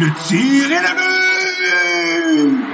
le 0.00 0.06
tir 0.26 0.64
et 0.64 0.80
le 0.80 0.92
but! 0.96 2.64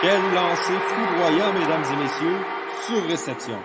Quel 0.00 0.20
lancer 0.32 0.78
foudroyant, 0.86 1.52
mesdames 1.54 1.86
et 1.92 1.96
messieurs, 2.04 2.38
sur 2.86 3.02
réception. 3.08 3.58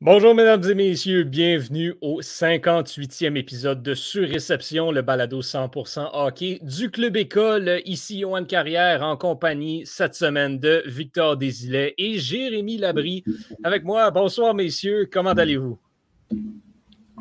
Bonjour 0.00 0.36
mesdames 0.36 0.62
et 0.70 0.74
messieurs, 0.74 1.24
bienvenue 1.24 1.94
au 2.00 2.20
58e 2.20 3.36
épisode 3.36 3.82
de 3.82 3.94
Surréception, 3.94 4.92
le 4.92 5.02
balado 5.02 5.42
100% 5.42 6.10
hockey 6.12 6.60
du 6.62 6.92
Club 6.92 7.16
École. 7.16 7.80
Ici 7.84 8.18
Yoann 8.18 8.46
Carrière 8.46 9.02
en 9.02 9.16
compagnie 9.16 9.82
cette 9.84 10.14
semaine 10.14 10.60
de 10.60 10.84
Victor 10.86 11.36
Desilets 11.36 11.94
et 11.98 12.18
Jérémy 12.18 12.78
Labry 12.78 13.24
avec 13.64 13.82
moi. 13.82 14.12
Bonsoir 14.12 14.54
messieurs, 14.54 15.08
comment 15.10 15.30
allez-vous? 15.30 15.78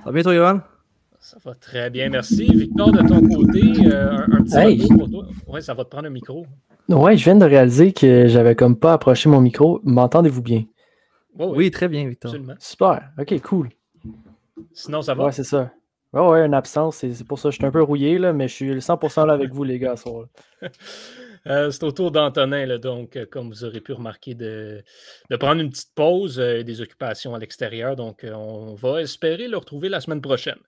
Ça 0.02 0.05
va 0.05 0.12
bien 0.14 0.23
toi 0.23 0.34
Yoann? 0.34 0.62
Ça 1.20 1.38
va 1.46 1.54
très 1.54 1.91
bien, 1.91 2.10
merci. 2.10 2.46
Victor, 2.46 2.91
de 2.91 3.08
ton 3.08 3.22
côté, 3.22 3.62
euh, 3.86 4.18
un, 4.18 4.32
un, 4.32 4.44
petit 4.44 4.58
hey. 4.58 4.88
pour 4.88 5.08
toi. 5.08 5.27
Oui, 5.48 5.62
ça 5.62 5.76
va 5.76 5.84
te 5.84 5.90
prendre 5.90 6.08
un 6.08 6.10
micro. 6.10 6.48
Ouais, 6.90 7.16
je 7.16 7.24
viens 7.24 7.36
de 7.36 7.46
réaliser 7.46 7.94
que 7.94 8.27
j'avais 8.27 8.55
comme 8.55 8.76
pas 8.76 8.94
approché 8.94 9.30
mon 9.30 9.40
micro. 9.40 9.80
M'entendez-vous 9.84 10.41
bien? 10.41 10.66
Oh, 11.38 11.50
oui, 11.52 11.58
Oui, 11.58 11.72
très 11.72 11.88
bien, 11.88 12.08
Victor. 12.10 12.32
absolument. 12.32 12.55
Super, 12.58 13.12
ok, 13.20 13.41
cool. 13.44 13.70
Sinon, 14.74 15.04
ça 15.04 15.14
va? 15.14 15.26
Ouais, 15.26 15.32
c'est 15.32 15.44
ça. 15.44 15.72
Ouais, 16.13 16.27
ouais, 16.27 16.46
une 16.46 16.55
absence, 16.55 16.98
c'est 16.98 17.13
c'est 17.13 17.24
pour 17.24 17.38
ça. 17.38 17.52
Je 17.52 17.55
suis 17.58 17.66
un 17.66 17.72
peu 17.72 17.84
rouillé, 17.84 18.18
là, 18.18 18.34
mais 18.34 18.48
je 18.48 18.54
suis 18.55 18.72
100% 18.82 19.27
là 19.27 19.34
avec 19.34 19.54
vous, 19.54 19.63
les 19.63 19.77
gars, 19.77 19.96
ce 19.96 20.04
soir. 20.04 20.26
Euh, 21.48 21.72
c'est 21.72 21.84
au 21.84 21.91
tour 21.91 22.12
d'Antonin, 22.12 22.77
donc, 22.77 23.16
euh, 23.16 23.26
comme 23.26 23.49
vous 23.49 23.63
aurez 23.63 23.82
pu 23.82 23.94
remarquer, 23.94 24.36
de, 24.36 24.84
prendre 25.40 25.62
une 25.62 25.72
petite 25.72 25.94
pause 25.95 26.40
euh, 26.40 26.63
des 26.63 26.82
occupations 26.82 27.34
à 27.34 27.40
l'extérieur. 27.40 27.95
Donc, 27.95 28.23
euh, 28.23 28.34
on 28.34 28.76
va 28.76 29.02
espérer 29.02 29.48
le 29.48 29.57
retrouver 29.57 29.90
la 29.90 30.02
semaine 30.02 30.21
prochaine. 30.21 30.60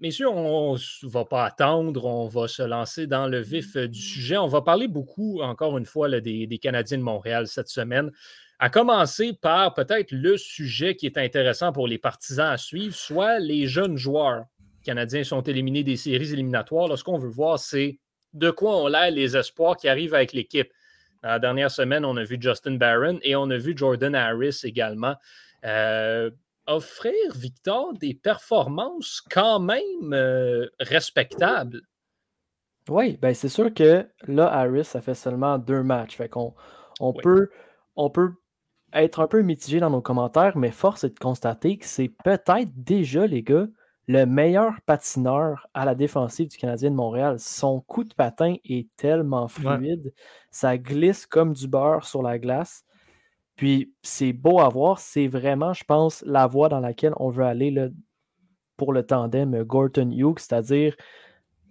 Messieurs, 0.00 0.28
on 0.28 0.74
ne 0.74 1.08
va 1.08 1.24
pas 1.24 1.44
attendre, 1.44 2.04
on 2.04 2.28
va 2.28 2.46
se 2.46 2.62
lancer 2.62 3.06
dans 3.06 3.26
le 3.26 3.40
vif 3.40 3.76
du 3.76 3.98
sujet. 4.00 4.36
On 4.36 4.46
va 4.46 4.62
parler 4.62 4.86
beaucoup, 4.86 5.40
encore 5.42 5.76
une 5.78 5.86
fois, 5.86 6.08
des, 6.20 6.58
Canadiens 6.62 6.98
de 6.98 7.02
Montréal 7.02 7.48
cette 7.48 7.68
semaine. 7.68 8.12
À 8.60 8.70
commencer 8.70 9.32
par 9.32 9.74
peut-être 9.74 10.12
le 10.12 10.36
sujet 10.36 10.94
qui 10.94 11.06
est 11.06 11.18
intéressant 11.18 11.72
pour 11.72 11.88
les 11.88 11.98
partisans 11.98 12.52
à 12.52 12.58
suivre, 12.58 12.94
soit 12.94 13.40
les 13.40 13.66
jeunes 13.66 13.96
joueurs 13.96 14.44
canadiens 14.84 15.24
sont 15.24 15.42
éliminés 15.42 15.82
des 15.82 15.96
séries 15.96 16.32
éliminatoires. 16.32 16.86
Là, 16.86 16.96
ce 16.96 17.02
qu'on 17.02 17.18
veut 17.18 17.28
voir, 17.30 17.58
c'est 17.58 17.98
de 18.34 18.50
quoi 18.50 18.76
ont 18.76 18.88
l'air 18.88 19.10
les 19.10 19.36
espoirs 19.36 19.76
qui 19.76 19.88
arrivent 19.88 20.14
avec 20.14 20.32
l'équipe. 20.32 20.70
Dans 21.22 21.30
la 21.30 21.38
dernière 21.38 21.70
semaine, 21.70 22.04
on 22.04 22.16
a 22.18 22.24
vu 22.24 22.36
Justin 22.38 22.74
Barron 22.74 23.18
et 23.22 23.34
on 23.34 23.48
a 23.48 23.56
vu 23.56 23.74
Jordan 23.76 24.14
Harris 24.14 24.60
également 24.64 25.14
euh, 25.64 26.30
offrir, 26.66 27.14
Victor, 27.34 27.94
des 27.94 28.12
performances 28.14 29.22
quand 29.30 29.58
même 29.60 30.12
euh, 30.12 30.66
respectables. 30.80 31.80
Oui, 32.88 33.16
ben 33.22 33.34
c'est 33.34 33.48
sûr 33.48 33.72
que 33.72 34.06
là, 34.26 34.46
Harris, 34.52 34.84
ça 34.84 35.00
fait 35.00 35.14
seulement 35.14 35.58
deux 35.58 35.82
matchs. 35.82 36.16
Fait 36.16 36.28
qu'on 36.28 36.54
on 37.00 37.14
Oui. 37.14 37.22
peut, 37.22 37.48
on 37.96 38.10
peut 38.10 38.32
être 38.92 39.20
un 39.20 39.26
peu 39.26 39.40
mitigé 39.42 39.80
dans 39.80 39.90
nos 39.90 40.02
commentaires, 40.02 40.56
mais 40.56 40.70
force 40.70 41.04
est 41.04 41.10
de 41.14 41.18
constater 41.18 41.78
que 41.78 41.86
c'est 41.86 42.12
peut-être 42.24 42.70
déjà, 42.76 43.26
les 43.26 43.42
gars, 43.42 43.66
le 44.06 44.26
meilleur 44.26 44.80
patineur 44.82 45.68
à 45.74 45.84
la 45.84 45.94
défensive 45.94 46.48
du 46.48 46.56
Canadien 46.56 46.90
de 46.90 46.96
Montréal. 46.96 47.38
Son 47.38 47.80
coup 47.80 48.04
de 48.04 48.14
patin 48.14 48.56
est 48.64 48.88
tellement 48.96 49.48
fluide, 49.48 50.12
ça 50.50 50.76
glisse 50.76 51.26
comme 51.26 51.52
du 51.52 51.68
beurre 51.68 52.04
sur 52.04 52.22
la 52.22 52.38
glace. 52.38 52.84
Puis 53.56 53.94
c'est 54.02 54.32
beau 54.32 54.60
à 54.60 54.68
voir, 54.68 54.98
c'est 54.98 55.28
vraiment, 55.28 55.72
je 55.72 55.84
pense, 55.84 56.22
la 56.26 56.46
voie 56.46 56.68
dans 56.68 56.80
laquelle 56.80 57.14
on 57.16 57.30
veut 57.30 57.44
aller 57.44 57.70
là, 57.70 57.88
pour 58.76 58.92
le 58.92 59.06
tandem 59.06 59.62
Gorton-Hughes, 59.62 60.40
c'est-à-dire 60.40 60.96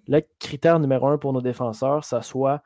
le 0.08 0.22
critère 0.40 0.80
numéro 0.80 1.08
un 1.08 1.18
pour 1.18 1.34
nos 1.34 1.42
défenseurs, 1.42 2.04
ça 2.04 2.22
soit 2.22 2.64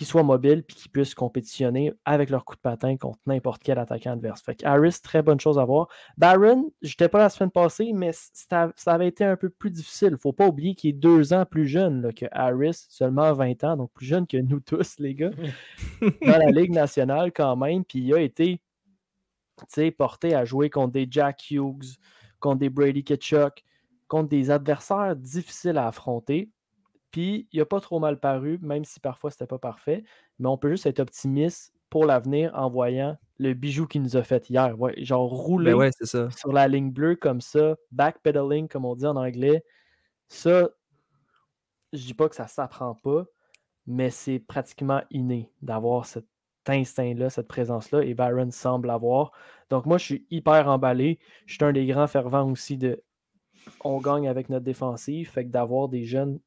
qu'ils 0.00 0.06
soient 0.06 0.22
mobiles 0.22 0.64
et 0.66 0.72
qu'ils 0.72 0.90
puissent 0.90 1.14
compétitionner 1.14 1.92
avec 2.06 2.30
leur 2.30 2.46
coup 2.46 2.54
de 2.56 2.60
patin 2.60 2.96
contre 2.96 3.18
n'importe 3.26 3.62
quel 3.62 3.78
attaquant 3.78 4.12
adverse. 4.12 4.40
Fait 4.40 4.54
que 4.54 4.64
Harris, 4.64 4.96
très 5.02 5.20
bonne 5.20 5.38
chose 5.38 5.58
à 5.58 5.64
voir. 5.66 5.88
Barron, 6.16 6.72
j'étais 6.80 7.10
pas 7.10 7.18
la 7.18 7.28
semaine 7.28 7.50
passée, 7.50 7.92
mais 7.92 8.12
ça, 8.14 8.72
ça 8.76 8.94
avait 8.94 9.08
été 9.08 9.26
un 9.26 9.36
peu 9.36 9.50
plus 9.50 9.70
difficile. 9.70 10.16
Faut 10.18 10.32
pas 10.32 10.46
oublier 10.46 10.74
qu'il 10.74 10.88
est 10.88 10.94
deux 10.94 11.34
ans 11.34 11.44
plus 11.44 11.68
jeune 11.68 12.00
là, 12.00 12.12
que 12.14 12.24
Harris, 12.32 12.86
seulement 12.88 13.34
20 13.34 13.62
ans, 13.64 13.76
donc 13.76 13.92
plus 13.92 14.06
jeune 14.06 14.26
que 14.26 14.38
nous 14.38 14.60
tous, 14.60 14.98
les 14.98 15.14
gars, 15.14 15.32
dans 16.00 16.38
la 16.38 16.50
Ligue 16.50 16.72
nationale 16.72 17.30
quand 17.30 17.54
même. 17.56 17.84
Puis 17.84 17.98
il 17.98 18.14
a 18.14 18.20
été 18.20 18.62
tu 19.58 19.66
sais, 19.68 19.90
porté 19.90 20.34
à 20.34 20.46
jouer 20.46 20.70
contre 20.70 20.92
des 20.92 21.08
Jack 21.10 21.50
Hughes, 21.50 21.98
contre 22.38 22.60
des 22.60 22.70
Brady 22.70 23.04
Ketchuk, 23.04 23.62
contre 24.08 24.30
des 24.30 24.50
adversaires 24.50 25.14
difficiles 25.14 25.76
à 25.76 25.88
affronter. 25.88 26.48
Puis, 27.10 27.48
il 27.52 27.58
n'a 27.58 27.66
pas 27.66 27.80
trop 27.80 27.98
mal 27.98 28.18
paru, 28.20 28.58
même 28.62 28.84
si 28.84 29.00
parfois 29.00 29.30
c'était 29.30 29.46
pas 29.46 29.58
parfait. 29.58 30.04
Mais 30.38 30.48
on 30.48 30.56
peut 30.56 30.70
juste 30.70 30.86
être 30.86 31.00
optimiste 31.00 31.74
pour 31.88 32.04
l'avenir 32.04 32.52
en 32.54 32.70
voyant 32.70 33.18
le 33.38 33.52
bijou 33.54 33.86
qu'il 33.86 34.02
nous 34.02 34.16
a 34.16 34.22
fait 34.22 34.48
hier. 34.48 34.78
Ouais, 34.80 34.94
genre 35.04 35.28
rouler 35.28 35.72
Ben 35.72 35.78
ouais, 35.78 35.90
ça. 36.02 36.30
sur 36.30 36.52
la 36.52 36.68
ligne 36.68 36.92
bleue 36.92 37.16
comme 37.16 37.40
ça, 37.40 37.76
backpedaling 37.90 38.68
comme 38.68 38.84
on 38.84 38.94
dit 38.94 39.06
en 39.06 39.16
anglais. 39.16 39.64
Ça, 40.28 40.68
je 41.92 42.06
dis 42.06 42.14
pas 42.14 42.28
que 42.28 42.36
ça 42.36 42.46
s'apprend 42.46 42.94
pas, 42.94 43.24
mais 43.86 44.10
c'est 44.10 44.38
pratiquement 44.38 45.02
inné 45.10 45.50
d'avoir 45.62 46.06
cet 46.06 46.26
instinct-là, 46.68 47.30
cette 47.30 47.48
présence-là, 47.48 48.04
et 48.04 48.14
Byron 48.14 48.52
semble 48.52 48.86
l'avoir. 48.86 49.32
Donc 49.70 49.86
moi, 49.86 49.98
je 49.98 50.04
suis 50.04 50.26
hyper 50.30 50.68
emballé. 50.68 51.18
Je 51.46 51.54
suis 51.54 51.64
un 51.64 51.72
des 51.72 51.86
grands 51.86 52.06
fervents 52.06 52.48
aussi 52.48 52.76
de 52.76 53.02
on 53.82 54.00
gagne 54.00 54.28
avec 54.28 54.48
notre 54.48 54.64
défensive, 54.64 55.30
fait 55.30 55.44
que 55.44 55.50
d'avoir 55.50 55.88
des 55.88 56.04
jeunes, 56.04 56.40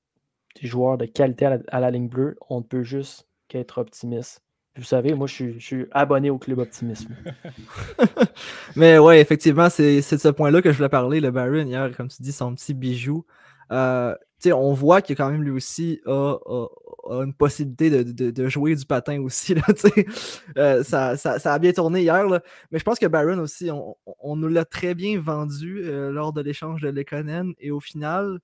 des 0.61 0.67
joueurs 0.67 0.97
de 0.97 1.05
qualité 1.05 1.45
à 1.45 1.49
la, 1.51 1.57
à 1.69 1.79
la 1.79 1.91
ligne 1.91 2.07
bleue, 2.07 2.35
on 2.49 2.59
ne 2.59 2.63
peut 2.63 2.83
juste 2.83 3.27
qu'être 3.47 3.79
optimiste. 3.79 4.41
Vous 4.75 4.83
savez, 4.83 5.13
moi, 5.13 5.27
je 5.27 5.33
suis, 5.33 5.53
je 5.59 5.65
suis 5.65 5.85
abonné 5.91 6.29
au 6.31 6.37
club 6.39 6.57
optimisme. 6.59 7.15
Mais 8.75 8.97
ouais, 8.97 9.21
effectivement, 9.21 9.69
c'est 9.69 9.97
de 9.97 10.01
ce 10.01 10.29
point-là 10.29 10.61
que 10.61 10.71
je 10.71 10.77
voulais 10.77 10.89
parler. 10.89 11.19
Le 11.19 11.31
Baron, 11.31 11.65
hier, 11.65 11.95
comme 11.95 12.07
tu 12.07 12.21
dis, 12.21 12.31
son 12.31 12.55
petit 12.55 12.73
bijou. 12.73 13.25
Euh, 13.71 14.13
tu 14.41 14.49
sais, 14.49 14.53
on 14.53 14.73
voit 14.73 15.01
qu'il 15.01 15.15
quand 15.15 15.29
même 15.29 15.43
lui 15.43 15.51
aussi 15.51 16.01
a, 16.05 16.33
a- 16.45 16.67
a 17.09 17.23
une 17.23 17.33
possibilité 17.33 17.89
de, 17.89 18.03
de- 18.11 18.31
de 18.31 18.49
jouer 18.49 18.75
du 18.75 18.85
patin 18.85 19.21
aussi. 19.21 19.53
Là. 19.55 19.61
Euh, 20.57 20.83
ça, 20.83 21.17
ça- 21.17 21.39
ça 21.39 21.53
a 21.53 21.59
bien 21.59 21.71
tourné 21.71 22.01
hier. 22.01 22.27
là. 22.27 22.41
Mais 22.71 22.79
je 22.79 22.83
pense 22.83 22.99
que 22.99 23.05
Baron 23.07 23.37
aussi, 23.39 23.69
on, 23.71 23.95
on 24.19 24.35
nous 24.35 24.47
l'a 24.47 24.65
très 24.65 24.93
bien 24.95 25.19
vendu 25.19 25.81
euh, 25.83 26.11
lors 26.11 26.33
de 26.33 26.41
l'échange 26.41 26.81
de 26.81 26.89
Lekonen. 26.89 27.53
Et 27.59 27.71
au 27.71 27.79
final, 27.79 28.39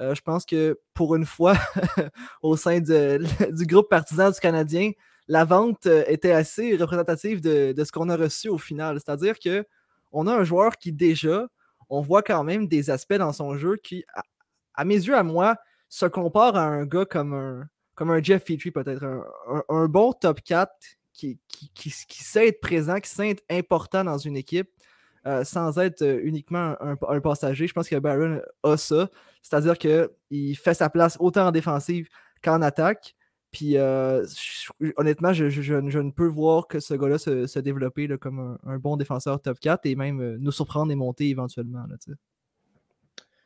euh, 0.00 0.14
je 0.14 0.22
pense 0.22 0.44
que 0.44 0.78
pour 0.94 1.14
une 1.16 1.24
fois, 1.24 1.54
au 2.42 2.56
sein 2.56 2.80
du 2.80 3.66
groupe 3.66 3.88
partisan 3.88 4.30
du 4.30 4.38
Canadien, 4.38 4.92
la 5.28 5.44
vente 5.44 5.86
euh, 5.86 6.04
était 6.06 6.32
assez 6.32 6.76
représentative 6.76 7.40
de, 7.40 7.74
ce 7.82 7.90
qu'on 7.92 8.08
a 8.08 8.16
reçu 8.16 8.48
au 8.48 8.58
final. 8.58 8.98
C'est-à-dire 9.00 9.38
que 9.38 9.64
on 10.12 10.26
a 10.26 10.34
un 10.34 10.44
joueur 10.44 10.76
qui 10.76 10.92
déjà, 10.92 11.46
on 11.88 12.00
voit 12.00 12.22
quand 12.22 12.44
même 12.44 12.68
des 12.68 12.90
aspects 12.90 13.14
dans 13.14 13.32
son 13.32 13.56
jeu 13.56 13.76
qui, 13.76 14.04
à, 14.74 14.84
mes 14.84 14.94
yeux, 14.94 15.16
à 15.16 15.22
moi, 15.22 15.56
se 15.88 16.06
compare 16.06 16.56
à 16.56 16.64
un 16.64 16.84
gars 16.86 17.04
comme 17.04 17.34
un, 17.34 17.68
comme 17.94 18.10
un 18.10 18.22
Jeff 18.22 18.44
Petrie, 18.44 18.70
peut-être. 18.70 19.04
Un, 19.68 19.86
bon 19.86 20.12
top 20.12 20.40
4 20.42 20.70
qui, 21.12 21.38
qui, 21.48 21.70
qui- 21.74 21.92
qui 22.08 22.22
sait 22.24 22.48
être 22.48 22.60
présent, 22.60 22.98
qui 23.00 23.10
sait 23.10 23.30
être 23.30 23.44
important 23.50 24.04
dans 24.04 24.18
une 24.18 24.36
équipe. 24.36 24.70
Euh, 25.26 25.44
sans 25.44 25.78
être 25.78 26.02
euh, 26.02 26.20
uniquement 26.22 26.76
un, 26.80 26.96
un 27.08 27.20
passager. 27.20 27.66
Je 27.66 27.72
pense 27.74 27.88
que 27.88 27.96
Baron 27.96 28.40
a 28.62 28.76
ça. 28.76 29.10
C'est-à-dire 29.42 29.76
qu'il 29.78 30.56
fait 30.56 30.74
sa 30.74 30.88
place 30.90 31.16
autant 31.20 31.48
en 31.48 31.52
défensive 31.52 32.08
qu'en 32.42 32.62
attaque. 32.62 33.14
Puis 33.52 33.76
euh, 33.78 34.24
je- 34.26 34.92
honnêtement, 34.96 35.32
je, 35.32 35.48
je- 35.48 35.62
je- 35.62 35.88
je 35.88 35.98
ne 35.98 36.10
peux 36.10 36.26
voir 36.26 36.66
que 36.66 36.78
ce 36.80 36.94
gars-là 36.94 37.18
se, 37.18 37.46
se 37.46 37.58
développer 37.58 38.06
là, 38.06 38.18
comme 38.18 38.38
un, 38.38 38.58
un 38.64 38.78
bon 38.78 38.96
défenseur 38.96 39.40
top 39.40 39.58
4 39.60 39.86
et 39.86 39.94
même 39.94 40.20
euh, 40.20 40.36
nous 40.38 40.52
surprendre 40.52 40.92
et 40.92 40.96
monter 40.96 41.28
éventuellement. 41.28 41.84
Là. 41.88 41.96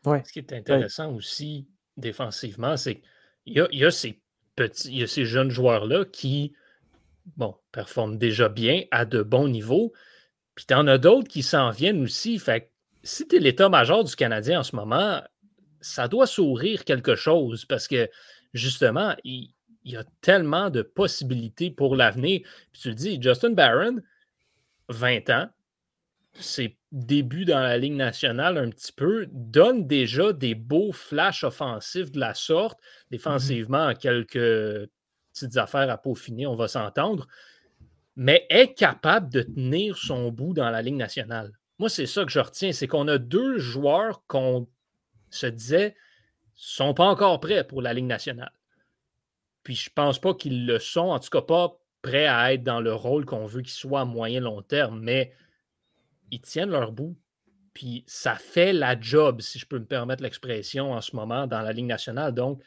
Ouais. 0.04 0.22
Ce 0.26 0.32
qui 0.32 0.38
est 0.38 0.52
intéressant 0.52 1.14
aussi 1.14 1.68
défensivement, 1.96 2.76
c'est 2.76 2.96
qu'il 3.44 3.54
y 3.56 3.60
a, 3.60 3.68
il 3.72 3.78
y 3.78 3.84
a 3.84 3.90
ces 3.90 4.20
petits, 4.56 4.88
il 4.88 4.98
y 4.98 5.02
a 5.02 5.06
ces 5.06 5.24
jeunes 5.26 5.50
joueurs-là 5.50 6.04
qui, 6.06 6.54
bon, 7.36 7.54
performent 7.72 8.16
déjà 8.18 8.48
bien 8.48 8.84
à 8.90 9.04
de 9.04 9.22
bons 9.22 9.48
niveaux. 9.48 9.92
Puis 10.60 10.66
tu 10.66 10.74
en 10.74 10.86
as 10.88 10.98
d'autres 10.98 11.26
qui 11.26 11.42
s'en 11.42 11.70
viennent 11.70 12.02
aussi. 12.02 12.38
Fait 12.38 12.60
que 12.60 12.66
si 13.02 13.26
tu 13.26 13.36
es 13.36 13.38
l'état-major 13.38 14.04
du 14.04 14.14
Canadien 14.14 14.60
en 14.60 14.62
ce 14.62 14.76
moment, 14.76 15.22
ça 15.80 16.06
doit 16.06 16.26
sourire 16.26 16.84
quelque 16.84 17.16
chose 17.16 17.64
parce 17.64 17.88
que 17.88 18.10
justement, 18.52 19.16
il, 19.24 19.54
il 19.84 19.92
y 19.92 19.96
a 19.96 20.04
tellement 20.20 20.68
de 20.68 20.82
possibilités 20.82 21.70
pour 21.70 21.96
l'avenir. 21.96 22.42
Puis 22.72 22.82
tu 22.82 22.88
le 22.90 22.94
dis, 22.94 23.22
Justin 23.22 23.52
Barron, 23.52 24.00
20 24.90 25.30
ans, 25.30 25.48
ses 26.34 26.76
débuts 26.92 27.46
dans 27.46 27.60
la 27.60 27.78
Ligue 27.78 27.94
nationale 27.94 28.58
un 28.58 28.68
petit 28.68 28.92
peu, 28.92 29.28
donne 29.30 29.86
déjà 29.86 30.34
des 30.34 30.54
beaux 30.54 30.92
flashs 30.92 31.42
offensifs 31.42 32.12
de 32.12 32.20
la 32.20 32.34
sorte. 32.34 32.78
Défensivement, 33.10 33.94
quelques 33.94 34.90
petites 35.32 35.56
affaires 35.56 35.88
à 35.88 35.96
peaufiner, 35.96 36.46
on 36.46 36.54
va 36.54 36.68
s'entendre. 36.68 37.26
Mais 38.22 38.46
est 38.50 38.74
capable 38.74 39.32
de 39.32 39.40
tenir 39.40 39.96
son 39.96 40.30
bout 40.30 40.52
dans 40.52 40.68
la 40.68 40.82
Ligue 40.82 40.96
nationale. 40.96 41.52
moi, 41.78 41.88
c'est 41.88 42.04
ça 42.04 42.22
que 42.26 42.30
je 42.30 42.38
retiens, 42.38 42.70
c'est 42.72 42.86
qu'on 42.86 43.08
a 43.08 43.16
deux 43.16 43.56
joueurs 43.56 44.22
qu'on 44.26 44.68
se 45.30 45.46
disait 45.46 45.96
sont 46.54 46.92
pas 46.92 47.06
encore 47.06 47.40
prêts 47.40 47.66
pour 47.66 47.80
la 47.80 47.94
Ligue 47.94 48.04
nationale. 48.04 48.52
Puis 49.62 49.74
je 49.74 49.88
pense 49.88 50.20
pas 50.20 50.34
qu'ils 50.34 50.66
le 50.66 50.78
sont, 50.78 51.08
en 51.08 51.18
tout 51.18 51.30
cas 51.30 51.40
pas 51.40 51.80
prêts 52.02 52.26
à 52.26 52.52
être 52.52 52.62
dans 52.62 52.80
le 52.80 52.92
rôle 52.92 53.24
qu'on 53.24 53.46
veut 53.46 53.62
qu'ils 53.62 53.72
soient 53.72 54.02
à 54.02 54.04
moyen 54.04 54.40
long 54.40 54.60
terme, 54.60 55.00
mais 55.00 55.32
ils 56.30 56.42
tiennent 56.42 56.68
leur 56.68 56.92
bout. 56.92 57.16
Puis 57.72 58.04
ça 58.06 58.34
fait 58.34 58.74
la 58.74 59.00
job, 59.00 59.40
si 59.40 59.58
je 59.58 59.64
peux 59.64 59.78
me 59.78 59.86
permettre 59.86 60.22
l'expression 60.22 60.92
en 60.92 61.00
ce 61.00 61.16
moment, 61.16 61.46
dans 61.46 61.62
la 61.62 61.72
Ligue 61.72 61.86
nationale. 61.86 62.34
Donc, 62.34 62.62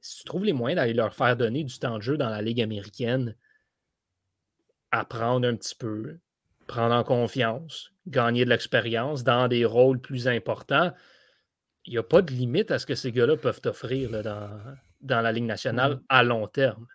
si 0.00 0.18
tu 0.18 0.24
trouves 0.24 0.44
les 0.44 0.52
moyens 0.52 0.76
d'aller 0.76 0.94
leur 0.94 1.12
faire 1.12 1.36
donner 1.36 1.64
du 1.64 1.76
temps 1.80 1.96
de 1.96 2.02
jeu 2.02 2.16
dans 2.16 2.28
la 2.28 2.40
Ligue 2.40 2.62
américaine, 2.62 3.34
apprendre 4.98 5.46
un 5.46 5.56
petit 5.56 5.74
peu, 5.74 6.18
prendre 6.66 6.94
en 6.94 7.04
confiance, 7.04 7.92
gagner 8.06 8.44
de 8.44 8.50
l'expérience 8.50 9.24
dans 9.24 9.48
des 9.48 9.64
rôles 9.64 10.00
plus 10.00 10.28
importants, 10.28 10.92
il 11.84 11.92
n'y 11.92 11.98
a 11.98 12.02
pas 12.02 12.22
de 12.22 12.32
limite 12.32 12.70
à 12.70 12.78
ce 12.78 12.86
que 12.86 12.94
ces 12.94 13.12
gars-là 13.12 13.36
peuvent 13.36 13.60
offrir 13.66 14.22
dans, 14.22 14.50
dans 15.02 15.20
la 15.20 15.32
Ligue 15.32 15.44
nationale 15.44 16.00
à 16.08 16.22
long 16.22 16.46
terme. 16.46 16.86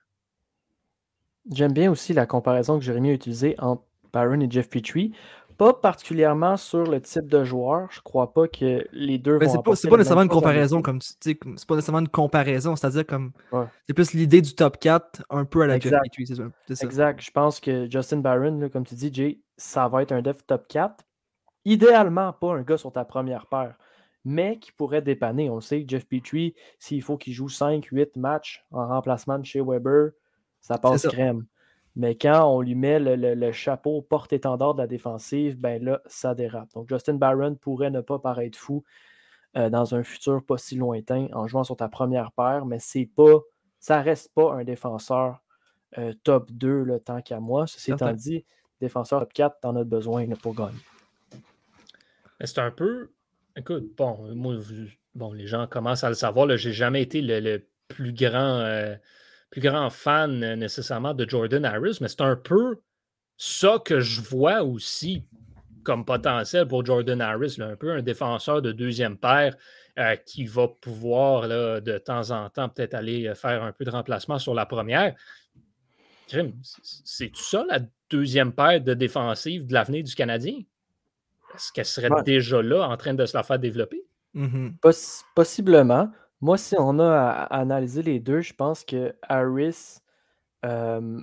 J'aime 1.51 1.73
bien 1.73 1.91
aussi 1.91 2.13
la 2.13 2.25
comparaison 2.25 2.79
que 2.79 2.85
Jérémy 2.85 3.11
a 3.11 3.13
utilisée 3.13 3.55
entre 3.59 3.83
Byron 4.13 4.41
et 4.41 4.49
Jeff 4.49 4.69
Petrie. 4.69 5.13
Pas 5.59 5.73
particulièrement 5.73 6.55
sur 6.55 6.83
le 6.83 7.01
type 7.01 7.27
de 7.27 7.43
joueur. 7.43 7.89
Je 7.91 7.99
crois 7.99 8.31
pas 8.33 8.47
que 8.47 8.87
les 8.93 9.17
deux 9.17 9.37
Mais 9.39 9.45
vont 9.47 9.75
c'est 9.75 9.89
pas, 9.89 9.97
nécessairement 9.97 10.23
une 10.23 10.29
comparaison 10.29 10.81
comme 10.81 10.99
tu 10.99 11.09
sais, 11.19 11.37
c'est 11.57 11.67
pas 11.67 11.75
nécessairement 11.75 11.99
une 11.99 12.07
comparaison, 12.07 12.77
c'est-à-dire 12.77 13.05
comme 13.05 13.33
Ouais. 13.51 13.65
c'est 13.85 13.93
plus 13.93 14.13
l'idée 14.13 14.41
du 14.41 14.55
top 14.55 14.79
4 14.79 15.25
un 15.29 15.43
peu 15.43 15.63
à 15.63 15.67
la 15.67 15.77
Jeff 15.77 15.91
Exact. 16.05 16.53
C'est 16.65 16.75
ça. 16.75 16.85
Exact. 16.85 17.21
Je 17.21 17.31
pense 17.31 17.59
que 17.59 17.91
Justin 17.91 18.19
Barron, 18.19 18.57
là, 18.57 18.69
comme 18.69 18.85
tu 18.85 18.95
dis, 18.95 19.13
Jay, 19.13 19.41
ça 19.57 19.89
va 19.89 20.01
être 20.01 20.13
un 20.13 20.21
def 20.21 20.45
top 20.47 20.65
4. 20.69 21.03
Idéalement, 21.65 22.31
pas 22.31 22.53
un 22.53 22.61
gars 22.61 22.77
sur 22.77 22.93
ta 22.93 23.03
première 23.03 23.45
paire, 23.47 23.75
mais 24.23 24.59
qui 24.59 24.71
pourrait 24.71 25.01
dépanner. 25.01 25.49
On 25.49 25.55
le 25.55 25.61
sait, 25.61 25.83
Jeff 25.85 26.07
Petrie, 26.07 26.55
s'il 26.79 27.01
faut 27.01 27.17
qu'il 27.17 27.33
joue 27.33 27.49
5-8 27.49 28.17
matchs 28.17 28.65
en 28.71 28.87
remplacement 28.87 29.37
de 29.37 29.45
chez 29.45 29.59
Weber, 29.59 30.11
ça 30.61 30.77
passe 30.77 31.01
ça. 31.01 31.09
Mais 31.95 32.15
quand 32.15 32.45
on 32.45 32.61
lui 32.61 32.75
met 32.75 32.99
le, 32.99 33.15
le- 33.15 33.35
le 33.35 33.51
chapeau 33.51 34.01
porte-étendard 34.01 34.75
de 34.75 34.81
la 34.81 34.87
défensive, 34.87 35.57
ben 35.59 35.83
là, 35.83 36.01
ça 36.05 36.35
dérape. 36.35 36.69
Donc, 36.73 36.87
Justin 36.89 37.15
Barron 37.15 37.55
pourrait 37.55 37.89
ne 37.91 38.01
pas 38.01 38.19
paraître 38.19 38.57
fou 38.57 38.83
euh, 39.57 39.69
dans 39.69 39.95
un 39.95 40.03
futur 40.03 40.43
pas 40.45 40.57
si 40.57 40.75
lointain 40.75 41.27
en 41.33 41.47
jouant 41.47 41.63
sur 41.63 41.75
ta 41.75 41.89
première 41.89 42.31
paire, 42.31 42.65
mais 42.65 42.77
c'est 42.79 43.09
pas, 43.15 43.39
ça 43.79 44.01
reste 44.01 44.31
pas 44.33 44.53
un 44.53 44.63
défenseur 44.63 45.39
euh, 45.97 46.13
top 46.23 46.51
2 46.51 46.83
là, 46.83 46.99
tant 46.99 47.21
qu'à 47.21 47.39
moi. 47.39 47.65
Ceci 47.67 47.91
étant 47.91 48.13
dit, 48.13 48.45
défenseur 48.79 49.21
top 49.21 49.33
4, 49.33 49.59
t'en 49.61 49.75
as 49.75 49.83
besoin 49.83 50.25
là, 50.27 50.35
pour 50.41 50.53
gagner. 50.53 50.77
C'est 52.41 52.59
un 52.59 52.71
peu. 52.71 53.09
Écoute, 53.57 53.89
bon, 53.97 54.33
moi, 54.35 54.55
bon, 55.15 55.33
les 55.33 55.47
gens 55.47 55.67
commencent 55.67 56.03
à 56.03 56.09
le 56.09 56.15
savoir. 56.15 56.47
Je 56.55 56.69
n'ai 56.69 56.73
jamais 56.73 57.01
été 57.01 57.21
le, 57.21 57.39
le 57.39 57.67
plus 57.87 58.13
grand 58.13 58.59
euh, 58.59 58.95
plus 59.51 59.61
grand 59.61 59.89
fan 59.89 60.43
euh, 60.43 60.55
nécessairement 60.55 61.13
de 61.13 61.27
Jordan 61.27 61.65
Harris, 61.65 61.97
mais 62.01 62.07
c'est 62.07 62.21
un 62.21 62.35
peu 62.35 62.77
ça 63.37 63.79
que 63.83 63.99
je 63.99 64.21
vois 64.21 64.63
aussi 64.63 65.23
comme 65.83 66.05
potentiel 66.05 66.67
pour 66.67 66.85
Jordan 66.85 67.21
Harris, 67.21 67.55
là, 67.57 67.67
un 67.69 67.75
peu 67.75 67.91
un 67.91 68.01
défenseur 68.01 68.61
de 68.61 68.71
deuxième 68.71 69.17
paire 69.17 69.55
euh, 69.97 70.15
qui 70.17 70.45
va 70.45 70.67
pouvoir 70.67 71.47
là, 71.47 71.81
de 71.81 71.97
temps 71.97 72.29
en 72.31 72.49
temps 72.49 72.69
peut-être 72.69 72.93
aller 72.93 73.27
euh, 73.27 73.33
faire 73.35 73.63
un 73.63 73.71
peu 73.71 73.85
de 73.85 73.89
remplacement 73.89 74.37
sur 74.39 74.53
la 74.53 74.65
première. 74.65 75.15
C'est- 76.27 76.53
C'est-tu 77.03 77.41
ça 77.41 77.65
la 77.67 77.79
deuxième 78.09 78.53
paire 78.53 78.81
de 78.81 78.93
défensive 78.93 79.65
de 79.65 79.73
l'avenir 79.73 80.03
du 80.03 80.13
Canadien? 80.13 80.59
Est-ce 81.55 81.71
qu'elle 81.71 81.85
serait 81.85 82.11
Ouais. 82.11 82.23
déjà 82.23 82.61
là 82.61 82.87
en 82.87 82.95
train 82.97 83.13
de 83.15 83.25
se 83.25 83.35
la 83.35 83.41
faire 83.41 83.57
développer? 83.57 84.03
Mhm. 84.35 84.75
Poss- 84.81 85.23
possiblement. 85.33 86.11
Moi, 86.41 86.57
si 86.57 86.75
on 86.77 86.99
a 86.99 87.05
à, 87.05 87.43
à 87.43 87.59
analyser 87.59 88.01
les 88.01 88.19
deux, 88.19 88.41
je 88.41 88.53
pense 88.53 88.83
que 88.83 89.15
Harris 89.21 89.99
euh, 90.65 91.19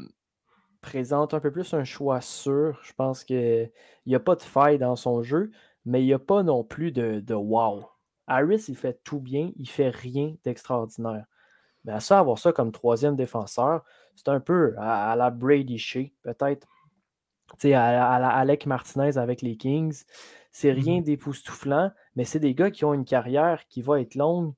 présente 0.82 1.34
un 1.34 1.40
peu 1.40 1.50
plus 1.50 1.74
un 1.74 1.84
choix 1.84 2.20
sûr. 2.20 2.78
Je 2.82 2.92
pense 2.92 3.24
qu'il 3.24 3.70
n'y 4.06 4.14
a 4.14 4.20
pas 4.20 4.36
de 4.36 4.42
faille 4.42 4.78
dans 4.78 4.96
son 4.96 5.22
jeu, 5.22 5.50
mais 5.84 6.02
il 6.02 6.06
n'y 6.06 6.12
a 6.12 6.18
pas 6.18 6.42
non 6.42 6.64
plus 6.64 6.92
de, 6.92 7.20
de 7.20 7.34
wow. 7.34 7.88
Harris, 8.26 8.64
il 8.68 8.76
fait 8.76 9.00
tout 9.04 9.20
bien, 9.20 9.52
il 9.56 9.68
fait 9.68 9.90
rien 9.90 10.34
d'extraordinaire. 10.44 11.26
Mais 11.84 11.92
à 11.92 12.00
ça, 12.00 12.18
avoir 12.18 12.38
ça 12.38 12.52
comme 12.52 12.72
troisième 12.72 13.16
défenseur, 13.16 13.84
c'est 14.16 14.28
un 14.28 14.40
peu 14.40 14.74
à, 14.78 15.12
à 15.12 15.16
la 15.16 15.30
Brady 15.30 15.78
Shea, 15.78 16.12
peut-être. 16.22 16.66
Tu 17.58 17.68
sais, 17.68 17.74
à, 17.74 18.10
à 18.10 18.18
la 18.18 18.30
Alec 18.30 18.66
Martinez 18.66 19.18
avec 19.18 19.40
les 19.42 19.56
Kings. 19.56 20.02
C'est 20.50 20.72
rien 20.72 21.00
d'époustouflant, 21.00 21.92
mais 22.16 22.24
c'est 22.24 22.40
des 22.40 22.54
gars 22.54 22.70
qui 22.70 22.84
ont 22.84 22.92
une 22.94 23.04
carrière 23.04 23.66
qui 23.68 23.82
va 23.82 24.00
être 24.00 24.16
longue. 24.16 24.52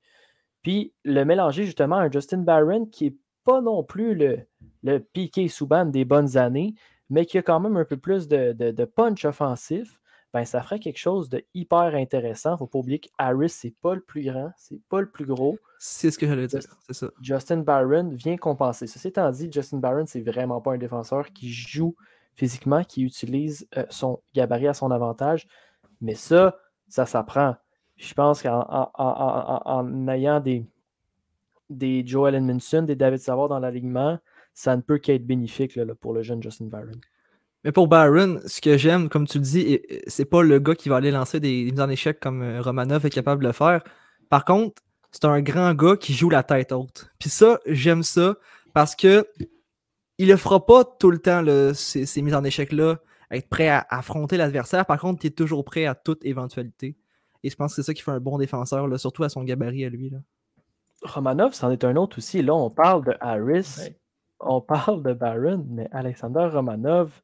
Puis 0.69 0.93
le 1.03 1.23
mélanger 1.23 1.63
justement 1.65 1.95
à 1.95 2.01
un 2.03 2.11
Justin 2.11 2.43
Barron 2.43 2.85
qui 2.85 3.05
n'est 3.05 3.15
pas 3.43 3.59
non 3.59 3.83
plus 3.83 4.13
le, 4.13 4.41
le 4.83 4.99
Piqué 4.99 5.47
Souban 5.47 5.85
des 5.85 6.05
bonnes 6.05 6.37
années, 6.37 6.75
mais 7.09 7.25
qui 7.25 7.39
a 7.39 7.41
quand 7.41 7.59
même 7.59 7.75
un 7.75 7.85
peu 7.85 7.97
plus 7.97 8.27
de, 8.27 8.53
de- 8.53 8.69
de 8.69 8.85
punch 8.85 9.25
offensif, 9.25 9.99
ben 10.31 10.45
ça 10.45 10.61
ferait 10.61 10.77
quelque 10.77 10.99
chose 10.99 11.27
de 11.27 11.43
hyper 11.55 11.95
intéressant. 11.95 12.51
Il 12.51 12.53
ne 12.53 12.57
faut 12.59 12.67
pas 12.67 12.77
oublier 12.77 12.99
que 12.99 13.07
Harris, 13.17 13.49
c'est 13.49 13.73
pas 13.81 13.95
le 13.95 14.01
plus 14.01 14.21
grand, 14.21 14.51
c'est 14.57 14.79
pas 14.89 15.01
le 15.01 15.09
plus 15.09 15.25
gros. 15.25 15.57
C'est 15.79 16.11
ce 16.11 16.19
que 16.19 16.27
j'allais 16.27 16.45
dire, 16.45 16.59
c'est 16.85 16.93
ça. 16.93 17.09
Justin 17.19 17.57
Barron 17.61 18.09
vient 18.09 18.37
compenser. 18.37 18.85
Ceci 18.85 19.07
étant 19.07 19.31
dit, 19.31 19.49
Justin 19.51 19.79
Barron, 19.79 20.05
c'est 20.05 20.21
vraiment 20.21 20.61
pas 20.61 20.73
un 20.73 20.77
défenseur 20.77 21.33
qui 21.33 21.51
joue 21.51 21.95
physiquement, 22.35 22.83
qui 22.83 23.01
utilise 23.01 23.67
euh, 23.75 23.85
son 23.89 24.21
gabarit 24.35 24.67
à 24.67 24.75
son 24.75 24.91
avantage. 24.91 25.47
Mais 25.99 26.13
ça, 26.13 26.59
ça 26.87 27.07
s'apprend. 27.07 27.55
Je 27.99 28.13
pense 28.13 28.41
qu'en 28.41 28.61
en, 28.61 28.89
en- 28.93 29.61
en- 29.65 29.71
en 29.79 30.07
ayant 30.07 30.39
des, 30.39 30.65
des 31.69 32.03
Joel 32.05 32.35
Edmondson, 32.35 32.83
des 32.83 32.95
David 32.95 33.19
Savard 33.19 33.49
dans 33.49 33.59
l'alignement, 33.59 34.17
ça 34.53 34.75
ne 34.75 34.81
peut 34.81 34.97
qu'être 34.97 35.25
bénéfique 35.25 35.75
là, 35.75 35.83
pour 35.99 36.13
le 36.13 36.23
jeune 36.23 36.41
Justin 36.41 36.65
Barron. 36.65 36.99
Mais 37.65 37.73
pour 37.73 37.89
Byron, 37.89 38.39
ce 38.45 38.61
que 38.61 38.77
j'aime, 38.77 39.09
comme 39.09 39.27
tu 39.27 39.37
le 39.37 39.43
dis, 39.43 39.81
c'est 40.07 40.23
pas 40.25 40.41
le 40.43 40.59
gars 40.59 40.75
qui 40.75 40.87
va 40.87 40.95
aller 40.95 41.11
lancer 41.11 41.41
des, 41.41 41.65
mises 41.65 41.81
en 41.81 41.89
échec 41.89 42.19
comme 42.19 42.41
euh, 42.41 42.61
Romanov 42.61 43.05
est 43.05 43.09
capable 43.09 43.43
de 43.43 43.47
le 43.47 43.53
faire. 43.53 43.83
Par 44.29 44.45
contre, 44.45 44.81
c'est 45.11 45.25
un 45.25 45.41
grand 45.41 45.73
gars 45.73 45.97
qui 45.97 46.13
joue 46.13 46.29
la 46.29 46.43
tête 46.43 46.71
haute. 46.71 47.11
Puis 47.19 47.29
ça, 47.29 47.59
j'aime 47.65 48.03
ça 48.03 48.35
parce 48.73 48.95
que 48.95 49.27
il 50.17 50.29
le 50.29 50.37
fera 50.37 50.65
pas 50.65 50.85
tout 50.85 51.11
le 51.11 51.19
temps, 51.19 51.43
ces, 51.73 52.05
ces 52.05 52.21
mises 52.21 52.35
en 52.35 52.43
échec-là, 52.45 52.99
être 53.31 53.49
prêt 53.49 53.67
à 53.69 53.85
affronter 53.89 54.37
l'adversaire. 54.37 54.85
Par 54.85 54.99
contre, 54.99 55.25
il 55.25 55.27
est 55.27 55.31
toujours 55.37 55.63
prêt 55.65 55.85
à 55.85 55.95
toute 55.95 56.23
éventualité. 56.25 56.95
Et 57.43 57.49
je 57.49 57.55
pense 57.55 57.71
que 57.71 57.81
c'est 57.81 57.85
ça 57.85 57.93
qui 57.93 58.01
fait 58.01 58.11
un 58.11 58.19
bon 58.19 58.37
défenseur, 58.37 58.87
là, 58.87 58.97
surtout 58.97 59.23
à 59.23 59.29
son 59.29 59.43
gabarit 59.43 59.85
à 59.85 59.89
lui. 59.89 60.09
Là. 60.09 60.17
Romanov, 61.03 61.53
c'en 61.53 61.71
est 61.71 61.83
un 61.85 61.95
autre 61.95 62.17
aussi. 62.17 62.41
Là, 62.41 62.53
on 62.53 62.69
parle 62.69 63.05
de 63.05 63.15
Harris, 63.21 63.75
Ouais. 63.79 63.97
on 64.41 64.59
parle 64.61 65.01
de 65.03 65.13
Barron, 65.13 65.65
mais 65.69 65.87
Alexander 65.91 66.49
Romanov, 66.51 67.21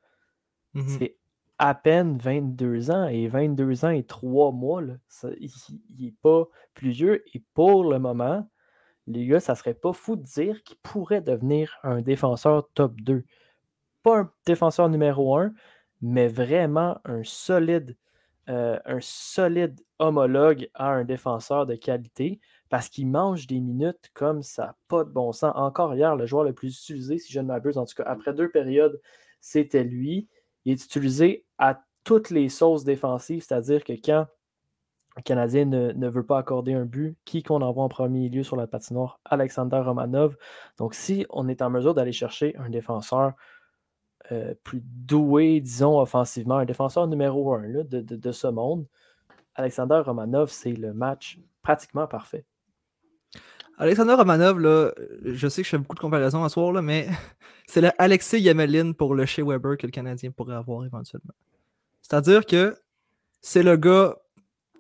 Mhm. 0.74 0.88
C'est 0.88 1.16
à 1.58 1.74
peine 1.74 2.18
22 2.18 2.92
ans 2.92 3.08
et 3.08 3.28
22 3.30 3.86
ans 3.86 3.90
et 3.90 4.04
3 4.04 4.52
mois. 4.52 4.82
là. 4.82 4.96
Ça- 5.08 5.30
il 5.40 5.50
n'est 5.98 6.14
pas 6.22 6.48
plus 6.74 6.90
vieux 6.90 7.24
et 7.34 7.42
pour 7.54 7.90
le 7.90 7.98
moment, 7.98 8.46
les 9.08 9.26
gars, 9.26 9.40
ça 9.40 9.56
serait 9.56 9.74
pas 9.74 9.94
fou 9.94 10.18
de 10.18 10.24
dire 10.24 10.64
qu'il 10.64 10.76
pourrait 10.84 11.22
devenir 11.22 11.78
un 11.84 12.02
défenseur 12.02 12.68
top 12.74 13.00
2. 13.00 13.24
Pas 14.04 14.20
un 14.20 14.32
défenseur 14.46 14.90
numéro 14.90 15.38
1, 15.38 15.54
mais 16.02 16.28
vraiment 16.28 16.98
un 17.06 17.24
solide, 17.24 17.96
euh, 18.50 18.78
un 18.86 19.00
solide 19.02 19.80
homologue 20.00 20.70
à 20.74 20.90
un 20.90 21.04
défenseur 21.04 21.66
de 21.66 21.76
qualité 21.76 22.40
parce 22.70 22.90
qu'il 22.90 23.08
mange 23.08 23.48
des 23.48 23.60
minutes 23.60 24.12
comme 24.14 24.44
ça, 24.44 24.76
pas 24.88 25.04
de 25.04 25.10
bon 25.10 25.32
sens. 25.32 25.54
Encore 25.56 25.96
hier, 25.96 26.16
le 26.16 26.26
joueur 26.26 26.44
le 26.44 26.54
plus 26.54 26.80
utilisé, 26.80 27.18
si 27.18 27.32
je 27.32 27.40
ne 27.40 27.48
m'abuse, 27.48 27.78
en 27.78 27.86
tout 27.86 27.96
cas, 27.96 28.04
après 28.06 28.34
deux 28.34 28.50
périodes, 28.50 29.00
c'était 29.40 29.84
lui. 29.84 30.28
Il 30.66 30.74
est 30.74 30.84
utilisé 30.84 31.46
à 31.58 31.82
toutes 32.04 32.30
les 32.30 32.50
sauces 32.50 32.84
défensives, 32.84 33.44
c'est-à-dire 33.44 33.84
que 33.84 33.94
quand 33.94 34.28
le 35.18 35.22
Canadien 35.22 35.66
ne, 35.66 35.92
ne 35.94 36.10
veut 36.10 36.26
pas 36.26 36.38
accorder 36.38 36.74
un 36.74 36.86
but, 36.86 37.18
qui 37.26 37.42
qu'on 37.42 37.62
envoie 37.62 37.84
en 37.84 37.90
premier 37.90 38.30
lieu 38.30 38.44
sur 38.44 38.58
la 38.58 38.68
patinoire 38.68 39.20
Alexander 39.26 39.78
Romanov. 39.78 40.36
Donc, 40.78 40.94
si 40.94 41.26
on 41.30 41.48
est 41.48 41.62
en 41.62 41.70
mesure 41.70 41.94
d'aller 41.94 42.12
chercher 42.12 42.56
un 42.58 42.70
défenseur 42.70 43.34
euh, 44.32 44.54
plus 44.64 44.82
doué, 44.84 45.60
disons, 45.62 46.00
offensivement, 46.00 46.58
un 46.58 46.66
défenseur 46.66 47.08
numéro 47.08 47.54
un 47.54 47.68
là, 47.68 47.84
de, 47.84 48.02
de- 48.02 48.32
ce 48.32 48.48
monde, 48.48 48.86
Alexander 49.56 50.02
Romanov, 50.04 50.50
c'est 50.50 50.74
le 50.74 50.94
match 50.94 51.40
pratiquement 51.62 52.08
parfait. 52.08 52.46
Alexander 53.78 54.14
Romanov, 54.14 54.60
là, 54.60 54.92
je 55.24 55.48
sais 55.48 55.62
que 55.62 55.66
je 55.66 55.70
fais 55.72 55.78
beaucoup 55.78 55.96
de 55.96 56.00
comparaisons 56.00 56.44
à 56.44 56.50
ce 56.50 56.54
soir, 56.54 56.72
là, 56.72 56.82
mais 56.82 57.08
c'est 57.68 57.82
le 57.82 57.92
Alexei 57.98 58.40
Yamelin 58.42 58.94
pour 58.94 59.16
le 59.16 59.26
chez 59.26 59.44
Weber 59.44 59.78
que 59.78 59.86
le 59.86 59.92
Canadien 59.92 60.32
pourrait 60.32 60.56
avoir 60.56 60.86
éventuellement. 60.86 61.34
C'est-à-dire 62.02 62.46
que 62.46 62.76
c'est 63.42 63.64
le 63.64 63.78
gars 63.78 64.16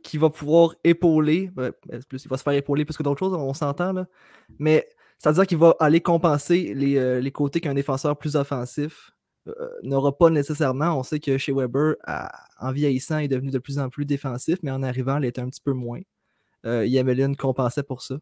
qui 0.01 0.17
va 0.17 0.29
pouvoir 0.29 0.75
épauler, 0.83 1.51
ben, 1.53 1.71
ben, 1.87 2.01
plus, 2.03 2.23
il 2.23 2.29
va 2.29 2.37
se 2.37 2.43
faire 2.43 2.53
épauler 2.53 2.85
plus 2.85 2.95
que 2.95 3.03
d'autres 3.03 3.19
choses, 3.19 3.33
on 3.33 3.53
s'entend, 3.53 4.05
mais 4.59 4.87
c'est-à-dire 5.17 5.47
qu'il 5.47 5.57
va 5.57 5.75
aller 5.79 6.01
compenser 6.01 6.73
les, 6.73 6.97
euh, 6.97 7.19
les 7.19 7.31
côtés 7.31 7.61
qu'un 7.61 7.73
défenseur 7.73 8.17
plus 8.17 8.35
offensif 8.35 9.14
n'aura 9.83 10.17
pas 10.17 10.29
nécessairement. 10.29 10.97
On 10.97 11.03
sait 11.03 11.19
que 11.19 11.37
chez 11.37 11.51
Weber, 11.51 11.95
en 12.59 12.71
vieillissant, 12.71 13.19
il 13.19 13.25
est 13.25 13.29
devenu 13.29 13.51
de 13.51 13.59
plus 13.59 13.79
en 13.79 13.89
plus 13.89 14.05
défensif, 14.05 14.57
mais 14.63 14.71
en 14.71 14.83
arrivant, 14.83 15.17
il 15.17 15.25
était 15.25 15.41
un 15.41 15.49
petit 15.49 15.61
peu 15.63 15.73
moins. 15.73 16.01
Euh, 16.65 16.85
Yamelin 16.85 17.33
compensait 17.35 17.83
pour 17.83 18.01
ça. 18.01 18.15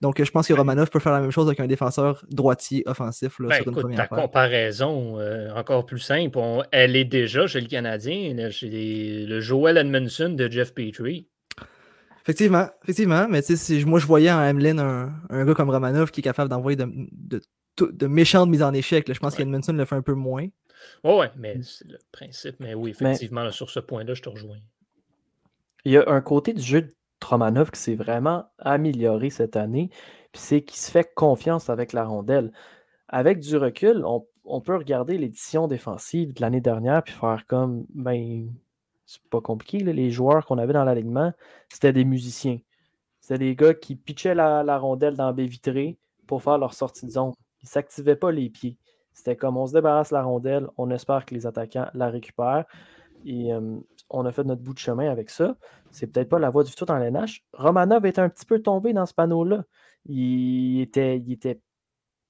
Donc, 0.00 0.22
je 0.22 0.30
pense 0.30 0.48
que 0.48 0.52
Romanov 0.52 0.90
peut 0.90 0.98
faire 0.98 1.12
la 1.12 1.20
même 1.20 1.30
chose 1.30 1.46
avec 1.46 1.60
un 1.60 1.66
défenseur 1.66 2.24
droitier 2.28 2.82
offensif 2.86 3.38
là, 3.38 3.48
ben, 3.48 3.62
sur 3.62 3.68
une 3.68 3.78
première 3.78 4.08
Ta 4.08 4.16
comparaison, 4.16 5.18
euh, 5.18 5.50
encore 5.54 5.86
plus 5.86 6.00
simple, 6.00 6.38
elle 6.72 6.96
est 6.96 7.04
déjà 7.04 7.46
chez 7.46 7.60
le 7.60 7.68
Canadien, 7.68 8.50
chez 8.50 9.24
le 9.26 9.40
Joel 9.40 9.78
Edmondson 9.78 10.30
de 10.30 10.50
Jeff 10.50 10.74
Petrie. 10.74 11.28
Effectivement, 12.22 12.68
effectivement. 12.82 13.26
Mais 13.30 13.42
si, 13.42 13.84
moi, 13.84 13.98
je 13.98 14.06
voyais 14.06 14.32
en 14.32 14.42
Emeline 14.42 14.80
un, 14.80 15.12
un, 15.30 15.44
gars 15.44 15.54
comme 15.54 15.70
Romanov 15.70 16.10
qui 16.10 16.20
est 16.20 16.24
capable 16.24 16.50
d'envoyer 16.50 16.76
de, 16.76 16.86
de, 17.12 17.40
méchantes 18.02 18.48
mises 18.48 18.62
en 18.62 18.72
échec. 18.72 19.12
Je 19.12 19.18
pense 19.18 19.34
qu'Edmondson 19.34 19.72
le 19.72 19.84
fait 19.84 19.96
un 19.96 20.02
peu 20.02 20.14
moins. 20.14 20.46
Oui, 21.02 21.12
ouais, 21.12 21.30
mais 21.36 21.62
c'est 21.62 21.88
le 21.88 21.98
principe. 22.12 22.56
Mais 22.60 22.74
oui, 22.74 22.90
effectivement, 22.90 23.50
sur 23.50 23.70
ce 23.70 23.80
point-là, 23.80 24.14
je 24.14 24.22
te 24.22 24.28
rejoins. 24.28 24.58
Il 25.84 25.92
y 25.92 25.96
a 25.96 26.08
un 26.08 26.20
côté 26.20 26.52
du 26.52 26.62
jeu 26.62 26.82
de 26.82 26.94
Romanov 27.24 27.70
qui 27.70 27.80
s'est 27.80 27.94
vraiment 27.94 28.46
amélioré 28.58 29.30
cette 29.30 29.56
année, 29.56 29.90
puis 30.32 30.42
c'est 30.42 30.62
qu'il 30.62 30.78
se 30.78 30.90
fait 30.90 31.12
confiance 31.14 31.70
avec 31.70 31.92
la 31.92 32.04
rondelle. 32.04 32.52
Avec 33.08 33.38
du 33.38 33.56
recul, 33.56 34.04
on, 34.04 34.60
peut 34.60 34.76
regarder 34.76 35.18
l'édition 35.18 35.68
défensive 35.68 36.34
de 36.34 36.40
l'année 36.40 36.60
dernière 36.60 37.02
puis 37.02 37.14
faire 37.14 37.44
comme, 37.46 37.86
ben, 37.94 38.50
c'est 39.06 39.22
pas 39.24 39.40
compliqué, 39.40 39.78
les 39.78 40.10
joueurs 40.10 40.46
qu'on 40.46 40.58
avait 40.58 40.72
dans 40.72 40.84
l'alignement, 40.84 41.32
c'était 41.68 41.92
des 41.92 42.04
musiciens. 42.04 42.58
C'était 43.20 43.38
des 43.38 43.56
gars 43.56 43.74
qui 43.74 43.96
pitchaient 43.96 44.34
la, 44.34 44.78
rondelle 44.78 45.16
dans 45.16 45.32
baie 45.32 45.46
vitrée 45.46 45.96
pour 46.26 46.42
faire 46.42 46.58
leur 46.58 46.74
sortie 46.74 47.06
de 47.06 47.10
zone. 47.10 47.32
Ils 47.64 47.68
ne 47.68 47.68
s'activaient 47.68 48.16
pas 48.16 48.30
les 48.30 48.50
pieds. 48.50 48.76
C'était 49.14 49.36
comme 49.36 49.56
on 49.56 49.66
se 49.66 49.72
débarrasse 49.72 50.10
la 50.10 50.22
rondelle, 50.22 50.68
on 50.76 50.90
espère 50.90 51.24
que 51.24 51.34
les 51.34 51.46
attaquants 51.46 51.88
la 51.94 52.10
récupèrent. 52.10 52.66
Et 53.24 53.54
euh, 53.54 53.78
on 54.10 54.26
a 54.26 54.32
fait 54.32 54.44
notre 54.44 54.60
bout 54.60 54.74
de 54.74 54.78
chemin 54.78 55.10
avec 55.10 55.30
ça. 55.30 55.56
C'est 55.90 56.06
peut-être 56.08 56.28
pas 56.28 56.38
la 56.38 56.50
voie 56.50 56.62
du 56.62 56.74
tout 56.74 56.84
dans 56.84 56.98
l'NH. 56.98 57.42
Romanov 57.54 58.04
était 58.04 58.20
un 58.20 58.28
petit 58.28 58.44
peu 58.44 58.60
tombé 58.60 58.92
dans 58.92 59.06
ce 59.06 59.14
panneau-là. 59.14 59.64
Il 60.04 60.82
était, 60.82 61.16
il 61.16 61.32
était 61.32 61.58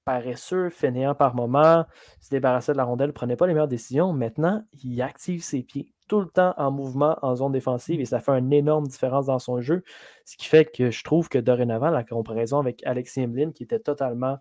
paresseux, 0.05 0.69
fainéant 0.69 1.15
par 1.15 1.35
moment, 1.35 1.83
se 2.21 2.29
débarrassait 2.29 2.71
de 2.71 2.77
la 2.77 2.85
rondelle, 2.85 3.11
prenait 3.11 3.35
pas 3.35 3.47
les 3.47 3.53
meilleures 3.53 3.67
décisions. 3.67 4.13
Maintenant, 4.13 4.63
il 4.83 5.01
active 5.01 5.43
ses 5.43 5.63
pieds 5.63 5.91
tout 6.07 6.21
le 6.21 6.27
temps 6.27 6.53
en 6.57 6.71
mouvement 6.71 7.17
en 7.23 7.35
zone 7.35 7.51
défensive 7.51 7.99
et 7.99 8.05
ça 8.05 8.19
fait 8.19 8.31
une 8.37 8.53
énorme 8.53 8.87
différence 8.87 9.25
dans 9.25 9.39
son 9.39 9.59
jeu. 9.59 9.83
Ce 10.23 10.37
qui 10.37 10.45
fait 10.45 10.65
que 10.65 10.91
je 10.91 11.03
trouve 11.03 11.27
que 11.27 11.39
dorénavant, 11.39 11.89
la 11.89 12.03
comparaison 12.03 12.59
avec 12.59 12.85
Alexis 12.85 13.21
Emeline, 13.21 13.53
qui 13.53 13.63
était 13.63 13.79
totalement 13.79 14.37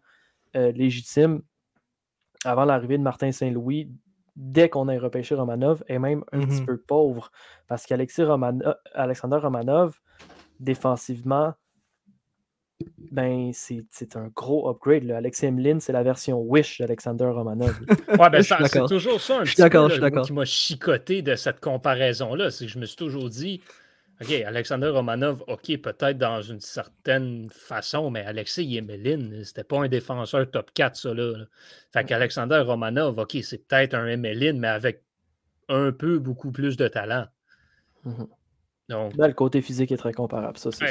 euh, 0.56 0.72
légitime 0.72 1.42
avant 2.44 2.64
l'arrivée 2.64 2.98
de 2.98 3.02
Martin 3.02 3.32
Saint-Louis, 3.32 3.90
dès 4.36 4.68
qu'on 4.68 4.88
a 4.88 4.98
repêché 4.98 5.34
Romanov, 5.34 5.84
est 5.88 5.98
même 5.98 6.24
un 6.32 6.40
petit 6.40 6.60
mm-hmm. 6.60 6.64
peu 6.66 6.76
pauvre. 6.78 7.30
Parce 7.68 7.86
qu'Alexis 7.86 8.24
Romanov, 8.24 8.74
Alexander 8.94 9.36
Romanov, 9.36 9.98
défensivement, 10.60 11.54
ben, 13.12 13.52
c'est 13.52 14.16
un 14.16 14.28
gros 14.34 14.68
upgrade. 14.68 15.04
Là. 15.04 15.18
Alexis 15.18 15.46
Emeline, 15.46 15.80
c'est 15.80 15.92
la 15.92 16.02
version 16.02 16.40
Wish 16.40 16.78
d'Alexander 16.78 17.26
Romanov. 17.26 17.80
ouais, 18.18 18.30
ben, 18.30 18.42
c'est 18.42 18.86
toujours 18.86 19.20
ça 19.20 19.40
un 19.40 19.44
petit 19.44 19.62
peu 19.62 20.22
qui 20.22 20.32
m'a 20.32 20.44
chicoté 20.44 21.22
de 21.22 21.34
cette 21.36 21.60
comparaison-là. 21.60 22.50
C'est 22.50 22.66
que 22.66 22.72
je 22.72 22.78
me 22.78 22.86
suis 22.86 22.96
toujours 22.96 23.30
dit, 23.30 23.60
OK, 24.20 24.30
Alexander 24.30 24.88
Romanov, 24.88 25.42
OK, 25.48 25.76
peut-être 25.78 26.18
dans 26.18 26.40
une 26.40 26.60
certaine 26.60 27.48
façon, 27.50 28.10
mais 28.10 28.24
Alexis 28.24 28.76
Emeline, 28.76 29.42
c'était 29.44 29.64
pas 29.64 29.78
un 29.78 29.88
défenseur 29.88 30.48
top 30.50 30.70
4, 30.72 30.96
ça, 30.96 31.14
là. 31.14 31.44
Fait 31.92 32.04
qu'Alexander 32.04 32.58
Romanov, 32.58 33.18
OK, 33.18 33.36
c'est 33.42 33.66
peut-être 33.66 33.94
un 33.94 34.06
Emeline, 34.06 34.58
mais 34.58 34.68
avec 34.68 35.02
un 35.68 35.90
peu 35.90 36.18
beaucoup 36.18 36.52
plus 36.52 36.76
de 36.76 36.86
talent. 36.86 37.26
Mm-hmm. 38.06 38.28
Donc, 38.90 39.14
le 39.16 39.32
côté 39.32 39.62
physique 39.62 39.92
est 39.92 39.96
très 39.96 40.12
comparable. 40.12 40.58
Ça, 40.58 40.70
c'est 40.70 40.90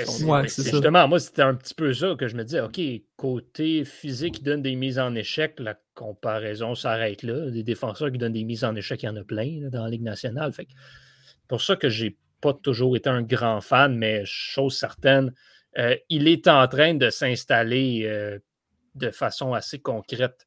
justement, 0.63 1.07
moi, 1.07 1.19
c'était 1.19 1.43
un 1.43 1.53
petit 1.53 1.75
peu 1.75 1.93
ça 1.93 2.15
que 2.17 2.27
je 2.27 2.35
me 2.35 2.43
disais, 2.43 2.59
OK, 2.59 2.81
côté 3.15 3.85
physique 3.85 4.35
qui 4.35 4.41
donne 4.41 4.63
des 4.63 4.75
mises 4.75 4.97
en 4.97 5.13
échec, 5.13 5.59
la 5.59 5.77
comparaison 5.93 6.73
s'arrête 6.73 7.21
là. 7.21 7.51
Des 7.51 7.61
défenseurs 7.61 8.11
qui 8.11 8.17
donnent 8.17 8.33
des 8.33 8.43
mises 8.43 8.63
en 8.63 8.75
échec, 8.75 9.03
il 9.03 9.05
y 9.05 9.09
en 9.09 9.15
a 9.15 9.23
plein 9.23 9.69
dans 9.69 9.83
la 9.83 9.89
Ligue 9.91 10.01
nationale. 10.01 10.51
Fait 10.53 10.67
pour 11.47 11.61
ça 11.61 11.75
que 11.75 11.87
j'ai 11.87 12.17
pas 12.43 12.53
toujours 12.53 12.97
été 12.97 13.09
un 13.09 13.21
grand 13.21 13.61
fan, 13.61 13.97
mais 13.97 14.23
chose 14.25 14.77
certaine, 14.77 15.33
euh, 15.77 15.95
il 16.09 16.27
est 16.27 16.47
en 16.49 16.67
train 16.67 16.93
de 16.93 17.09
s'installer 17.09 18.03
euh, 18.05 18.37
de 18.95 19.11
façon 19.11 19.53
assez 19.53 19.79
concrète 19.79 20.45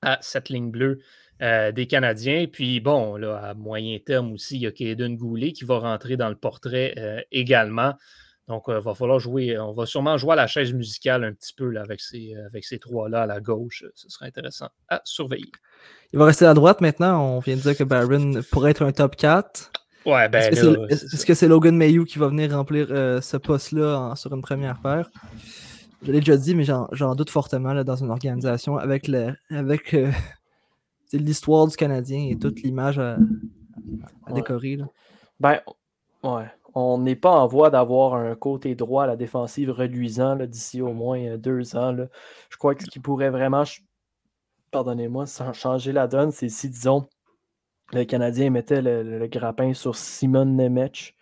à 0.00 0.18
cette 0.22 0.48
ligne 0.48 0.70
bleue. 0.70 0.98
Euh, 1.42 1.72
des 1.72 1.86
Canadiens. 1.86 2.46
Puis 2.52 2.80
bon, 2.80 3.16
là, 3.16 3.38
à 3.38 3.54
moyen 3.54 3.98
terme 4.04 4.32
aussi, 4.32 4.56
il 4.56 4.62
y 4.62 4.66
a 4.66 4.72
Kaden 4.72 5.16
Goulet 5.16 5.52
qui 5.52 5.64
va 5.64 5.78
rentrer 5.78 6.18
dans 6.18 6.28
le 6.28 6.36
portrait 6.36 7.26
également. 7.32 7.94
Donc, 8.46 8.64
il 8.68 8.74
va 8.74 8.94
falloir 8.94 9.18
jouer. 9.20 9.58
On 9.58 9.72
va 9.72 9.86
sûrement 9.86 10.18
jouer 10.18 10.32
à 10.32 10.36
la 10.36 10.46
chaise 10.46 10.74
musicale 10.74 11.24
un 11.24 11.32
petit 11.32 11.54
peu 11.54 11.70
là, 11.70 11.80
avec 11.80 12.02
ces, 12.02 12.34
avec 12.46 12.64
ces 12.64 12.78
trois-là 12.78 13.22
à 13.22 13.26
la 13.26 13.40
gauche. 13.40 13.84
Ce 13.94 14.10
sera 14.10 14.26
intéressant 14.26 14.68
à 14.90 15.00
surveiller. 15.04 15.50
Il 16.12 16.18
va 16.18 16.26
rester 16.26 16.44
à 16.44 16.52
droite 16.52 16.82
maintenant. 16.82 17.36
On 17.36 17.38
vient 17.38 17.56
de 17.56 17.62
dire 17.62 17.76
que 17.76 17.84
Barron 17.84 18.42
pourrait 18.50 18.72
être 18.72 18.82
un 18.82 18.92
top 18.92 19.16
4. 19.16 19.72
Ouais, 20.06 20.28
ben 20.28 20.52
Est-ce 20.52 21.26
que 21.26 21.34
c'est 21.34 21.48
Logan 21.48 21.76
Mayhew 21.76 22.04
qui 22.04 22.18
va 22.18 22.28
venir 22.28 22.52
remplir 22.52 22.88
ce 22.88 23.36
poste-là 23.36 24.14
sur 24.16 24.34
une 24.34 24.42
première 24.42 24.80
paire? 24.80 25.10
Je 26.02 26.12
l'ai 26.12 26.20
déjà 26.20 26.38
dit, 26.38 26.54
mais 26.54 26.64
j'en 26.64 27.14
doute 27.14 27.28
fortement 27.28 27.74
là, 27.74 27.84
dans 27.84 27.96
une 27.96 28.10
organisation 28.10 28.78
avec, 28.78 29.06
le, 29.06 29.34
avec 29.50 29.94
c'est 31.10 31.18
l'histoire 31.18 31.66
du 31.66 31.76
Canadien 31.76 32.28
et 32.30 32.38
toute 32.38 32.62
l'image 32.62 32.98
à, 32.98 33.18
décorer. 34.32 34.78
Ben, 35.40 35.58
ouais. 36.22 36.46
On 36.74 36.98
n'est 36.98 37.16
pas 37.16 37.32
en 37.32 37.48
voie 37.48 37.70
d'avoir 37.70 38.14
un 38.14 38.36
côté 38.36 38.76
droit 38.76 39.02
à 39.02 39.06
la 39.08 39.16
défensive 39.16 39.70
reluisant 39.70 40.36
d'ici 40.36 40.80
au 40.80 40.92
moins 40.92 41.18
euh, 41.20 41.36
deux 41.36 41.74
ans. 41.74 41.96
Je 42.48 42.56
crois 42.56 42.76
que 42.76 42.84
ce 42.84 42.90
qui 42.90 43.00
pourrait 43.00 43.30
vraiment, 43.30 43.64
pardonnez-moi, 44.70 45.24
changer 45.52 45.90
la 45.90 46.06
donne, 46.06 46.30
c'est 46.30 46.48
si, 46.48 46.68
disons, 46.68 47.08
le 47.92 48.04
Canadien 48.04 48.50
mettait 48.50 48.82
le, 48.82 49.26
grappin 49.26 49.74
sur 49.74 49.96
Simon 49.96 50.44
Nemec 50.44 51.16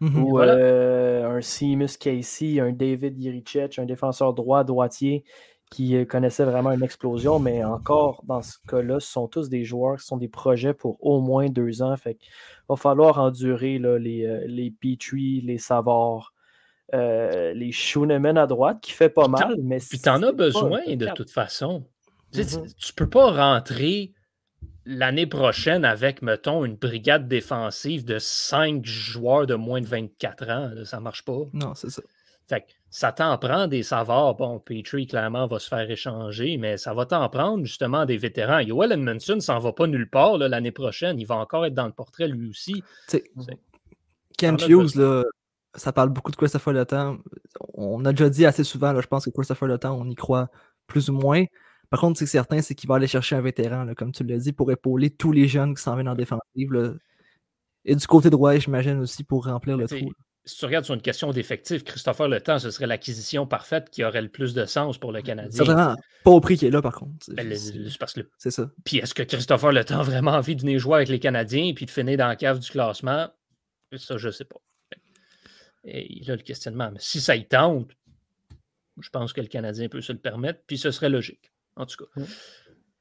mm-hmm. 0.00 0.22
ou 0.22 0.40
euh, 0.40 1.38
un 1.38 1.40
Seamus 1.40 1.96
Casey, 1.98 2.60
un 2.60 2.72
David 2.72 3.18
Yerichech, 3.18 3.78
un 3.78 3.86
défenseur 3.86 4.34
droit, 4.34 4.64
droitier 4.64 5.24
qui 5.70 5.96
euh, 5.96 6.04
connaissaient 6.04 6.44
vraiment 6.44 6.70
une 6.70 6.82
explosion, 6.82 7.38
mais 7.38 7.64
encore 7.64 8.22
dans 8.26 8.42
ce 8.42 8.58
cas-là, 8.68 9.00
ce 9.00 9.10
sont 9.10 9.26
tous 9.26 9.48
des 9.48 9.64
joueurs 9.64 9.98
qui 9.98 10.06
sont 10.06 10.16
des 10.16 10.28
projets 10.28 10.74
pour 10.74 10.96
au 11.04 11.20
moins 11.20 11.48
deux 11.48 11.82
ans. 11.82 11.96
Fait 11.96 12.14
qu'il 12.14 12.30
va 12.68 12.76
falloir 12.76 13.18
endurer 13.18 13.78
là, 13.78 13.98
les, 13.98 14.24
euh, 14.24 14.44
les 14.46 14.70
Petrie, 14.70 15.40
les 15.40 15.58
Savard, 15.58 16.34
euh, 16.94 17.52
les 17.54 17.72
Schooneman 17.72 18.38
à 18.38 18.46
droite, 18.46 18.78
qui 18.80 18.92
fait 18.92 19.08
pas 19.08 19.28
mal. 19.28 19.56
Mais 19.62 19.78
puis 19.78 19.98
t'en 19.98 20.22
as 20.22 20.32
besoin 20.32 20.80
de 20.86 21.08
toute 21.14 21.30
façon. 21.30 21.84
Tu, 22.32 22.40
ne 22.40 22.44
mm-hmm. 22.44 22.94
peux 22.94 23.08
pas 23.08 23.30
rentrer 23.32 24.12
l'année 24.86 25.26
prochaine 25.26 25.84
avec, 25.84 26.22
mettons, 26.22 26.64
une 26.64 26.76
brigade 26.76 27.28
défensive 27.28 28.04
de 28.04 28.18
cinq 28.18 28.84
joueurs 28.84 29.46
de 29.46 29.54
moins 29.54 29.80
de 29.80 29.86
24 29.86 30.50
ans. 30.50 30.70
ça 30.84 31.00
marche 31.00 31.24
pas. 31.24 31.40
Non, 31.52 31.74
c'est 31.74 31.90
ça. 31.90 32.02
Fait 32.48 32.60
que 32.60 32.66
ça 32.90 33.10
t'en 33.10 33.36
prend 33.38 33.66
des 33.66 33.82
savoirs. 33.82 34.36
Bon, 34.36 34.60
Petrie, 34.60 35.08
clairement, 35.08 35.48
va 35.48 35.58
se 35.58 35.68
faire 35.68 35.90
échanger, 35.90 36.56
mais 36.56 36.76
ça 36.76 36.94
va 36.94 37.04
t'en 37.04 37.28
prendre 37.28 37.64
justement 37.64 38.06
des 38.06 38.16
vétérans. 38.16 38.60
Yoel 38.60 38.92
Edmondson 38.92 39.40
s'en 39.40 39.58
va 39.58 39.72
pas 39.72 39.88
nulle 39.88 40.08
part 40.08 40.38
l'année 40.38 40.70
prochaine. 40.70 41.18
Il 41.18 41.26
va 41.26 41.36
encore 41.36 41.66
être 41.66 41.74
dans 41.74 41.86
le 41.86 41.92
portrait 41.92 42.28
lui 42.28 42.48
aussi. 42.48 42.84
Ken 44.38 44.56
Hughes, 44.68 44.94
là, 44.94 45.24
ça 45.74 45.92
parle 45.92 46.10
beaucoup 46.10 46.30
de 46.30 46.36
Christopher 46.36 46.72
Le 46.72 46.86
Temps. 46.86 47.18
On 47.74 48.04
a 48.04 48.12
déjà 48.12 48.30
dit 48.30 48.46
assez 48.46 48.64
souvent, 48.64 48.92
là, 48.92 49.00
je 49.00 49.08
pense 49.08 49.24
que 49.24 49.30
Christopher 49.30 49.66
Le 49.66 49.78
Temps, 49.78 49.98
on 49.98 50.08
y 50.08 50.14
croit 50.14 50.48
plus 50.86 51.10
ou 51.10 51.14
moins. 51.14 51.44
Par 51.90 52.00
contre, 52.00 52.18
c'est 52.18 52.26
certain, 52.26 52.62
c'est 52.62 52.74
qu'il 52.74 52.88
va 52.88 52.96
aller 52.96 53.06
chercher 53.06 53.36
un 53.36 53.40
vétéran, 53.40 53.84
là, 53.84 53.94
comme 53.94 54.12
tu 54.12 54.24
l'as 54.24 54.38
dit, 54.38 54.52
pour 54.52 54.70
épauler 54.72 55.10
tous 55.10 55.32
les 55.32 55.48
jeunes 55.48 55.74
qui 55.74 55.82
s'en 55.82 55.94
viennent 55.94 56.08
en 56.08 56.14
défensive. 56.14 56.98
Et 57.84 57.94
du 57.94 58.06
côté 58.06 58.30
droit, 58.30 58.56
j'imagine 58.56 58.98
aussi, 58.98 59.22
pour 59.24 59.46
remplir 59.46 59.76
le 59.76 59.86
trou 59.86 60.10
si 60.46 60.58
tu 60.58 60.64
regardes 60.64 60.84
sur 60.84 60.94
une 60.94 61.02
question 61.02 61.32
d'effectif, 61.32 61.82
Christopher 61.82 62.28
Le 62.28 62.40
Temps, 62.40 62.60
ce 62.60 62.70
serait 62.70 62.86
l'acquisition 62.86 63.46
parfaite 63.48 63.90
qui 63.90 64.04
aurait 64.04 64.22
le 64.22 64.28
plus 64.28 64.54
de 64.54 64.64
sens 64.64 64.96
pour 64.96 65.10
le 65.10 65.20
Canadien. 65.20 65.50
Certainement. 65.50 65.96
Pas 66.22 66.30
au 66.30 66.40
prix 66.40 66.56
qui 66.56 66.66
est 66.66 66.70
là, 66.70 66.80
par 66.80 66.94
contre. 66.94 67.14
Ben, 67.34 67.52
c'est 68.38 68.50
ça. 68.50 68.70
Puis 68.84 68.98
est-ce 68.98 69.12
que 69.12 69.24
Christopher 69.24 69.72
Le 69.72 69.84
Temps 69.84 69.98
a 69.98 70.04
vraiment 70.04 70.30
envie 70.30 70.54
de 70.54 70.60
venir 70.60 70.78
jouer 70.78 70.94
avec 70.94 71.08
les 71.08 71.18
Canadiens 71.18 71.64
et 71.64 71.74
puis 71.74 71.84
de 71.84 71.90
finir 71.90 72.16
dans 72.16 72.28
la 72.28 72.36
cave 72.36 72.60
du 72.60 72.70
classement? 72.70 73.28
Ça, 73.96 74.16
je 74.18 74.28
ne 74.28 74.32
sais 74.32 74.44
pas. 74.44 74.60
Et 75.84 76.22
là, 76.24 76.36
le 76.36 76.42
questionnement. 76.42 76.90
Mais 76.92 77.00
si 77.00 77.20
ça 77.20 77.34
y 77.34 77.46
tente, 77.46 77.90
je 79.00 79.10
pense 79.10 79.32
que 79.32 79.40
le 79.40 79.48
Canadien 79.48 79.88
peut 79.88 80.00
se 80.00 80.12
le 80.12 80.18
permettre, 80.18 80.60
puis 80.66 80.78
ce 80.78 80.92
serait 80.92 81.10
logique, 81.10 81.52
en 81.76 81.86
tout 81.86 82.04
cas. 82.04 82.22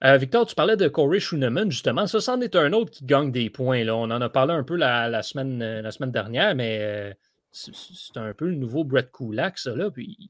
Euh, 0.03 0.17
Victor, 0.17 0.46
tu 0.46 0.55
parlais 0.55 0.75
de 0.75 0.88
Corey 0.88 1.20
Schooneman, 1.20 1.72
justement. 1.72 2.05
Ça, 2.05 2.20
c'en 2.20 2.41
est 2.41 2.55
un 2.55 2.74
autre 2.74 2.91
qui 2.91 3.05
gagne 3.05 3.32
des 3.32 3.50
points. 3.50 3.84
Là. 3.84 3.96
On 3.96 4.03
en 4.03 4.22
a 4.22 4.29
parlé 4.29 4.53
un 4.53 4.63
peu 4.63 4.75
la, 4.75 5.24
semaine, 5.24 5.60
la 5.60 5.91
semaine 5.91 6.12
dernière, 6.12 6.53
mais 6.55 6.79
euh, 6.82 7.13
c'est 7.51 8.17
un 8.17 8.34
peu 8.34 8.48
le 8.50 8.55
nouveau 8.55 8.84
Brett 8.84 9.12
Kulak, 9.12 9.58
ça. 9.58 9.75
Là. 9.75 9.89
Puis, 9.89 10.29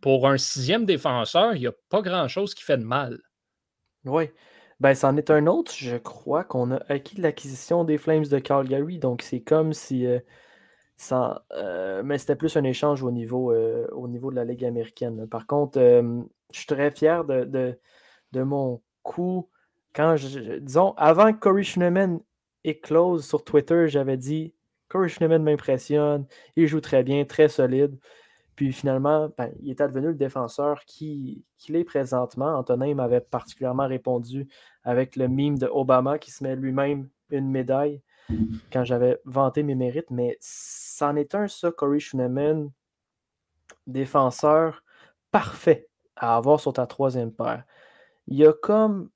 pour 0.00 0.28
un 0.28 0.36
sixième 0.36 0.84
défenseur, 0.84 1.54
il 1.54 1.60
n'y 1.60 1.66
a 1.66 1.72
pas 1.88 2.02
grand-chose 2.02 2.54
qui 2.54 2.62
fait 2.62 2.78
de 2.78 2.84
mal. 2.84 3.18
Oui. 4.04 4.30
Ben, 4.78 4.94
c'en 4.94 5.16
est 5.16 5.30
un 5.30 5.46
autre, 5.46 5.72
je 5.74 5.96
crois, 5.96 6.44
qu'on 6.44 6.70
a 6.70 6.82
acquis 6.88 7.18
l'acquisition 7.20 7.84
des 7.84 7.96
Flames 7.96 8.26
de 8.26 8.38
Calgary. 8.38 8.98
Donc, 8.98 9.22
c'est 9.22 9.40
comme 9.40 9.72
si. 9.72 10.06
euh, 10.06 10.20
ça, 10.96 11.44
euh, 11.52 12.02
mais 12.02 12.18
c'était 12.18 12.36
plus 12.36 12.56
un 12.56 12.64
échange 12.64 13.02
au 13.02 13.10
niveau, 13.10 13.52
euh, 13.52 13.86
au 13.92 14.08
niveau 14.08 14.30
de 14.30 14.36
la 14.36 14.44
Ligue 14.44 14.64
américaine. 14.64 15.26
Par 15.28 15.46
contre, 15.46 15.78
euh, 15.78 16.22
je 16.52 16.58
suis 16.58 16.66
très 16.66 16.90
fier 16.90 17.24
de, 17.24 17.78
mon 18.34 18.82
coup. 19.02 19.48
Quand 19.94 20.14
disons, 20.60 20.92
avant 20.96 21.32
que 21.32 21.38
Corey 21.38 21.62
Schneemann 21.62 22.20
éclose 22.64 23.26
sur 23.26 23.44
Twitter, 23.44 23.88
j'avais 23.88 24.16
dit 24.16 24.52
Corey 24.88 25.08
Schneemann 25.08 25.42
m'impressionne, 25.42 26.26
il 26.54 26.66
joue 26.66 26.80
très 26.80 27.02
bien, 27.02 27.24
très 27.24 27.48
solide. 27.48 27.98
Puis 28.56 28.72
finalement, 28.72 29.30
ben, 29.36 29.52
il 29.60 29.70
est 29.70 29.80
advenu 29.82 30.08
le 30.08 30.14
défenseur 30.14 30.84
qui- 30.86 31.44
est 31.68 31.84
présentement. 31.84 32.56
Antonin 32.56 32.94
m'avait 32.94 33.20
particulièrement 33.20 33.86
répondu 33.86 34.48
avec 34.82 35.16
le 35.16 35.28
mime 35.28 35.58
de 35.58 35.66
Obama 35.66 36.18
qui 36.18 36.30
se 36.30 36.42
met 36.42 36.56
lui-même 36.56 37.08
une 37.30 37.50
médaille 37.50 38.00
quand 38.72 38.84
j'avais 38.84 39.20
vanté 39.24 39.62
mes 39.62 39.74
mérites. 39.74 40.10
Mais 40.10 40.38
c'en 40.40 41.16
est 41.16 41.34
un, 41.34 41.48
ça, 41.48 41.70
Corey 41.70 42.00
Schneemann, 42.00 42.70
défenseur 43.86 44.82
parfait 45.30 45.88
à 46.16 46.36
avoir 46.36 46.60
sur 46.60 46.72
ta 46.72 46.86
troisième 46.86 47.32
paire. 47.32 47.64
Il 48.28 48.36
y 48.36 48.46
a 48.46 48.52
comme 48.52 49.10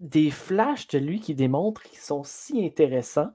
des 0.00 0.30
flashs 0.30 0.88
de 0.88 0.98
lui 0.98 1.20
qui 1.20 1.34
démontrent 1.34 1.82
qu'ils 1.82 1.98
sont 1.98 2.24
si 2.24 2.64
intéressants 2.64 3.32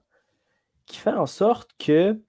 qui 0.86 0.98
fait 0.98 1.14
en 1.14 1.26
sorte 1.26 1.72
que 1.80 2.20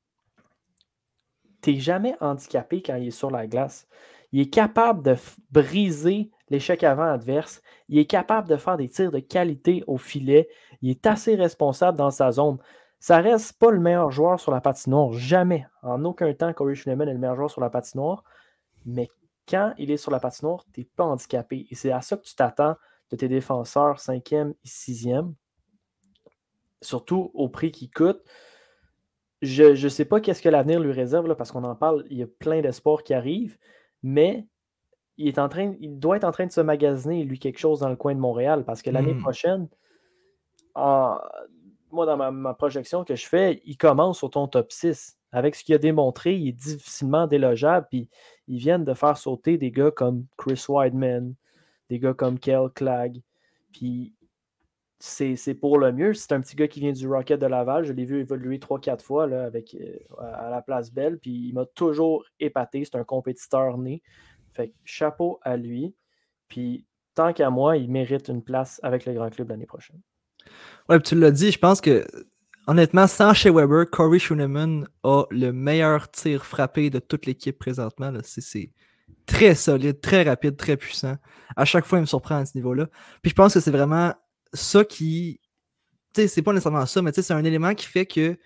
tu 1.62 1.72
n'es 1.72 1.80
jamais 1.80 2.14
handicapé 2.20 2.82
quand 2.82 2.96
il 2.96 3.08
est 3.08 3.10
sur 3.10 3.30
la 3.30 3.46
glace. 3.46 3.88
Il 4.32 4.40
est 4.40 4.50
capable 4.50 5.02
de 5.02 5.16
briser 5.50 6.30
l'échec 6.50 6.84
avant 6.84 7.10
adverse. 7.10 7.62
Il 7.88 7.98
est 7.98 8.06
capable 8.06 8.48
de 8.48 8.56
faire 8.56 8.76
des 8.76 8.88
tirs 8.88 9.10
de 9.10 9.18
qualité 9.18 9.82
au 9.86 9.96
filet. 9.96 10.48
Il 10.82 10.90
est 10.90 11.06
assez 11.06 11.34
responsable 11.34 11.98
dans 11.98 12.10
sa 12.10 12.30
zone. 12.30 12.58
Ça 13.00 13.18
reste 13.18 13.58
pas 13.58 13.70
le 13.70 13.80
meilleur 13.80 14.10
joueur 14.10 14.38
sur 14.38 14.52
la 14.52 14.60
patinoire. 14.60 15.12
Jamais. 15.12 15.66
En 15.82 16.04
aucun 16.04 16.32
temps, 16.34 16.52
Corey 16.52 16.74
Schneemann 16.74 17.08
est 17.08 17.14
le 17.14 17.18
meilleur 17.18 17.36
joueur 17.36 17.50
sur 17.50 17.60
la 17.60 17.70
patinoire. 17.70 18.24
Mais 18.84 19.08
quand 19.50 19.74
il 19.78 19.90
est 19.90 19.96
sur 19.96 20.10
la 20.12 20.20
patinoire, 20.20 20.64
tu 20.72 20.80
n'es 20.80 20.88
pas 20.96 21.04
handicapé. 21.04 21.66
Et 21.70 21.74
c'est 21.74 21.90
à 21.90 22.00
ça 22.00 22.16
que 22.16 22.22
tu 22.22 22.34
t'attends 22.34 22.76
de 23.10 23.16
tes 23.16 23.28
défenseurs 23.28 23.98
5e 23.98 24.50
et 24.52 24.68
6e. 24.68 25.34
Surtout 26.80 27.30
au 27.34 27.48
prix 27.48 27.72
qu'il 27.72 27.90
coûte. 27.90 28.22
Je 29.42 29.64
ne 29.82 29.88
sais 29.88 30.04
pas 30.04 30.20
qu'est-ce 30.20 30.42
que 30.42 30.48
l'avenir 30.48 30.80
lui 30.80 30.92
réserve, 30.92 31.26
là, 31.26 31.34
parce 31.34 31.50
qu'on 31.50 31.64
en 31.64 31.74
parle, 31.74 32.04
il 32.10 32.18
y 32.18 32.22
a 32.22 32.26
plein 32.26 32.60
d'espoirs 32.60 33.02
qui 33.02 33.14
arrivent, 33.14 33.58
mais 34.02 34.46
il, 35.16 35.28
est 35.28 35.38
en 35.38 35.48
train, 35.48 35.74
il 35.80 35.98
doit 35.98 36.16
être 36.16 36.24
en 36.24 36.30
train 36.30 36.46
de 36.46 36.52
se 36.52 36.60
magasiner, 36.60 37.24
lui, 37.24 37.38
quelque 37.38 37.58
chose 37.58 37.80
dans 37.80 37.88
le 37.88 37.96
coin 37.96 38.14
de 38.14 38.20
Montréal, 38.20 38.64
parce 38.64 38.82
que 38.82 38.90
l'année 38.90 39.14
Hmm. 39.14 39.20
prochaine, 39.20 39.68
en- 40.74 41.18
moi, 41.92 42.06
dans 42.06 42.32
ma, 42.32 42.54
projection 42.54 43.04
que 43.04 43.16
je 43.16 43.26
fais, 43.26 43.60
il 43.64 43.76
commence 43.76 44.18
sur 44.18 44.30
ton 44.30 44.48
top 44.48 44.72
6. 44.72 45.16
Avec 45.32 45.54
ce 45.54 45.62
qu'il 45.62 45.74
a 45.74 45.78
démontré, 45.78 46.34
il 46.34 46.48
est 46.48 46.52
difficilement 46.52 47.26
délogeable, 47.26 47.86
puis 47.88 48.08
ils 48.48 48.58
viennent 48.58 48.84
de 48.84 48.94
faire 48.94 49.16
sauter 49.16 49.58
des 49.58 49.70
gars 49.70 49.92
comme 49.92 50.26
Chris 50.36 50.64
Weidman, 50.68 51.34
des 51.88 52.00
gars 52.00 52.14
comme 52.14 52.38
Kel 52.38 52.68
Clegg, 52.74 53.22
puis 53.72 54.14
c'est 55.00 55.54
pour 55.54 55.78
le 55.78 55.92
mieux. 55.92 56.12
C'est 56.14 56.32
un 56.32 56.40
petit 56.40 56.56
gars 56.56 56.68
qui 56.68 56.80
vient 56.80 56.92
du 56.92 57.08
Rocket 57.08 57.40
de 57.40 57.46
Laval. 57.46 57.84
Je 57.84 57.92
l'ai 57.92 58.04
vu 58.04 58.20
évoluer 58.20 58.58
3-4 58.58 59.02
fois 59.02 59.24
avec, 59.24 59.74
euh, 59.74 59.96
à 60.18 60.50
la 60.50 60.60
place 60.60 60.92
belle. 60.92 61.18
Puis 61.18 61.48
il 61.48 61.54
m'a 61.54 61.64
toujours 61.64 62.24
épaté. 62.38 62.84
C'est 62.84 62.96
un 62.96 63.04
compétiteur 63.04 63.78
né. 63.78 64.02
Fait 64.52 64.68
que 64.68 64.74
chapeau 64.84 65.40
à 65.42 65.56
lui. 65.56 65.94
Puis 66.48 66.86
tant 67.14 67.32
qu'à 67.32 67.48
moi, 67.48 67.78
il 67.78 67.90
mérite 67.90 68.28
une 68.28 68.42
place 68.42 68.78
avec 68.82 69.06
le 69.06 69.14
grand 69.14 69.30
club 69.30 69.48
l'année 69.48 69.66
prochaine. 69.66 70.00
Ouais, 70.88 71.00
tu 71.00 71.14
l'as 71.14 71.30
dit, 71.30 71.52
je 71.52 71.58
pense 71.58 71.80
que 71.80 72.04
honnêtement, 72.66 73.06
sans 73.06 73.34
Shea 73.34 73.50
Weber, 73.50 73.88
Corey 73.90 74.18
Schooneman 74.18 74.86
a 75.02 75.24
le 75.30 75.52
meilleur 75.52 76.10
tir 76.10 76.46
frappé 76.46 76.90
de 76.90 76.98
toute 76.98 77.26
l'équipe 77.26 77.58
présentement. 77.58 78.12
C'est- 78.22 78.70
très 79.26 79.54
solide, 79.54 80.00
très 80.00 80.22
rapide, 80.24 80.56
très 80.56 80.76
puissant. 80.76 81.16
À 81.56 81.64
chaque 81.64 81.86
fois, 81.86 81.98
il 81.98 82.02
me 82.02 82.06
surprend 82.06 82.36
à 82.36 82.46
ce 82.46 82.56
niveau-là. 82.56 82.88
Puis 83.22 83.30
je 83.30 83.34
pense 83.34 83.54
que 83.54 83.60
c'est 83.60 83.70
vraiment 83.70 84.12
ça 84.52 84.84
qui. 84.84 85.40
Tu 86.14 86.22
sais, 86.22 86.28
c'est 86.28 86.42
pas 86.42 86.52
nécessairement 86.52 86.86
ça, 86.86 87.02
mais 87.02 87.12
c'est 87.12 87.32
un 87.32 87.44
élément 87.44 87.74
qui 87.74 87.86
fait 87.86 88.06
que 88.06 88.36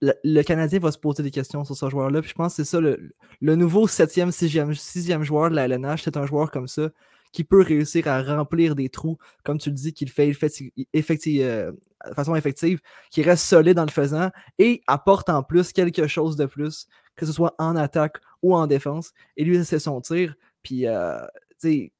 le, 0.00 0.42
Canadien 0.42 0.80
va 0.80 0.90
se 0.90 0.98
poser 0.98 1.22
des 1.22 1.30
questions 1.30 1.64
sur 1.64 1.76
ce 1.76 1.88
joueur-là. 1.88 2.20
Puis 2.20 2.30
je 2.30 2.34
pense 2.34 2.56
que 2.56 2.64
c'est 2.64 2.70
ça, 2.70 2.80
le, 2.80 3.14
le 3.40 3.56
nouveau 3.56 3.86
7e, 3.86 4.30
6e, 4.30 4.74
6e 4.74 5.22
joueur 5.22 5.50
de 5.50 5.56
la 5.56 5.66
LNH, 5.66 6.02
c'est 6.02 6.16
un 6.16 6.26
joueur 6.26 6.50
comme 6.50 6.66
ça 6.66 6.90
qui 7.36 7.44
peut 7.44 7.60
réussir 7.60 8.08
à 8.08 8.22
remplir 8.22 8.74
des 8.74 8.88
trous, 8.88 9.18
comme 9.44 9.58
tu 9.58 9.68
le 9.68 9.74
dis, 9.74 9.92
qu'il 9.92 10.08
fait 10.08 10.32
euh, 10.32 11.72
de 12.08 12.14
façon 12.14 12.34
effective, 12.34 12.80
qui 13.10 13.20
reste 13.20 13.44
solide 13.44 13.78
en 13.78 13.84
le 13.84 13.90
faisant 13.90 14.30
et 14.58 14.80
apporte 14.86 15.28
en 15.28 15.42
plus 15.42 15.74
quelque 15.74 16.06
chose 16.06 16.36
de 16.36 16.46
plus, 16.46 16.86
que 17.14 17.26
ce 17.26 17.32
soit 17.32 17.54
en 17.58 17.76
attaque 17.76 18.22
ou 18.40 18.56
en 18.56 18.66
défense. 18.66 19.12
Et 19.36 19.44
lui, 19.44 19.62
c'est 19.66 19.78
son 19.78 20.00
tir. 20.00 20.34
Puis, 20.62 20.86
euh, 20.86 21.18
tu 21.60 21.68
sais, 21.68 21.92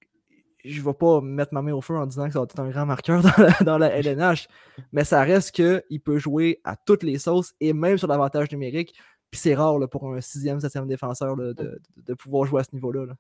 je 0.65 0.81
ne 0.81 0.87
vais 0.87 0.95
pas 0.95 1.21
mettre 1.21 1.53
ma 1.53 1.61
main 1.61 1.75
au 1.75 1.83
feu 1.83 1.97
en 1.97 2.07
disant 2.07 2.29
que 2.29 2.33
ça 2.33 2.39
va 2.39 2.45
être 2.45 2.59
un 2.59 2.71
grand 2.71 2.87
marqueur 2.87 3.23
dans 3.63 3.77
la, 3.77 3.89
LNH, 3.89 4.49
mais 4.93 5.05
ça 5.05 5.23
reste 5.23 5.51
qu'il 5.51 6.01
peut 6.01 6.17
jouer 6.17 6.63
à 6.65 6.77
toutes 6.77 7.03
les 7.03 7.19
sauces 7.19 7.53
et 7.61 7.75
même 7.75 7.99
sur 7.99 8.09
l'avantage 8.09 8.51
numérique. 8.53 8.99
Puis 9.31 9.39
c'est 9.39 9.55
rare 9.55 9.87
pour 9.91 10.15
un 10.15 10.23
sixième, 10.23 10.61
septième 10.61 10.87
défenseur 10.87 11.37
de, 11.37 12.15
pouvoir 12.15 12.47
jouer 12.47 12.63
à 12.63 12.65
ce 12.65 12.75
niveau-là. 12.75 13.05
là. 13.05 13.17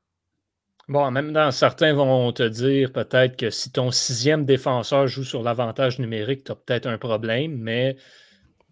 Bon, 0.88 1.10
même 1.10 1.32
dans 1.32 1.50
certains 1.50 1.94
vont 1.94 2.30
te 2.32 2.44
dire 2.44 2.92
peut-être 2.92 3.36
que 3.36 3.50
si 3.50 3.72
ton 3.72 3.90
sixième 3.90 4.44
défenseur 4.44 5.08
joue 5.08 5.24
sur 5.24 5.42
l'avantage 5.42 5.98
numérique, 5.98 6.44
tu 6.44 6.52
as 6.52 6.54
peut-être 6.54 6.86
un 6.86 6.96
problème, 6.98 7.56
mais 7.56 7.96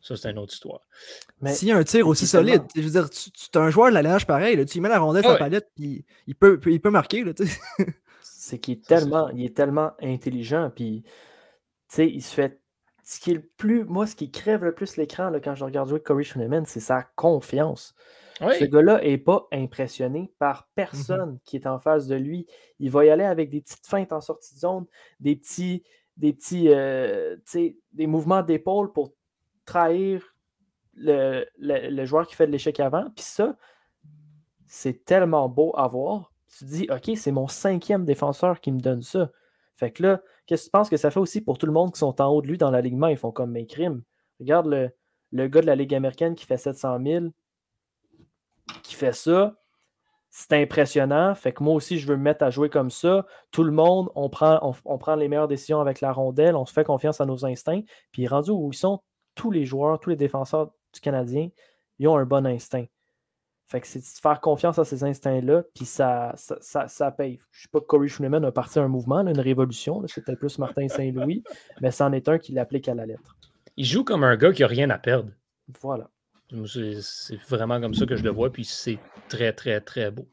ça, 0.01 0.17
c'est 0.17 0.31
une 0.31 0.39
autre 0.39 0.53
histoire. 0.53 0.81
Mais 1.41 1.53
S'il 1.55 1.69
y 1.69 1.73
a 1.73 1.77
un 1.77 1.83
tir 1.83 2.07
aussi 2.07 2.27
solide, 2.27 2.63
je 2.77 2.83
veux 2.83 2.91
dire, 2.91 3.11
tu, 3.11 3.31
tu 3.33 3.49
es 3.53 3.57
un 3.57 3.71
joueur 3.71 3.89
de 3.89 3.95
la 3.95 4.01
LNH 4.01 4.27
pareil, 4.27 4.55
là, 4.55 4.65
tu 4.65 4.75
lui 4.75 4.81
mets 4.81 4.89
la 4.91 5.01
rondelle 5.01 5.23
sur 5.23 5.31
Ah 5.31 5.35
la 5.39 5.45
ouais. 5.45 5.51
palette, 5.51 5.71
puis 5.75 6.05
il 6.27 6.35
peut, 6.35 6.61
il 6.67 6.81
peut 6.81 6.91
marquer. 6.91 7.25
Là, 7.25 7.35
tu 7.35 7.47
sais. 7.47 7.59
c'est 8.21 8.59
qu'il 8.59 8.75
est 8.75 8.87
tellement, 8.87 9.29
il 9.31 9.45
est 9.45 9.57
tellement 9.57 9.93
intelligent. 10.03 10.71
Puis, 10.75 11.03
tu 11.05 11.11
sais, 11.89 12.07
il 12.09 12.23
se 12.23 12.35
fait. 12.35 12.61
Ce 13.03 13.21
qui 13.21 13.33
est 13.33 13.35
le 13.35 13.51
plus. 13.57 13.85
Moi, 13.85 14.07
ce 14.07 14.15
qui 14.17 14.31
crève 14.31 14.65
le 14.65 14.75
plus 14.75 14.97
l'écran 14.97 15.31
là, 15.31 15.41
quand 15.41 15.55
je 15.55 15.65
regarde 15.65 15.89
jouer 15.89 16.01
Corey 16.01 16.25
Schneemann, 16.25 16.65
c'est 16.67 16.81
sa 16.81 17.03
confiance. 17.17 17.95
Ce 18.59 18.65
gars-là 18.65 19.01
n'est 19.01 19.19
pas 19.19 19.47
impressionné 19.53 20.33
par 20.39 20.69
personne 20.75 21.39
qui 21.45 21.57
est 21.57 21.67
en 21.67 21.79
face 21.79 22.07
de 22.09 22.17
lui. 22.17 22.47
Il 22.81 22.91
va 22.91 23.05
y 23.05 23.11
aller 23.11 23.25
avec 23.25 23.49
des 23.51 23.61
petites 23.61 23.87
feintes 23.87 24.13
en 24.13 24.21
sortie 24.21 24.55
de 24.55 24.59
zone, 24.61 24.87
des 25.21 25.37
petits, 25.37 25.85
des 26.17 26.33
petits 26.33 26.69
euh, 26.69 27.37
des 27.93 28.07
mouvements 28.07 28.43
d'épaule 28.43 28.93
pour 28.93 29.13
trahir 29.65 30.35
le, 30.95 31.45
le- 31.59 31.91
le 31.91 32.05
joueur 32.05 32.27
qui 32.27 32.35
fait 32.35 32.47
de 32.47 32.53
l'échec 32.53 32.79
avant. 32.81 33.05
Puis 33.15 33.25
ça, 33.25 33.57
c'est 34.67 35.05
tellement 35.05 35.49
beau 35.49 35.73
à 35.77 35.87
voir. 35.89 36.33
Tu 36.49 36.65
te 36.65 36.71
dis, 36.71 36.87
OK, 36.91 37.17
c'est 37.17 37.33
mon 37.33 37.49
cinquième 37.49 38.05
défenseur 38.05 38.61
qui 38.61 38.73
me 38.73 38.81
donne 38.81 39.03
ça. 39.03 39.31
Fait 39.77 39.91
que 39.91 40.03
là, 40.03 40.23
qu'est-ce 40.47 40.63
que 40.63 40.67
tu 40.67 40.71
penses 40.71 40.89
que 40.91 40.97
ça 40.97 41.11
fait 41.11 41.21
aussi 41.21 41.41
pour 41.41 41.59
tout 41.59 41.67
le 41.67 41.73
monde 41.73 41.93
qui 41.93 41.99
sont 41.99 42.21
en 42.21 42.29
haut 42.29 42.43
de 42.43 42.47
lui 42.47 42.59
dans 42.59 42.71
l'alignement? 42.71 43.09
Ils 43.09 43.17
font 43.17 43.33
comme 43.33 43.51
mes 43.53 43.67
crimes. 43.67 44.03
Regarde 44.41 44.67
le, 44.67 44.91
le 45.33 45.49
gars 45.49 45.61
de 45.61 45.67
la 45.67 45.75
Ligue 45.77 45.95
américaine 45.95 46.35
qui 46.35 46.47
fait 46.47 46.57
700 46.59 46.99
000 47.05 47.25
qui 48.83 48.95
fait 48.95 49.13
ça, 49.13 49.57
c'est 50.31 50.61
impressionnant. 50.61 51.35
Fait 51.35 51.53
que 51.53 51.63
moi 51.63 51.75
aussi, 51.75 51.99
je 51.99 52.07
veux 52.07 52.17
me 52.17 52.23
mettre 52.23 52.45
à 52.45 52.51
jouer 52.51 52.69
comme 52.69 52.91
ça. 52.91 53.25
Tout 53.51 53.63
le 53.63 53.73
monde, 53.73 54.11
on 54.15 54.29
prend, 54.29 54.59
on, 54.63 54.75
on 54.85 54.99
prend 54.99 55.15
les 55.15 55.29
meilleures 55.29 55.49
décisions 55.49 55.81
avec 55.81 56.01
la 56.01 56.13
rondelle, 56.13 56.57
on 56.57 56.67
se 56.67 56.73
fait 56.73 56.85
confiance 56.85 57.21
à 57.21 57.27
nos 57.27 57.45
instincts. 57.47 57.83
Puis 58.11 58.27
rendu 58.27 58.51
où 58.51 58.71
ils 58.73 58.77
sont, 58.77 59.01
tous 59.35 59.51
les 59.51 59.65
joueurs, 59.65 60.01
tous 60.01 60.11
les 60.11 60.17
défenseurs 60.17 60.73
du 60.93 61.01
Canadien, 61.01 61.49
ils 61.99 62.09
ont 62.09 62.17
un 62.17 62.25
bon 62.25 62.47
instinct. 62.47 62.87
Fait 63.67 63.81
que 63.81 63.87
c'est 63.87 64.01
de 64.01 64.05
faire 64.05 64.41
confiance 64.41 64.79
à 64.79 64.85
ces 64.85 65.05
instincts-là, 65.05 65.63
puis 65.75 65.87
ça, 65.87 66.33
ça, 66.37 66.57
ça, 66.61 66.87
ça 66.87 67.11
paye. 67.11 67.39
Je 67.51 67.61
ne 67.61 67.63
sais 67.63 67.69
pas 67.73 67.81
que 67.81 67.87
Corey 67.87 68.09
Schneemann 68.09 68.45
a 68.45 68.53
parti 68.53 68.79
un 68.79 68.89
mouvement, 68.89 69.23
là, 69.23 69.31
une 69.31 69.41
révolution. 69.41 70.03
C'était 70.07 70.37
plus 70.37 70.59
Martin 70.59 70.87
Saint-Louis, 70.89 71.43
mais 71.81 71.91
c'en 71.91 72.13
est 72.13 72.29
un 72.29 72.39
qui 72.39 72.53
l'applique 72.53 72.89
à 72.89 72.95
la 72.95 73.07
lettre. 73.07 73.37
il 73.77 73.87
joue 73.87 74.05
comme 74.05 74.23
un 74.23 74.37
gars 74.37 74.53
qui 74.53 74.63
n'a 74.63 74.69
rien 74.69 74.91
à 74.91 74.99
perdre. 74.99 75.31
Voilà. 75.81 76.11
C'est 76.67 77.37
vraiment 77.49 77.81
comme 77.81 77.95
ça 77.95 78.07
que 78.07 78.17
je 78.17 78.23
le 78.25 78.31
vois, 78.31 78.53
puis 78.53 78.65
c'est 78.65 78.99
très, 79.29 79.53
très, 79.53 79.81
très 79.81 80.11
beau. 80.11 80.27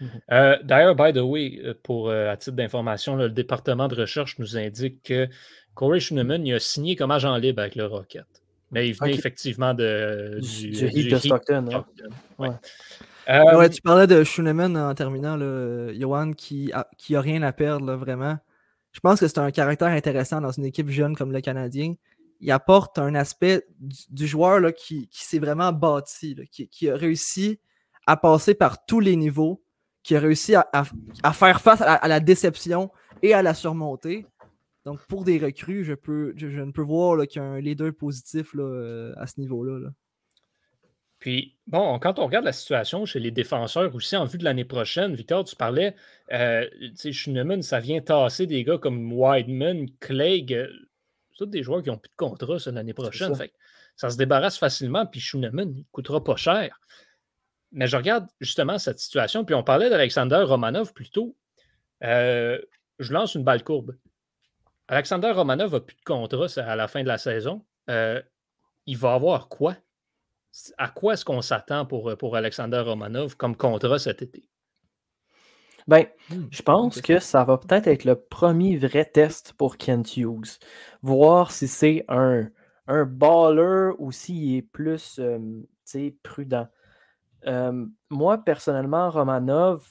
Mhm. 0.00 0.08
Euh, 0.32 0.56
D'ailleurs, 0.62 0.94
by 0.94 1.12
the 1.12 1.22
way, 1.22 1.60
euh, 1.64 1.74
pour, 1.82 2.08
euh, 2.10 2.30
à 2.30 2.36
titre 2.36 2.56
d'information, 2.56 3.16
le 3.16 3.28
département 3.28 3.88
de 3.88 3.94
recherche 3.94 4.38
nous 4.38 4.56
indique 4.56 5.02
que 5.02 5.28
Corey 5.74 6.00
Schneemann 6.00 6.46
il 6.46 6.54
a 6.54 6.58
signé 6.58 6.96
comme 6.96 7.10
agent 7.10 7.36
libre 7.36 7.60
avec 7.60 7.74
le 7.76 7.86
Rocket. 7.86 8.24
Mais 8.70 8.88
il 8.88 8.94
venait 8.94 9.12
Ok. 9.12 9.18
effectivement 9.18 9.74
de, 9.74 10.38
Du, 10.40 10.70
du, 10.70 10.88
du 10.90 11.08
de 11.08 11.16
Stockton. 11.16 11.66
hein. 11.72 11.84
Stockton. 11.96 12.10
Ouais. 12.38 12.48
Ouais. 12.48 12.54
Euh, 13.28 13.58
Ouais, 13.58 13.68
tu 13.68 13.82
parlais 13.82 14.06
de 14.06 14.24
Schooneman 14.24 14.76
en 14.76 14.94
terminant, 14.94 15.38
Johan, 15.92 16.32
qui 16.32 16.72
a, 16.72 16.86
qui 16.96 17.14
a 17.16 17.20
rien 17.20 17.42
à 17.42 17.52
perdre, 17.52 17.84
là, 17.86 17.96
vraiment. 17.96 18.38
Je 18.92 19.00
pense 19.00 19.20
que 19.20 19.28
c'est 19.28 19.38
un 19.38 19.50
caractère 19.50 19.88
intéressant 19.88 20.40
dans 20.40 20.50
une 20.50 20.64
équipe 20.64 20.88
jeune 20.88 21.14
comme 21.14 21.30
le 21.32 21.40
Canadien. 21.40 21.94
Il 22.40 22.50
apporte 22.50 22.98
un 22.98 23.14
aspect 23.14 23.66
du, 23.78 24.26
joueur 24.26 24.60
là, 24.60 24.72
qui, 24.72 25.08
qui 25.08 25.24
s'est 25.24 25.38
vraiment 25.38 25.72
bâti, 25.72 26.36
qui, 26.50 26.68
qui 26.68 26.88
a 26.88 26.96
réussi 26.96 27.60
à 28.06 28.16
passer 28.16 28.54
par 28.54 28.84
tous 28.86 29.00
les 29.00 29.16
niveaux, 29.16 29.62
qui 30.02 30.16
a 30.16 30.20
réussi 30.20 30.54
à, 30.54 30.68
à- 30.72 31.32
faire 31.32 31.60
face 31.60 31.82
à 31.82 32.08
la, 32.08 32.20
déception 32.20 32.90
et 33.22 33.34
à 33.34 33.42
la 33.42 33.54
surmonter. 33.54 34.26
Donc, 34.84 35.06
pour 35.06 35.24
des 35.24 35.38
recrues, 35.38 35.84
je, 35.84 35.92
peux, 35.94 36.32
je, 36.36 36.46
ne 36.46 36.72
peux 36.72 36.82
voir 36.82 37.16
là, 37.16 37.26
qu'il 37.26 37.42
y 37.42 37.44
a 37.44 37.48
un 37.48 37.60
leader 37.60 37.92
positif 37.94 38.52
euh, 38.56 39.12
à 39.18 39.26
ce 39.26 39.38
niveau-là. 39.38 39.78
là. 39.78 39.90
Puis, 41.20 41.58
bon, 41.66 41.98
quand 41.98 42.18
on 42.18 42.24
regarde 42.24 42.46
la 42.46 42.52
situation 42.52 43.04
chez 43.04 43.20
les 43.20 43.30
défenseurs 43.30 43.94
aussi 43.94 44.16
en 44.16 44.24
vue 44.24 44.38
de 44.38 44.44
l'année 44.44 44.64
prochaine, 44.64 45.14
Victor, 45.14 45.44
tu 45.44 45.54
parlais, 45.54 45.94
euh, 46.32 46.66
tu 46.98 47.12
ça 47.62 47.78
vient 47.78 48.00
tasser 48.00 48.46
des 48.46 48.64
gars 48.64 48.78
comme 48.78 49.12
Wideman, 49.12 49.86
Clegg, 50.00 50.54
euh, 50.54 50.66
tous 51.40 51.46
des 51.50 51.62
joueurs 51.62 51.82
qui 51.82 51.88
n'ont 51.88 51.98
plus 51.98 52.10
de 52.10 52.16
contrat 52.16 52.56
l'année 52.66 52.94
prochaine. 52.94 53.34
ça. 53.34 53.44
Fait 53.44 53.52
ça 53.96 54.10
se 54.10 54.16
débarrasse 54.16 54.58
facilement, 54.58 55.06
puis 55.06 55.20
Schneemann, 55.20 55.72
il 55.72 55.78
ne 55.78 55.84
coûtera 55.90 56.22
pas 56.22 56.36
cher. 56.36 56.78
Mais 57.72 57.86
je 57.86 57.96
regarde 57.96 58.26
justement 58.40 58.78
cette 58.78 58.98
situation, 58.98 59.44
puis 59.44 59.54
on 59.54 59.62
parlait 59.62 59.90
d'Alexander 59.90 60.42
Romanov 60.42 60.92
plus 60.92 61.10
tôt. 61.10 61.36
Euh, 62.02 62.58
je 62.98 63.12
lance 63.12 63.34
une 63.34 63.44
balle 63.44 63.62
courbe. 63.62 63.96
Alexander 64.88 65.30
Romanov 65.30 65.72
n'a 65.72 65.80
plus 65.80 65.96
de 65.96 66.02
contrat 66.02 66.46
à 66.56 66.76
la 66.76 66.88
fin 66.88 67.02
de 67.02 67.08
la 67.08 67.18
saison. 67.18 67.64
Euh, 67.88 68.20
il 68.86 68.98
va 68.98 69.14
avoir 69.14 69.48
quoi? 69.48 69.76
À 70.78 70.88
quoi 70.88 71.14
est-ce 71.14 71.24
qu'on 71.24 71.42
s'attend 71.42 71.86
pour, 71.86 72.16
pour 72.16 72.36
Alexander 72.36 72.80
Romanov 72.80 73.36
comme 73.36 73.56
contrat 73.56 73.98
cet 73.98 74.20
été? 74.22 74.49
Ben, 75.88 76.06
Hmm, 76.30 76.46
je 76.50 76.62
pense 76.62 77.00
que 77.00 77.18
ça 77.18 77.44
va 77.44 77.58
peut-être 77.58 77.88
être 77.88 78.04
le 78.04 78.14
premier 78.14 78.76
vrai 78.76 79.04
test 79.04 79.52
pour 79.54 79.76
Kent 79.76 80.16
Hughes. 80.16 80.58
Voir 81.02 81.50
si 81.50 81.66
c'est 81.66 82.04
un, 82.08 82.48
un 82.86 83.04
baller 83.04 83.92
ou 83.98 84.12
s'il 84.12 84.56
est 84.56 84.62
plus 84.62 85.18
euh, 85.18 85.38
prudent. 86.22 86.68
Euh, 87.46 87.86
moi, 88.10 88.38
personnellement, 88.38 89.10
Romanov, 89.10 89.86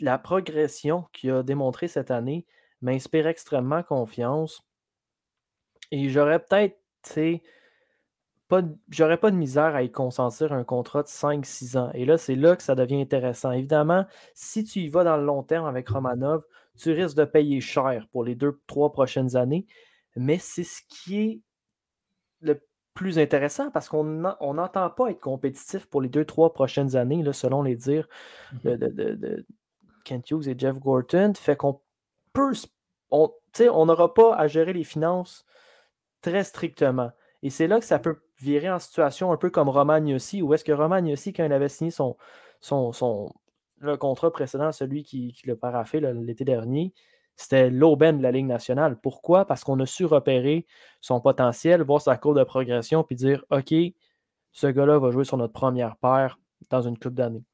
la 0.00 0.18
progression 0.18 1.04
qu'il 1.12 1.30
a 1.30 1.42
démontrée 1.42 1.88
cette 1.88 2.10
année 2.10 2.46
m'inspire 2.80 3.26
extrêmement 3.26 3.82
confiance. 3.82 4.62
Et 5.90 6.08
j'aurais 6.08 6.40
peut-être, 6.40 6.78
pas 8.48 8.62
j'aurais 8.88 9.18
pas 9.18 9.30
de 9.30 9.36
misère 9.36 9.74
à 9.74 9.82
y 9.82 9.90
consentir 9.90 10.52
un 10.52 10.64
contrat 10.64 11.02
de 11.02 11.08
5-6 11.08 11.76
ans. 11.76 11.90
Et 11.94 12.04
là, 12.04 12.16
c'est 12.18 12.34
là 12.34 12.56
que 12.56 12.62
ça 12.62 12.74
devient 12.74 13.00
intéressant. 13.00 13.52
Évidemment, 13.52 14.06
si 14.34 14.64
tu 14.64 14.80
y 14.80 14.88
vas 14.88 15.04
dans 15.04 15.16
le 15.16 15.24
long 15.24 15.42
terme 15.42 15.66
avec 15.66 15.88
Romanov, 15.88 16.42
tu 16.76 16.92
risques 16.92 17.16
de 17.16 17.24
payer 17.24 17.60
cher 17.60 18.06
pour 18.12 18.24
les 18.24 18.34
deux, 18.34 18.58
trois 18.66 18.92
prochaines 18.92 19.36
années. 19.36 19.66
Mais 20.16 20.38
c'est 20.38 20.64
ce 20.64 20.80
qui 20.88 21.18
est 21.20 21.40
le 22.40 22.60
plus 22.94 23.18
intéressant 23.18 23.70
parce 23.70 23.88
qu'on 23.88 24.04
n'en- 24.04 24.36
on 24.40 24.54
n'entend 24.54 24.88
pas 24.90 25.10
être 25.10 25.20
compétitif 25.20 25.86
pour 25.86 26.00
les 26.00 26.08
deux, 26.08 26.24
trois 26.24 26.52
prochaines 26.52 26.96
années, 26.96 27.22
là, 27.22 27.32
selon 27.32 27.62
les 27.62 27.76
dires 27.76 28.08
de, 28.64 28.76
de- 28.76 28.88
de- 28.88 29.14
de 29.14 29.46
Kent 30.04 30.30
Hughes 30.30 30.48
et 30.48 30.58
Jeff 30.58 30.78
Gorton. 30.78 31.32
Fait 31.36 31.56
qu'on 31.56 31.80
peut. 32.32 32.52
On 33.10 33.32
sais, 33.52 33.68
on 33.68 33.86
n'aura 33.86 34.14
pas 34.14 34.34
à 34.36 34.46
gérer 34.46 34.72
les 34.72 34.84
finances 34.84 35.44
très 36.22 36.44
strictement. 36.44 37.10
Et 37.42 37.50
c'est 37.50 37.66
là 37.66 37.78
que 37.78 37.84
ça 37.84 37.98
peut 37.98 38.20
virer 38.40 38.70
en 38.70 38.78
situation 38.78 39.32
un 39.32 39.36
peu 39.36 39.50
comme 39.50 39.68
Roman 39.68 40.04
Yossi, 40.04 40.42
où 40.42 40.54
est-ce 40.54 40.64
que 40.64 40.72
Roman 40.72 40.98
quand 40.98 41.44
il 41.44 41.52
avait 41.52 41.68
signé 41.68 41.90
son, 41.90 42.16
son, 42.60 42.92
son 42.92 43.32
le 43.80 43.96
contrat 43.96 44.32
précédent, 44.32 44.72
celui 44.72 45.04
qui, 45.04 45.32
qui 45.32 45.46
là, 45.46 46.12
l'été 46.12 46.44
dernier, 46.44 46.92
c'était 47.36 47.70
l'aubaine 47.70 48.18
de 48.18 48.22
la 48.22 48.32
Ligue 48.32 48.46
nationale. 48.46 48.98
Pourquoi? 49.00 49.44
Parce 49.44 49.62
qu'on 49.62 49.78
a 49.80 49.86
su 49.86 50.04
repérer 50.04 50.66
son 51.00 51.20
potentiel, 51.20 51.82
voir 51.82 52.00
sa 52.00 52.16
courbe 52.16 52.38
de 52.38 52.44
progression, 52.44 53.04
puis 53.04 53.14
dire 53.14 53.44
OK, 53.50 53.72
ce 54.52 54.66
gars-là 54.66 54.98
va 54.98 55.10
jouer 55.10 55.24
sur 55.24 55.36
notre 55.36 55.52
première 55.52 55.96
paire 55.96 56.38
dans 56.70 56.82
une 56.82 56.98
coupe 56.98 57.14
d'années. 57.14 57.44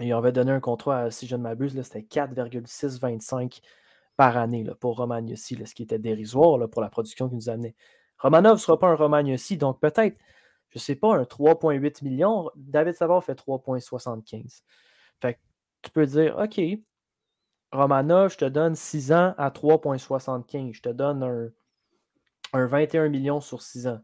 Et 0.00 0.14
on 0.14 0.18
avait 0.18 0.32
donné 0.32 0.52
un 0.52 0.60
contrat, 0.60 1.00
à, 1.00 1.10
si 1.10 1.26
je 1.26 1.36
ne 1.36 1.42
m'abuse, 1.42 1.80
c'était 1.82 2.02
4,625 2.02 3.60
par 4.16 4.36
année 4.36 4.62
là, 4.62 4.74
pour 4.76 4.96
Roman 4.96 5.18
Yossi, 5.26 5.58
ce 5.66 5.74
qui 5.74 5.82
était 5.82 5.98
dérisoire 5.98 6.58
là, 6.58 6.68
pour 6.68 6.80
la 6.80 6.88
production 6.88 7.28
qu'il 7.28 7.36
nous 7.36 7.48
amenait. 7.48 7.74
Romanov 8.22 8.54
ne 8.54 8.58
sera 8.58 8.78
pas 8.78 8.88
un 8.88 8.94
Roman 8.94 9.20
Yossi, 9.20 9.56
donc 9.56 9.80
peut-être, 9.80 10.18
je 10.70 10.78
ne 10.78 10.80
sais 10.80 10.94
pas, 10.94 11.16
un 11.16 11.24
3,8 11.24 12.04
millions. 12.04 12.50
David 12.54 12.94
Savard 12.94 13.22
fait 13.24 13.34
3,75. 13.34 14.62
Fait 15.20 15.34
que 15.34 15.38
tu 15.82 15.90
peux 15.90 16.06
dire, 16.06 16.38
OK, 16.38 16.60
Romanov, 17.72 18.32
je 18.32 18.38
te 18.38 18.44
donne 18.44 18.76
6 18.76 19.12
ans 19.12 19.34
à 19.36 19.50
3,75. 19.50 20.72
Je 20.72 20.82
te 20.82 20.88
donne 20.88 21.22
un, 21.22 21.50
un 22.52 22.66
21 22.66 23.08
millions 23.08 23.40
sur 23.40 23.60
6 23.60 23.88
ans. 23.88 24.00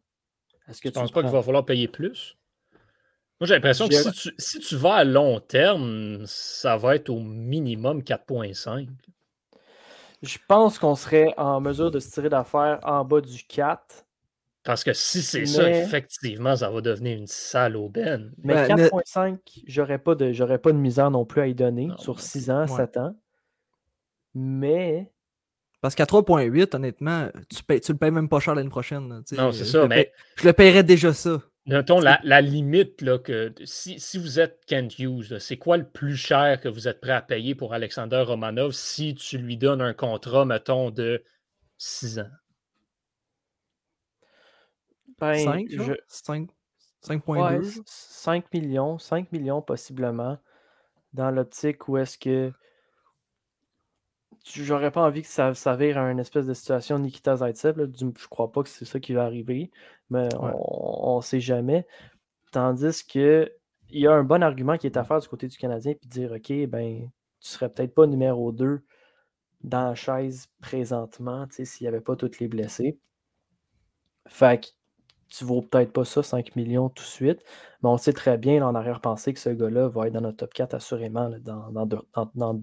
Est-ce 0.69 0.81
que 0.81 0.89
Tu 0.89 0.93
tu 0.93 0.99
ne 0.99 1.05
penses 1.05 1.13
pas 1.13 1.23
qu'il 1.23 1.31
va 1.31 1.43
falloir 1.43 1.65
payer 1.65 1.89
plus? 1.89 2.37
Moi, 3.41 3.47
j'ai 3.47 3.55
l'impression 3.55 3.87
que 3.89 3.95
si 3.95 4.11
tu, 4.11 4.35
si 4.37 4.59
tu 4.59 4.75
vas 4.75 4.95
à 4.95 5.05
long 5.05 5.39
terme, 5.39 6.25
ça 6.27 6.77
va 6.77 6.97
être 6.97 7.09
au 7.09 7.21
minimum 7.21 8.01
4,5. 8.01 8.89
Je 10.23 10.39
pense 10.49 10.81
qu'on 10.81 10.97
serait 10.97 11.33
en 11.37 11.61
mesure 11.61 11.93
de 11.93 12.01
se 12.01 12.11
tirer 12.11 12.29
d'affaire 12.29 12.81
en 12.83 13.05
bas 13.05 13.21
du 13.21 13.45
4. 13.45 14.08
Parce 14.69 14.85
que 14.85 14.93
si 14.93 15.23
c'est 15.23 15.47
ça, 15.47 15.67
effectivement, 15.71 16.55
ça 16.55 16.69
va 16.69 16.83
devenir 16.83 17.17
une 17.17 17.27
sale 17.27 17.75
aubaine. 17.75 18.35
Mais 18.45 18.53
Ben, 18.69 18.77
ne- 18.77 18.89
4.5, 18.91 19.39
j'aurais 19.67 19.99
pas, 19.99 20.15
de, 20.15 20.31
j'aurais 20.35 20.59
pas 20.59 20.73
de 20.73 20.77
misère 20.77 21.11
non 21.11 21.25
plus 21.25 21.41
à 21.41 21.47
y 21.47 21.55
donner 21.55 21.87
Non, 21.87 21.97
sur 21.97 22.13
non 22.17 22.19
6 22.21 22.51
ans, 22.51 22.67
Ouais. 22.69 22.77
7 22.77 22.99
ans. 22.99 23.17
Mais 24.35 25.11
Parce 25.81 25.95
qu'à 25.95 26.05
3.8, 26.05 26.75
honnêtement, 26.75 27.31
tu, 27.49 27.63
payes, 27.65 27.81
tu 27.81 27.93
le 27.93 27.99
payes 27.99 28.11
même 28.11 28.29
pas 28.29 28.41
cher 28.41 28.55
l'année 28.55 28.69
prochaine. 28.69 29.09
là, 29.09 29.23
tu 29.27 29.35
sais, 29.37 29.41
Non, 29.41 29.53
c'est 29.53 29.61
je 29.65 29.71
ça, 29.71 29.83
le 29.83 29.89
mais 29.89 30.05
paye- 30.05 30.13
je 30.37 30.47
le 30.47 30.53
paierais 30.53 30.85
déjà 30.85 31.15
ça. 31.15 31.41
notons 31.65 32.01
la, 32.01 32.21
la 32.25 32.43
limite, 32.43 33.01
là, 33.01 33.19
que 33.19 33.55
si, 33.65 33.99
si 33.99 34.19
vous 34.19 34.39
êtes 34.39 34.61
Kent 34.67 34.99
Hughes, 34.99 35.39
c'est 35.39 35.57
quoi 35.57 35.79
le 35.79 35.89
plus 35.89 36.17
cher 36.17 36.61
que 36.61 36.69
vous 36.69 36.89
êtes 36.89 37.01
prêt 37.01 37.13
à 37.13 37.23
payer 37.23 37.55
pour 37.55 37.73
Alexander 37.73 38.21
Romanov 38.27 38.73
si 38.73 39.15
tu 39.15 39.39
lui 39.39 39.57
donnes 39.57 39.81
un 39.81 39.95
contrat, 39.95 40.45
mettons, 40.45 40.91
de 40.91 41.23
6 41.79 42.19
ans? 42.19 42.29
Ben, 45.21 45.35
5, 45.35 45.67
je- 45.71 45.93
5, 46.07 46.51
ouais, 47.29 47.61
5.2. 47.61 47.63
c- 47.63 47.81
5 47.87 48.53
millions, 48.53 48.99
5 48.99 49.31
millions 49.33 49.63
possiblement, 49.63 50.39
dans 51.13 51.31
l'optique 51.31 51.89
où 51.89 51.97
est-ce 51.97 52.19
que 52.19 52.53
j'aurais 54.45 54.91
pas 54.91 55.03
envie 55.03 55.23
que 55.23 55.29
ça, 55.29 55.55
ça 55.55 55.77
vire 55.77 55.99
à 55.99 56.11
une 56.11 56.19
espèce 56.21 56.47
de 56.47 56.55
situation 56.55 56.99
Nikita 56.99 57.37
Zaitsev. 57.37 57.79
là, 57.79 57.87
du- 57.87 58.13
je 58.19 58.29
crois 58.29 58.51
pas 58.53 58.63
que 58.63 58.69
c'est 58.69 58.85
ça 58.85 58.99
qui 59.01 59.13
va 59.13 59.25
arriver, 59.25 59.71
mais 60.11 60.29
Ouais. 60.37 60.53
on 60.55 61.17
ne 61.19 61.23
sait 61.23 61.41
jamais. 61.41 61.87
Tandis 62.53 63.07
que 63.07 63.53
il 63.91 64.01
y 64.01 64.07
a 64.07 64.13
un 64.13 64.25
bon 64.25 64.43
argument 64.43 64.77
qui 64.77 64.87
est 64.87 64.97
à 64.99 65.05
faire 65.05 65.19
du 65.21 65.29
côté 65.29 65.49
du 65.49 65.57
Canadien, 65.57 65.95
puis 65.95 66.09
dire 66.09 66.33
OK, 66.33 66.53
ben, 66.69 67.11
tu 67.41 67.49
serais 67.49 67.69
peut-être 67.71 67.95
pas 67.95 68.07
numéro 68.07 68.53
2 68.53 68.83
dans 69.63 69.89
la 69.89 69.95
chaise 69.95 70.49
présentement, 70.61 71.47
tu 71.49 71.57
sais, 71.57 71.65
s'il 71.65 71.85
n'y 71.85 71.89
avait 71.89 72.01
pas 72.03 72.17
tous 72.17 72.39
les 72.39 72.49
blessés. 72.49 72.99
Fait 74.29 74.63
que 74.63 74.69
tu 75.29 75.45
vaux 75.45 75.63
peut-être 75.63 75.93
pas 75.93 76.05
ça, 76.05 76.23
5 76.23 76.57
millions 76.57 76.89
tout 76.89 77.03
de 77.05 77.09
suite. 77.09 77.43
Mais 77.83 77.89
on 77.89 77.99
sait 77.99 78.13
très 78.13 78.39
bien 78.39 78.61
là, 78.61 78.69
en 78.69 78.75
arrière-pensée 78.75 79.33
que 79.35 79.41
ce 79.41 79.51
gars-là 79.51 79.89
va 79.89 80.07
être 80.09 80.13
dans 80.15 80.21
notre 80.23 80.39
top 80.39 80.55
4 80.55 80.75
assurément 80.75 81.29
là, 81.29 81.39
dans, 81.41 81.71
dans 81.71 81.87
deux- 81.87 82.01
dans- 82.35 82.61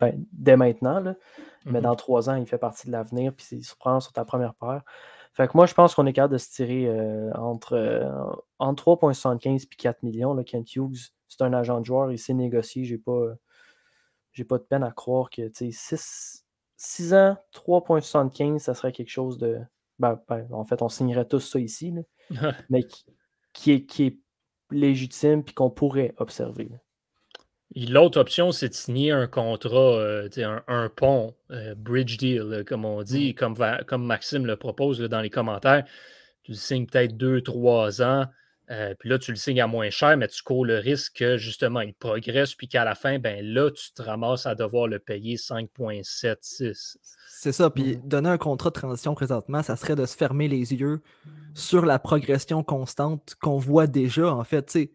ben, 0.00 0.24
dès 0.32 0.56
maintenant. 0.56 1.00
là. 1.00 1.14
Mais 1.64 1.78
Mhm. 1.80 1.82
dans 1.82 1.96
trois 1.96 2.30
ans, 2.30 2.34
il 2.36 2.46
fait 2.46 2.58
partie 2.58 2.86
de 2.86 2.92
l'avenir, 2.92 3.32
puis 3.34 3.46
il 3.52 3.64
se 3.64 3.74
prend 3.76 4.00
sur 4.00 4.12
ta 4.12 4.24
première 4.24 4.54
paire. 4.54 4.82
Fait 5.34 5.46
que 5.48 5.52
moi, 5.56 5.66
je 5.66 5.74
pense 5.74 5.94
qu'on 5.94 6.06
est 6.06 6.12
capable 6.12 6.32
de 6.34 6.38
se 6.38 6.50
tirer 6.50 6.86
euh, 6.88 7.32
entre, 7.34 7.74
euh, 7.74 8.10
entre 8.58 8.82
3,75 8.82 9.64
et 9.64 9.76
4 9.76 10.02
millions. 10.02 10.34
Là, 10.34 10.44
Kent 10.44 10.74
Hughes, 10.76 11.12
c'est 11.28 11.42
un 11.42 11.52
agent 11.52 11.80
de 11.80 11.84
joueur, 11.84 12.10
il 12.12 12.18
sait 12.18 12.32
négocier. 12.34 12.84
J'ai 12.84 12.98
pas, 12.98 13.34
j'ai 14.32 14.44
pas 14.44 14.58
de 14.58 14.62
peine 14.64 14.82
à 14.84 14.90
croire 14.92 15.30
que 15.30 15.50
6, 15.52 16.44
6 16.76 17.14
ans, 17.14 17.36
3,75, 17.52 18.58
ça 18.62 18.74
serait 18.74 18.92
quelque 18.92 19.10
chose 19.10 19.38
de. 19.38 19.58
Ben, 19.98 20.20
ben, 20.28 20.46
en 20.52 20.64
fait, 20.64 20.82
on 20.82 20.88
signerait 20.88 21.26
tous 21.26 21.40
ça 21.40 21.58
ici, 21.58 21.92
là, 21.92 22.02
mais 22.70 22.84
qui, 22.84 23.04
qui 23.52 23.72
est, 23.72 23.84
qui 23.84 24.04
est 24.04 24.18
légitime 24.70 25.42
puis 25.42 25.54
qu'on 25.54 25.70
pourrait 25.70 26.14
observer. 26.18 26.70
L'autre 27.74 28.18
option, 28.20 28.50
c'est 28.50 28.70
de 28.70 28.74
signer 28.74 29.12
un 29.12 29.26
contrat, 29.26 29.98
euh, 29.98 30.28
un, 30.38 30.62
un 30.68 30.88
pont, 30.88 31.34
euh, 31.50 31.74
bridge 31.74 32.16
deal, 32.16 32.64
comme 32.66 32.84
on 32.84 33.02
dit, 33.02 33.34
comme, 33.34 33.54
va- 33.54 33.84
comme 33.84 34.06
Maxime 34.06 34.46
le 34.46 34.56
propose 34.56 35.00
là, 35.00 35.08
dans 35.08 35.20
les 35.20 35.30
commentaires. 35.30 35.84
Tu 36.44 36.54
signes 36.54 36.86
peut-être 36.86 37.16
deux, 37.16 37.42
trois 37.42 38.00
ans, 38.00 38.24
euh, 38.70 38.94
puis 38.98 39.08
là, 39.08 39.18
tu 39.18 39.30
le 39.30 39.36
signes 39.36 39.60
à 39.60 39.66
moins 39.66 39.88
cher, 39.88 40.16
mais 40.16 40.28
tu 40.28 40.42
cours 40.42 40.64
le 40.64 40.76
risque 40.76 41.16
que 41.16 41.38
justement, 41.38 41.80
il 41.80 41.94
progresse, 41.94 42.54
puis 42.54 42.68
qu'à 42.68 42.84
la 42.84 42.94
fin, 42.94 43.18
ben 43.18 43.44
là, 43.44 43.70
tu 43.70 43.92
te 43.92 44.02
ramasses 44.02 44.44
à 44.44 44.54
devoir 44.54 44.88
le 44.88 44.98
payer 44.98 45.36
5,76. 45.36 46.96
C'est 47.28 47.52
ça. 47.52 47.70
Puis 47.70 47.96
donner 48.04 48.28
un 48.28 48.38
contrat 48.38 48.68
de 48.70 48.74
transition 48.74 49.14
présentement, 49.14 49.62
ça 49.62 49.76
serait 49.76 49.96
de 49.96 50.04
se 50.04 50.16
fermer 50.16 50.48
les 50.48 50.74
yeux 50.74 51.00
sur 51.54 51.86
la 51.86 51.98
progression 51.98 52.62
constante 52.62 53.36
qu'on 53.40 53.58
voit 53.58 53.86
déjà. 53.86 54.32
En 54.34 54.44
fait, 54.44 54.66
tu 54.66 54.72
sais, 54.72 54.92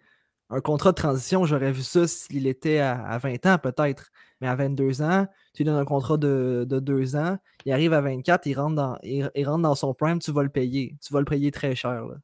un 0.49 0.62
contrat 0.62 0.91
de 0.91 0.97
transition, 0.97 1.45
j'aurais 1.45 1.71
vu 1.71 1.81
ça 1.81 2.05
s'il 2.05 2.45
était 2.45 2.77
à, 2.77 3.01
à 3.03 3.17
20 3.17 3.45
ans 3.47 3.57
peut-être. 3.57 4.12
Mais 4.39 4.47
à 4.47 4.55
22 4.55 5.01
ans, 5.01 5.25
tu 5.53 5.63
lui 5.63 5.65
donnes 5.65 5.79
un 5.79 5.86
contrat 5.86 6.17
de, 6.17 6.65
de 6.67 6.79
2 6.79 7.15
ans, 7.15 7.38
il 7.65 7.71
arrive 7.71 7.93
à 7.93 8.01
24, 8.01 8.45
il 8.45 8.53
rentre, 8.55 8.75
dans, 8.75 8.97
il, 9.01 9.31
il 9.36 9.47
rentre 9.47 9.63
dans 9.63 9.75
son 9.75 9.93
prime, 9.93 10.19
tu 10.19 10.31
vas 10.31 10.43
le 10.43 10.49
payer. 10.49 10.95
Tu 11.01 11.13
vas 11.13 11.19
le 11.19 11.25
payer 11.25 11.49
très 11.49 11.75
cher. 11.75 12.05
là. 12.05 12.15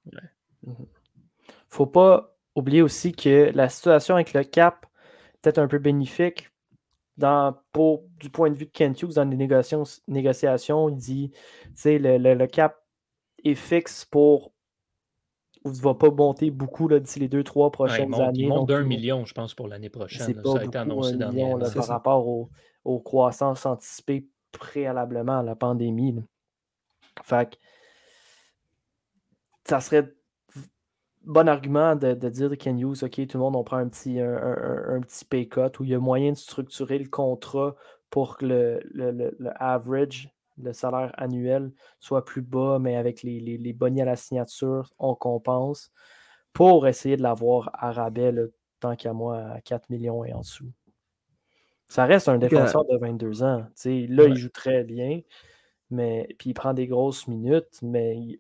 Faut 1.70 1.88
pas 1.88 2.36
oublier 2.56 2.82
aussi 2.82 3.12
que 3.14 3.52
la 3.54 3.70
situation 3.70 4.16
avec 4.16 4.34
le 4.34 4.44
cap, 4.44 4.86
peut-être 5.42 5.60
un 5.60 5.68
peu 5.68 5.80
bénéfique. 5.80 6.50
Dans, 7.18 7.54
pour, 7.74 8.06
du 8.18 8.30
point 8.30 8.50
de 8.50 8.56
vue 8.56 8.66
de 8.66 8.72
Kent 8.72 9.02
Hughes, 9.02 9.16
dans 9.16 9.26
les 9.26 9.36
négociations, 9.36 9.84
négociations 10.08 10.88
il 10.88 10.96
dit 10.96 11.32
le, 11.84 12.18
le, 12.18 12.34
le 12.34 12.48
cap 12.48 12.82
est 13.44 13.56
fixe 13.56 14.06
pour 14.06 14.54
ne 15.66 15.72
va 15.72 15.94
pas 15.94 16.10
monter 16.10 16.52
beaucoup 16.52 16.88
d'ici 16.88 17.20
les 17.20 17.28
deux, 17.28 17.44
trois 17.44 17.72
prochaines 17.72 18.14
ouais, 18.14 18.22
années. 18.22 18.40
Il 18.44 18.48
monte 18.48 18.70
d'un 18.70 18.84
million, 18.84 19.26
je 19.26 19.34
pense, 19.34 19.54
pour 19.54 19.68
l'année 19.68 19.90
prochaine. 19.90 20.26
C'est 20.26 20.34
pas 20.34 20.54
ça 20.54 20.60
a 20.60 20.64
été 20.64 20.78
annoncé 20.78 21.18
million, 21.18 21.58
là, 21.58 21.70
par 21.70 21.88
rapport 21.88 22.28
aux, 22.28 22.50
aux, 22.86 23.00
croissances 23.00 23.66
anticipées 23.66 24.28
préalablement 24.52 25.40
à 25.40 25.44
la 25.44 25.56
pandémie. 25.56 26.14
Là. 26.14 26.22
Fait 27.24 27.50
que, 27.50 27.58
ça 29.68 29.82
serait 29.82 30.14
bon 31.30 31.48
argument 31.48 31.96
de, 31.96 32.14
de 32.14 32.30
dire 32.30 32.50
de 32.50 32.56
Ken 32.56 32.78
Hughes, 32.80 33.04
OK, 33.04 33.28
tout 33.28 33.38
le 33.38 33.40
monde, 33.40 33.56
on 33.56 33.64
prend 33.64 33.78
un 33.78 33.88
petit, 33.88 34.20
un, 34.20 34.36
un, 34.36 34.96
un, 34.96 35.02
petit 35.02 35.24
pay 35.26 35.48
cut 35.48 35.80
où 35.80 35.84
il 35.84 35.92
y 35.92 35.96
a 35.96 36.00
moyen 36.00 36.32
de 36.32 36.38
structurer 36.38 36.98
le 36.98 37.08
contrat 37.08 37.76
pour 38.10 38.38
que 38.38 38.46
le, 38.46 38.80
le, 38.92 39.12
le, 39.12 39.36
le 39.38 39.64
average 39.64 40.30
le 40.62 40.74
salaire 40.74 41.14
annuel 41.18 41.72
soit 42.00 42.26
plus 42.26 42.42
bas, 42.42 42.80
mais 42.80 42.96
avec 42.98 43.24
les, 43.24 43.40
les, 43.40 43.58
les 43.58 43.72
bonnets 43.72 44.02
à 44.02 44.06
la 44.06 44.16
signature, 44.16 44.92
on 45.00 45.16
compense 45.16 45.92
pour 46.52 46.88
essayer 46.88 47.16
de 47.16 47.22
l'avoir 47.22 47.70
à 47.74 47.92
rabais, 47.92 48.32
là, 48.32 48.44
tant 48.80 48.96
qu'à 48.96 49.14
moi, 49.14 49.38
à 49.38 49.62
4 49.62 49.90
millions 49.90 50.26
et 50.26 50.34
en 50.34 50.42
dessous. 50.42 50.72
Ça 51.88 52.06
reste 52.06 52.28
un 52.28 52.38
défenseur 52.38 52.84
de 52.86 52.98
22 52.98 53.44
ans. 53.44 53.58
là, 53.58 53.64
ouais. 53.86 54.30
il 54.30 54.36
joue 54.36 54.50
très 54.50 54.84
bien, 54.84 55.22
mais 55.90 56.28
puis 56.38 56.50
il 56.50 56.54
prend 56.54 56.74
des 56.74 56.88
grosses 56.88 57.28
minutes, 57.28 57.80
mais 57.82 58.18
il, 58.18 58.40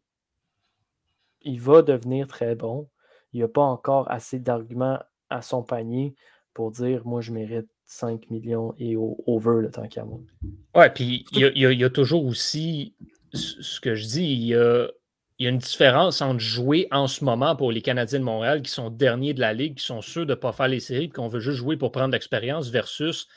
il 1.42 1.60
va 1.60 1.82
devenir 1.82 2.28
très 2.28 2.56
bon. 2.56 2.90
Il 3.34 3.38
n'y 3.38 3.44
a 3.44 3.48
pas 3.48 3.62
encore 3.62 4.10
assez 4.12 4.40
d'arguments 4.40 5.00
à 5.30 5.42
son 5.42 5.64
panier 5.64 6.16
pour 6.54 6.72
dire 6.72 7.06
moi 7.06 7.22
je 7.22 7.32
mérite 7.32 7.68
5 7.86 8.30
millions 8.30 8.74
et 8.78 8.96
au, 8.96 9.18
over 9.26 9.62
le 9.62 9.72
temps 9.72 9.88
qu'à 9.88 10.04
moi. 10.04 10.20
Ouais, 10.76 10.90
puis 10.90 11.26
il 11.32 11.40
y, 11.40 11.60
y, 11.60 11.76
y, 11.78 11.84
a 11.84 11.90
toujours 11.90 12.26
aussi 12.26 12.94
ce 13.34 13.80
que 13.80 13.96
je 13.96 14.06
dis, 14.06 14.24
il 14.24 14.44
y 14.46 14.56
a, 14.56 14.88
y 15.40 15.48
a, 15.48 15.50
une 15.50 15.58
différence 15.58 16.22
entre 16.22 16.40
jouer 16.40 16.88
en 16.92 17.08
ce 17.08 17.24
moment 17.24 17.56
pour 17.56 17.72
les 17.72 17.82
Canadiens 17.82 18.20
de 18.20 18.24
Montréal 18.24 18.62
qui 18.62 18.72
sont 18.72 18.90
derniers 18.90 19.34
de 19.34 19.40
la 19.40 19.54
Ligue, 19.54 19.78
qui 19.78 19.86
sont 19.86 20.02
sûrs 20.02 20.26
de 20.26 20.32
ne 20.32 20.36
pas 20.36 20.52
faire 20.52 20.68
les 20.68 20.80
séries, 20.80 21.10
qu'on 21.10 21.28
veut 21.28 21.40
juste 21.40 21.58
jouer 21.58 21.78
pour 21.78 21.92
prendre 21.92 22.12
l'expérience 22.12 22.70
versus 22.70 23.28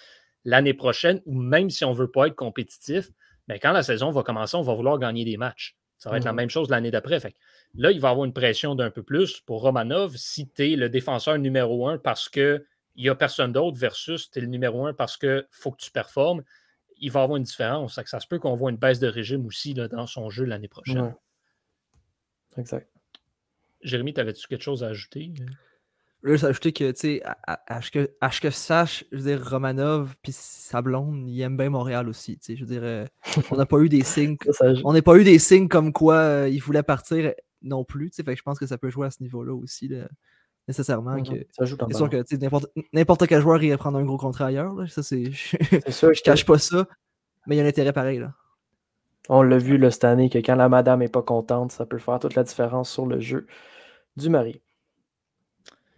l'année 0.44 0.74
prochaine, 0.74 1.20
ou 1.26 1.34
même 1.34 1.70
si 1.70 1.84
on 1.84 1.92
ne 1.92 1.96
veut 1.96 2.10
pas 2.10 2.26
être 2.26 2.34
compétitif, 2.34 3.10
mais 3.48 3.58
quand 3.58 3.72
la 3.72 3.82
saison 3.82 4.10
va 4.10 4.22
commencer, 4.22 4.56
on 4.56 4.62
va 4.62 4.74
vouloir 4.74 4.98
gagner 4.98 5.24
des 5.24 5.36
matchs. 5.36 5.76
Ça 6.02 6.10
va 6.10 6.16
être 6.16 6.24
la 6.24 6.32
même 6.32 6.50
chose 6.50 6.68
l'année 6.68 6.90
d'après. 6.90 7.20
Là, 7.76 7.92
il 7.92 8.00
va 8.00 8.10
avoir 8.10 8.24
une 8.24 8.32
pression 8.32 8.74
d'un 8.74 8.90
peu 8.90 9.04
plus 9.04 9.38
pour 9.38 9.60
Romanov 9.60 10.16
si 10.16 10.48
tu 10.48 10.72
es 10.72 10.74
le 10.74 10.88
défenseur 10.88 11.38
numéro 11.38 11.86
un 11.86 11.96
parce 11.96 12.28
que 12.28 12.66
il 12.96 13.04
n'y 13.04 13.08
a 13.08 13.14
personne 13.14 13.52
d'autre 13.52 13.78
versus 13.78 14.28
tu 14.28 14.40
es 14.40 14.42
le 14.42 14.48
numéro 14.48 14.84
un 14.84 14.94
parce 14.94 15.16
qu'il 15.16 15.46
faut 15.52 15.70
que 15.70 15.76
tu 15.76 15.92
performes, 15.92 16.42
il 16.96 17.12
va 17.12 17.20
y 17.20 17.22
avoir 17.22 17.36
une 17.36 17.44
différence. 17.44 17.94
Ça, 17.94 18.02
ça 18.04 18.18
se 18.18 18.26
peut 18.26 18.40
qu'on 18.40 18.56
voit 18.56 18.72
une 18.72 18.78
baisse 18.78 18.98
de 18.98 19.06
régime 19.06 19.46
aussi 19.46 19.74
là, 19.74 19.86
dans 19.86 20.08
son 20.08 20.28
jeu 20.28 20.44
l'année 20.44 20.66
prochaine. 20.66 21.14
Exact. 22.56 22.90
Jérémy, 23.82 24.12
t'avais-tu 24.12 24.48
quelque 24.48 24.62
chose 24.62 24.82
à 24.82 24.88
ajouter? 24.88 25.32
Là, 26.22 26.36
j'ai 26.36 26.46
ajouté 26.46 26.72
que, 26.72 26.90
tu 26.92 27.00
sais, 27.00 27.22
à, 27.46 27.82
ce 27.82 27.90
que, 28.40 28.50
sache, 28.50 29.04
je 29.10 29.16
veux 29.16 29.22
dire, 29.24 29.50
Romanov 29.50 30.14
puis 30.22 30.32
sa 30.32 30.80
blonde, 30.80 31.28
il 31.28 31.40
aime 31.40 31.56
bien 31.56 31.68
Montréal 31.68 32.08
aussi, 32.08 32.38
tu 32.38 32.44
sais, 32.44 32.56
je 32.56 32.64
veux 32.64 32.70
dire, 32.70 32.82
euh, 32.84 33.04
on 33.50 33.56
n'a 33.56 33.66
pas 33.66 33.78
eu 33.78 33.88
des 33.88 34.04
signes, 34.04 34.36
on 34.84 34.92
n'a 34.92 35.02
pas 35.02 35.16
eu 35.16 35.24
des 35.24 35.38
signes 35.40 35.68
comme 35.68 35.92
quoi 35.92 36.14
euh, 36.16 36.48
il 36.48 36.60
voulait 36.60 36.84
partir 36.84 37.32
non 37.62 37.84
plus, 37.84 38.10
tu 38.10 38.16
sais, 38.16 38.22
fait 38.22 38.34
que 38.34 38.38
je 38.38 38.42
pense 38.42 38.58
que 38.58 38.66
ça 38.66 38.78
peut 38.78 38.90
jouer 38.90 39.08
à 39.08 39.10
ce 39.10 39.22
niveau-là 39.22 39.52
aussi, 39.52 39.88
là 39.88 40.06
nécessairement. 40.68 41.16
Mm 41.16 41.22
Que... 41.24 41.46
Ça 41.50 41.64
joue 41.64 41.76
c'est 41.88 41.96
sûr 41.96 42.08
que 42.08 42.24
n'importe 42.92 43.26
quel 43.26 43.40
joueur 43.40 43.62
irait 43.62 43.76
prendre 43.76 43.98
un 43.98 44.04
gros 44.04 44.18
contrat 44.18 44.46
ailleurs. 44.46 44.74
Là. 44.74 44.86
Ça, 44.86 45.02
c'est. 45.02 45.24
je 45.32 45.90
sûr, 45.90 46.14
je 46.14 46.22
cache 46.22 46.44
pas 46.44 46.58
ça. 46.58 46.86
Mais 47.46 47.56
il 47.56 47.58
y 47.58 47.60
a 47.60 47.64
un 47.64 47.68
intérêt 47.68 47.92
pareil. 47.92 48.18
Là. 48.18 48.34
On 49.28 49.42
l'a 49.42 49.58
vu 49.58 49.78
là, 49.78 49.90
cette 49.90 50.04
année 50.04 50.30
que 50.30 50.38
quand 50.38 50.56
la 50.56 50.68
madame 50.68 51.00
n'est 51.00 51.08
pas 51.08 51.22
contente, 51.22 51.72
ça 51.72 51.86
peut 51.86 51.98
faire 51.98 52.18
toute 52.18 52.34
la 52.34 52.44
différence 52.44 52.90
sur 52.90 53.06
le 53.06 53.20
jeu 53.20 53.46
du 54.16 54.28
mari. 54.30 54.60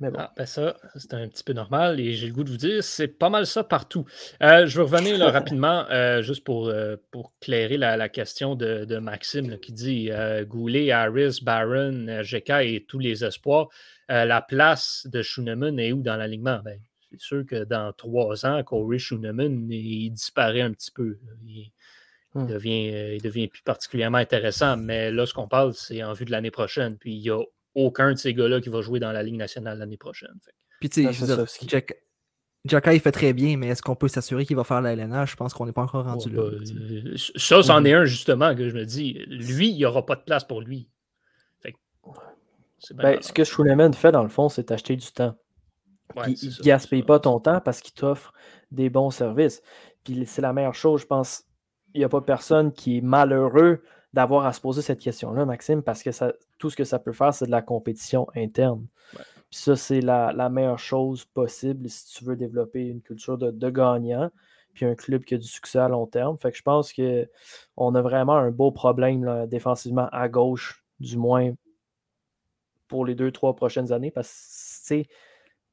Mais 0.05 0.11
bon. 0.11 0.19
Ah, 0.21 0.35
ben 0.37 0.45
ça, 0.45 0.77
c'est 0.97 1.15
un 1.15 1.27
petit 1.29 1.43
peu 1.43 1.55
normal 1.55 1.99
et 1.99 2.13
j'ai 2.13 2.27
le 2.27 2.35
goût 2.35 2.45
de 2.45 2.51
vous 2.51 2.59
dire, 2.59 2.85
c'est 2.85 3.09
pas 3.09 3.31
mal 3.31 3.47
ça 3.47 3.65
partout. 3.65 4.05
Euh, 4.43 4.67
je 4.67 4.77
vais 4.77 4.83
revenir 4.83 5.17
là, 5.17 5.31
rapidement, 5.31 5.87
euh, 5.91 6.21
juste 6.21 6.45
pour, 6.45 6.69
euh, 6.69 6.97
pour 7.11 7.33
clairer 7.41 7.79
la, 7.79 7.97
la 7.97 8.11
question 8.11 8.55
de, 8.55 8.85
de 8.85 8.99
Maxime 8.99 9.49
là, 9.49 9.57
qui 9.57 9.73
dit 9.73 10.11
euh, 10.11 10.45
Goulet, 10.45 10.91
Harris, 10.91 11.39
Barron, 11.41 12.21
GK 12.21 12.51
et 12.65 12.85
tous 12.87 12.99
les 12.99 13.25
espoirs. 13.25 13.69
La 14.11 14.43
place 14.43 15.07
de 15.11 15.23
Schooneman 15.23 15.79
est 15.79 15.93
où 15.93 16.03
dans 16.03 16.17
l'alignement? 16.17 16.61
Ben, 16.63 16.79
c'est 17.11 17.21
sûr 17.21 17.47
que 17.47 17.65
dans 17.65 17.95
trois 17.95 18.45
ans, 18.45 18.63
Corey 18.63 18.99
Schooneman, 18.99 19.71
il 19.71 20.11
disparaît 20.11 20.61
un 20.61 20.73
petit 20.73 20.91
peu. 20.91 21.17
Il, 21.47 21.73
Hmm. 22.35 22.47
il, 22.49 22.53
devient, 22.53 23.15
il 23.15 23.23
devient 23.23 23.47
plus 23.47 23.63
particulièrement 23.63 24.19
intéressant, 24.19 24.77
mais 24.77 25.13
là, 25.13 25.25
ce 25.25 25.33
qu'on 25.33 25.47
parle, 25.47 25.73
c'est 25.73 26.03
en 26.03 26.13
vue 26.13 26.25
de 26.25 26.33
l'année 26.33 26.51
prochaine. 26.51 26.99
Puis 26.99 27.15
il 27.15 27.21
n'y 27.21 27.31
a 27.31 27.41
aucun 27.75 28.13
de 28.13 28.19
ces 28.19 28.35
gars-là 28.35 28.61
qui 28.61 28.69
va 28.69 28.81
jouer 28.81 29.01
dans 29.01 29.13
la 29.13 29.23
Ligue 29.23 29.37
nationale 29.37 29.79
l'année 29.79 29.97
prochaine. 29.97 30.37
Fait. 30.45 30.53
Puis 30.81 30.89
tu 30.91 31.05
sais, 31.05 31.67
Jack, 31.67 31.97
Jacka, 32.65 32.95
il 32.95 33.01
fait 33.01 33.13
très 33.13 33.33
bien, 33.33 33.57
mais 33.57 33.69
est-ce 33.69 33.83
qu'on 33.83 33.97
peut 33.97 34.09
s'assurer 34.09 34.47
qu'il 34.47 34.57
va 34.57 34.65
faire 34.65 34.81
la 34.81 34.93
LNH? 34.93 35.33
Je 35.33 35.37
pense 35.37 35.53
qu'on 35.53 35.67
n'est 35.67 35.73
pas 35.73 35.83
encore 35.83 36.05
rendu 36.05 36.31
oh, 36.37 36.51
là. 36.51 36.51
Bah, 36.51 37.11
ça, 37.37 37.63
c'en 37.63 37.85
est 37.85 37.93
un 37.93 38.05
justement 38.07 38.55
que 38.55 38.69
je 38.69 38.75
me 38.75 38.85
dis. 38.85 39.15
Lui, 39.29 39.69
il 39.69 39.77
n'y 39.77 39.85
aura 39.85 40.07
pas 40.07 40.17
de 40.17 40.23
place 40.23 40.45
pour 40.45 40.61
lui. 40.63 40.89
Ben, 42.93 43.21
ce 43.23 43.33
que 43.33 43.45
Schooneman 43.45 43.95
fait, 43.95 44.13
dans 44.13 44.23
le 44.23 44.29
fond, 44.29 44.49
c'est 44.49 44.71
acheter 44.71 44.97
du 44.97 45.07
temps. 45.07 45.35
Ouais, 46.17 46.33
il 46.33 46.51
ne 46.51 46.63
gaspille 46.63 47.03
pas 47.03 47.19
ton 47.19 47.41
temps 47.41 47.61
parce 47.61 47.81
qu'il 47.81 47.95
t'offre 47.95 48.33
des 48.71 48.91
bons 48.91 49.11
services. 49.11 49.63
Puis 50.05 50.25
c'est 50.27 50.43
la 50.43 50.53
meilleure 50.53 50.75
chose, 50.75 51.01
je 51.01 51.07
pense. 51.07 51.45
Il 51.95 51.99
n'y 51.99 52.05
a 52.05 52.09
pas 52.09 52.21
personne 52.21 52.73
qui 52.73 52.99
est 52.99 53.01
malheureux 53.01 53.83
d'avoir 54.15 54.47
à 54.47 54.53
se 54.53 54.61
poser 54.61 54.81
cette 54.81 55.01
question-là, 55.01 55.45
Maxime, 55.45 55.83
parce 55.83 56.05
que 56.05 56.13
ça, 56.13 56.33
tout 56.59 56.71
ce 56.71 56.77
que 56.77 56.85
ça 56.85 57.01
peut 57.01 57.13
faire, 57.13 57.35
c'est 57.35 57.47
de 57.47 57.51
la 57.51 57.63
compétition 57.63 58.29
interne. 58.37 58.87
Ouais. 59.15 59.25
Puis 59.51 59.59
ça, 59.59 59.75
c'est 59.75 60.01
la, 60.01 60.33
la, 60.33 60.49
meilleure 60.49 60.79
chose 60.79 61.25
possible 61.25 61.89
si 61.91 62.15
tu 62.15 62.25
veux 62.25 62.37
développer 62.37 62.87
une 62.87 63.03
culture 63.03 63.37
de, 63.37 63.51
de, 63.51 63.71
gagnant, 63.71 64.31
puis 64.73 64.87
un 64.87 64.95
club 64.95 65.25
qui 65.25 65.35
a 65.35 65.39
du 65.39 65.49
succès 65.49 65.81
à 65.81 65.89
long 65.89 66.07
terme. 66.07 66.39
Fait 66.39 66.53
que 66.53 66.57
je 66.57 66.63
pense 66.63 66.93
qu'on 66.93 67.95
a 67.95 68.03
vraiment 68.03 68.37
un 68.37 68.53
beau 68.53 68.71
problème 68.71 69.25
là, 69.25 69.49
défensivement 69.49 70.09
à 70.13 70.29
gauche, 70.29 70.85
du 71.01 71.17
moins 71.17 71.53
pour 72.87 73.05
les 73.05 73.17
deux, 73.17 73.33
trois 73.33 73.57
prochaines 73.57 73.91
années, 73.91 74.13
parce 74.13 74.85
que 74.89 75.03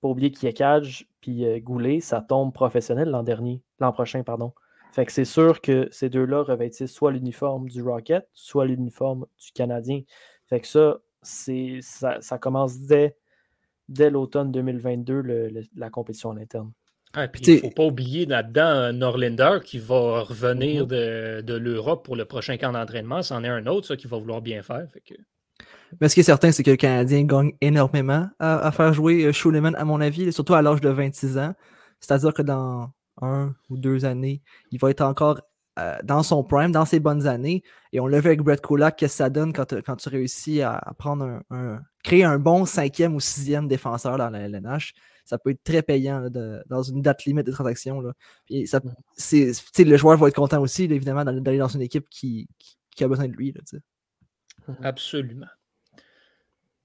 pas 0.02 0.08
oublier 0.08 0.32
qu'il 0.32 0.48
y 0.48 0.50
a 0.50 0.54
Cage 0.54 1.08
puis 1.22 1.46
euh, 1.46 1.60
Goulet, 1.60 2.00
ça 2.00 2.22
tombe 2.22 2.52
professionnel 2.52 3.10
l'an 3.12 3.22
dernier, 3.22 3.62
l'an 3.80 3.92
prochain, 3.92 4.24
pardon. 4.24 4.52
Fait 4.92 5.06
que 5.06 5.12
c'est 5.12 5.26
sûr 5.26 5.62
que 5.62 5.88
ces 5.92 6.10
deux-là 6.10 6.44
revêtissent 6.44 6.92
soit 6.92 7.12
l'uniforme 7.12 7.70
du 7.70 7.82
Rocket, 7.82 8.28
soit 8.34 8.66
l'uniforme 8.66 9.26
du 9.40 9.52
Canadien. 9.54 10.02
Fait 10.48 10.60
que 10.60 10.68
ça, 10.68 11.00
c'est 11.22 11.80
ça, 11.82 12.20
ça 12.20 12.38
commence 12.38 12.80
dès, 12.80 13.16
dès 13.88 14.10
l'automne 14.10 14.52
2022, 14.52 15.22
le, 15.22 15.48
le, 15.50 15.62
la 15.76 15.90
compétition 15.90 16.32
à 16.32 16.36
l'interne. 16.36 16.72
Ah, 17.14 17.28
puis 17.28 17.42
il 17.46 17.56
ne 17.56 17.60
faut 17.60 17.72
pas 17.72 17.86
oublier 17.86 18.26
là-dedans 18.26 18.94
Norlinder 18.94 19.60
qui 19.64 19.80
va 19.80 20.22
revenir 20.22 20.84
mm 20.84 20.88
-hmm. 20.88 20.90
de, 20.90 21.42
de 21.42 21.54
l'Europe 21.56 22.06
pour 22.06 22.16
le 22.16 22.26
prochain 22.26 22.58
camp 22.58 22.72
d'entraînement. 22.72 23.22
C'en 23.22 23.44
est 23.44 23.50
un 23.50 23.66
autre, 23.68 23.88
ça, 23.88 23.96
qui 23.96 24.08
va 24.08 24.18
vouloir 24.18 24.42
bien 24.42 24.62
faire. 24.62 24.88
Fait 24.94 25.02
que... 25.02 25.16
Mais 26.00 26.08
ce 26.10 26.16
qui 26.16 26.22
est 26.22 26.32
certain, 26.34 26.52
c'est 26.52 26.64
que 26.64 26.72
le 26.72 26.78
Canadien 26.78 27.24
gagne 27.24 27.52
énormément 27.60 28.30
à, 28.40 28.60
à 28.68 28.72
faire 28.72 28.94
jouer 28.94 29.32
Schuleman, 29.34 29.76
à 29.76 29.84
mon 29.84 30.00
avis, 30.00 30.32
surtout 30.32 30.54
à 30.54 30.62
l'âge 30.62 30.82
de 30.82 30.90
26 30.90 31.38
ans. 31.38 31.54
C'est-à-dire 32.00 32.34
que 32.34 32.42
dans 32.42 32.92
un 33.22 33.56
ou 33.70 33.78
deux 33.78 34.06
années, 34.06 34.42
il 34.72 34.80
va 34.80 34.90
être 34.90 35.02
encore 35.02 35.42
euh, 35.80 35.98
dans 36.04 36.22
son 36.22 36.44
prime, 36.44 36.72
dans 36.72 36.86
ses 36.86 37.00
bonnes 37.00 37.28
années. 37.28 37.64
Et 37.94 38.00
on 38.00 38.08
l'a 38.08 38.20
vu 38.20 38.28
avec 38.28 38.42
Brett 38.42 38.62
Kulak, 38.62 38.98
qu'est-ce 38.98 39.14
que 39.14 39.18
ça 39.18 39.30
donne 39.30 39.54
quand, 39.54 39.74
quand 39.82 39.96
tu 39.96 40.10
réussis 40.10 40.62
à, 40.62 40.76
à 40.76 40.94
prendre 40.94 41.24
un, 41.24 41.42
un, 41.50 41.82
créer 42.04 42.24
un 42.24 42.40
bon 42.40 42.66
cinquième 42.66 43.16
ou 43.16 43.20
sixième 43.20 43.68
défenseur 43.68 44.18
dans 44.18 44.30
la 44.30 44.40
LNH. 44.40 44.94
Ça 45.26 45.38
peut 45.38 45.52
être 45.52 45.64
très 45.64 45.82
payant 45.82 46.20
là, 46.20 46.30
de, 46.30 46.64
dans 46.68 46.84
une 46.84 47.02
date 47.02 47.26
limite 47.26 47.46
de 47.46 47.52
transaction. 47.52 48.02
Là. 48.02 48.14
Ça, 48.66 48.82
c'est, 49.16 49.54
le 49.80 49.98
joueur 49.98 50.18
va 50.18 50.28
être 50.28 50.36
content 50.36 50.62
aussi, 50.62 50.88
là, 50.88 50.96
évidemment, 50.96 51.24
d'aller 51.24 51.58
dans 51.58 51.68
une 51.68 51.82
équipe 51.82 52.10
qui, 52.10 52.50
qui, 52.58 52.78
qui 52.96 53.04
a 53.04 53.08
besoin 53.08 53.28
de 53.28 53.34
lui. 53.34 53.54
Là, 53.54 53.62
Absolument. 54.84 55.48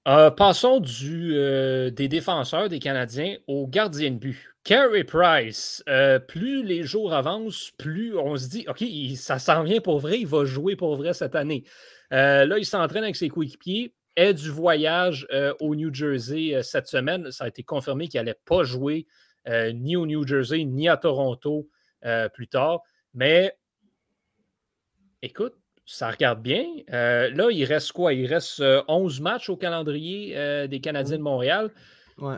Euh, 0.07 0.31
passons 0.31 0.79
du, 0.79 1.33
euh, 1.35 1.91
des 1.91 2.07
défenseurs 2.07 2.69
des 2.69 2.79
Canadiens 2.79 3.35
aux 3.47 3.67
gardiens 3.67 4.11
de 4.11 4.17
but. 4.17 4.55
Carey 4.67 5.05
Price, 5.05 5.81
euh, 5.87 6.19
plus 6.19 6.61
les 6.61 6.83
jours 6.83 7.13
avancent, 7.13 7.71
plus 7.77 8.17
on 8.17 8.35
se 8.35 8.49
dit, 8.49 8.65
OK, 8.67 8.83
ça 9.15 9.39
s'en 9.39 9.63
vient 9.63 9.79
pour 9.79 9.99
vrai, 9.99 10.19
il 10.19 10.27
va 10.27 10.43
jouer 10.43 10.75
pour 10.75 10.97
vrai 10.97 11.13
cette 11.13 11.35
année. 11.35 11.63
Euh, 12.11 12.45
là, 12.45 12.57
il 12.57 12.65
s'entraîne 12.65 13.03
avec 13.05 13.15
ses 13.15 13.29
coéquipiers, 13.29 13.93
est 14.17 14.33
du 14.33 14.49
voyage 14.49 15.25
euh, 15.31 15.53
au 15.61 15.73
New 15.73 15.93
Jersey 15.93 16.61
cette 16.63 16.87
semaine. 16.87 17.31
Ça 17.31 17.45
a 17.45 17.47
été 17.47 17.63
confirmé 17.63 18.09
qu'il 18.09 18.19
n'allait 18.19 18.41
pas 18.43 18.63
jouer 18.63 19.07
ni 19.73 19.95
au 19.95 20.05
New 20.05 20.27
Jersey, 20.27 20.65
ni 20.65 20.89
à 20.89 20.97
Toronto 20.97 21.69
plus 22.33 22.49
tard. 22.49 22.81
Mais 23.13 23.57
écoute, 25.21 25.53
ça 25.85 26.11
regarde 26.11 26.41
bien. 26.41 26.65
Là, 26.89 27.47
il 27.51 27.63
reste 27.63 27.93
quoi? 27.93 28.13
Il 28.13 28.25
reste 28.25 28.59
euh, 28.59 28.83
11 28.89 29.21
matchs 29.21 29.49
au 29.49 29.55
calendrier 29.55 30.67
des 30.67 30.81
Canadiens 30.81 31.19
de 31.19 31.23
Montréal. 31.23 31.71
Ouais. 32.17 32.35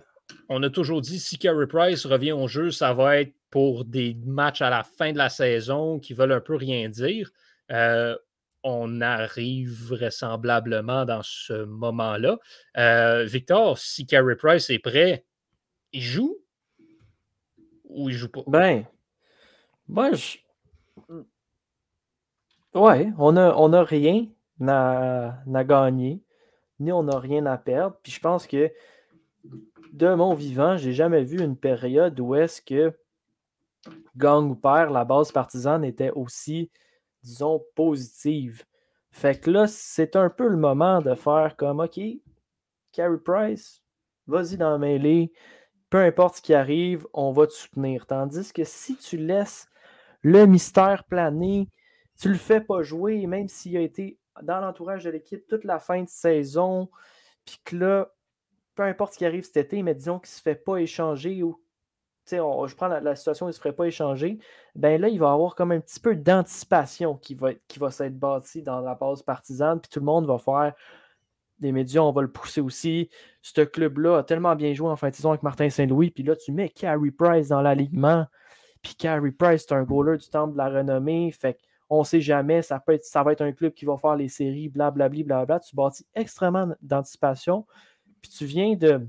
On 0.49 0.63
a 0.63 0.69
toujours 0.69 1.01
dit 1.01 1.19
si 1.19 1.37
Carey 1.37 1.67
Price 1.67 2.05
revient 2.05 2.31
au 2.31 2.47
jeu, 2.47 2.71
ça 2.71 2.93
va 2.93 3.21
être 3.21 3.33
pour 3.49 3.85
des 3.85 4.15
matchs 4.25 4.61
à 4.61 4.69
la 4.69 4.83
fin 4.83 5.11
de 5.11 5.17
la 5.17 5.29
saison 5.29 5.99
qui 5.99 6.13
veulent 6.13 6.31
un 6.31 6.41
peu 6.41 6.55
rien 6.55 6.89
dire. 6.89 7.31
Euh, 7.71 8.15
on 8.63 9.01
arrive 9.01 9.71
vraisemblablement 9.71 11.05
dans 11.05 11.21
ce 11.23 11.63
moment-là. 11.63 12.37
Euh, 12.77 13.23
Victor, 13.23 13.77
si 13.77 14.05
Carey 14.05 14.35
Price 14.35 14.69
est 14.69 14.79
prêt, 14.79 15.25
il 15.93 16.01
joue 16.01 16.37
ou 17.85 18.09
il 18.09 18.15
joue 18.15 18.29
pas? 18.29 18.43
Ben, 18.47 18.85
moi, 19.87 20.11
je... 20.13 20.37
Ouais, 22.75 23.11
on 23.17 23.31
n'a 23.31 23.57
on 23.57 23.73
a 23.73 23.83
rien 23.83 24.27
à, 24.67 25.63
gagner, 25.63 26.21
ni 26.79 26.91
on 26.91 27.03
n'a 27.03 27.17
rien 27.17 27.45
à 27.47 27.57
perdre. 27.57 27.97
Puis 28.03 28.11
je 28.11 28.19
pense 28.19 28.45
que 28.45 28.71
de 29.93 30.13
mon 30.13 30.33
vivant, 30.33 30.77
j'ai 30.77 30.93
jamais 30.93 31.23
vu 31.23 31.41
une 31.41 31.57
période 31.57 32.19
où 32.19 32.35
est-ce 32.35 32.61
que 32.61 32.93
gang 34.15 34.49
ou 34.51 34.55
père, 34.55 34.91
la 34.91 35.05
base 35.05 35.31
partisane 35.31 35.83
était 35.83 36.11
aussi, 36.11 36.69
disons, 37.23 37.63
positive. 37.75 38.63
Fait 39.11 39.39
que 39.39 39.49
là, 39.49 39.67
c'est 39.67 40.15
un 40.15 40.29
peu 40.29 40.47
le 40.47 40.57
moment 40.57 41.01
de 41.01 41.15
faire 41.15 41.55
comme 41.57 41.79
OK, 41.79 41.99
Carey 42.91 43.17
Price, 43.23 43.81
vas-y 44.27 44.57
dans 44.57 44.71
la 44.71 44.77
mêlée, 44.77 45.31
peu 45.89 45.97
importe 45.97 46.35
ce 46.35 46.41
qui 46.41 46.53
arrive, 46.53 47.07
on 47.13 47.31
va 47.31 47.47
te 47.47 47.53
soutenir. 47.53 48.05
Tandis 48.05 48.53
que 48.53 48.63
si 48.63 48.95
tu 48.95 49.17
laisses 49.17 49.67
le 50.21 50.45
mystère 50.45 51.03
planer, 51.05 51.67
tu 52.19 52.29
le 52.29 52.35
fais 52.35 52.61
pas 52.61 52.83
jouer, 52.83 53.25
même 53.25 53.47
s'il 53.47 53.77
a 53.77 53.81
été 53.81 54.19
dans 54.43 54.59
l'entourage 54.59 55.03
de 55.03 55.09
l'équipe 55.09 55.47
toute 55.47 55.63
la 55.63 55.79
fin 55.79 56.03
de 56.03 56.09
saison, 56.09 56.89
puis 57.45 57.59
que 57.63 57.75
là, 57.75 58.13
peu 58.79 58.85
importe 58.85 59.11
ce 59.11 59.17
qui 59.17 59.25
arrive 59.25 59.43
cet 59.43 59.57
été, 59.57 59.83
mais 59.83 59.93
disons 59.93 60.19
qu'il 60.19 60.29
ne 60.29 60.37
se 60.37 60.41
fait 60.41 60.55
pas 60.55 60.77
échanger 60.77 61.43
ou 61.43 61.59
je 62.31 62.75
prends 62.75 62.87
la, 62.87 63.13
situation 63.17 63.45
où 63.45 63.49
il 63.49 63.51
ne 63.51 63.55
se 63.55 63.59
ferait 63.59 63.73
pas 63.73 63.87
échanger, 63.87 64.39
ben 64.73 65.01
là, 65.01 65.09
il 65.09 65.19
va 65.19 65.25
y 65.25 65.33
avoir 65.33 65.53
comme 65.53 65.73
un 65.73 65.81
petit 65.81 65.99
peu 65.99 66.15
d'anticipation 66.15 67.17
qui 67.17 67.35
va, 67.35 67.53
qui 67.67 67.77
va 67.77 67.91
s'être 67.91 68.17
bâtie 68.17 68.61
dans 68.61 68.79
la 68.79 68.95
base 68.95 69.21
partisane, 69.21 69.81
puis 69.81 69.89
tout 69.89 69.99
le 69.99 70.05
monde 70.05 70.27
va 70.27 70.37
faire 70.37 70.75
des 71.59 71.73
médias, 71.73 71.99
on 71.99 72.13
va 72.13 72.21
le 72.21 72.31
pousser 72.31 72.61
aussi. 72.61 73.09
Ce 73.41 73.59
club-là 73.59 74.19
a 74.19 74.23
tellement 74.23 74.55
bien 74.55 74.73
joué 74.73 74.87
en 74.87 74.95
fin 74.95 75.09
de 75.09 75.15
saison 75.15 75.31
avec 75.31 75.43
Martin 75.43 75.69
Saint-Louis, 75.69 76.11
puis 76.11 76.23
là, 76.23 76.37
tu 76.37 76.53
mets 76.53 76.69
Carey 76.69 77.11
Price 77.11 77.49
dans 77.49 77.61
l'alignement, 77.61 78.27
puis 78.81 78.95
Carey 78.95 79.31
Price, 79.31 79.65
c'est 79.67 79.75
un 79.75 79.83
goaler 79.83 80.19
du 80.19 80.29
temple 80.29 80.53
de 80.53 80.57
la 80.57 80.69
renommée, 80.69 81.33
fait 81.33 81.59
on 81.89 81.99
ne 81.99 82.05
sait 82.05 82.21
jamais, 82.21 82.61
ça, 82.61 82.79
peut 82.79 82.93
être, 82.93 83.03
ça 83.03 83.23
va 83.23 83.33
être 83.33 83.41
un 83.41 83.51
club 83.51 83.73
qui 83.73 83.83
va 83.83 83.97
faire 83.97 84.15
les 84.15 84.29
séries, 84.29 84.69
blablabla, 84.69 85.45
bla, 85.45 85.59
Tu 85.59 85.75
bâtis 85.75 86.05
extrêmement 86.15 86.69
d'anticipation, 86.81 87.65
puis 88.21 88.31
tu 88.31 88.45
viens 88.45 88.75
de, 88.75 89.07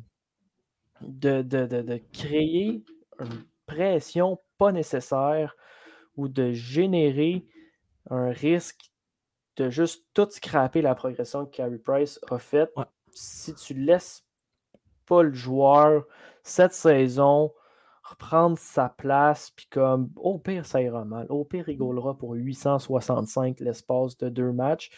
de, 1.00 1.42
de, 1.42 2.00
créer 2.12 2.84
une 3.18 3.44
pression 3.66 4.38
pas 4.58 4.72
nécessaire 4.72 5.56
ou 6.16 6.28
de 6.28 6.52
générer 6.52 7.46
un 8.10 8.30
risque 8.30 8.92
de 9.56 9.70
juste 9.70 10.04
tout 10.14 10.28
scraper 10.30 10.82
la 10.82 10.94
progression 10.94 11.46
que 11.46 11.56
Carey 11.56 11.78
Price 11.78 12.18
a 12.30 12.38
faite. 12.38 12.72
Si 13.12 13.54
tu 13.54 13.74
laisses 13.74 14.24
pas 15.06 15.22
le 15.22 15.32
joueur 15.32 16.06
cette 16.42 16.72
saison 16.72 17.52
reprendre 18.10 18.58
sa 18.58 18.88
place, 18.88 19.50
puis 19.50 19.66
comme 19.70 20.10
au 20.16 20.38
pire, 20.38 20.66
ça 20.66 20.82
ira 20.82 21.04
mal. 21.04 21.26
Au 21.28 21.44
pire, 21.44 21.68
il 21.68 21.72
rigolera 21.72 22.16
pour 22.16 22.32
865 22.32 23.60
l'espace 23.60 24.16
de 24.18 24.28
deux 24.28 24.52
matchs. 24.52 24.90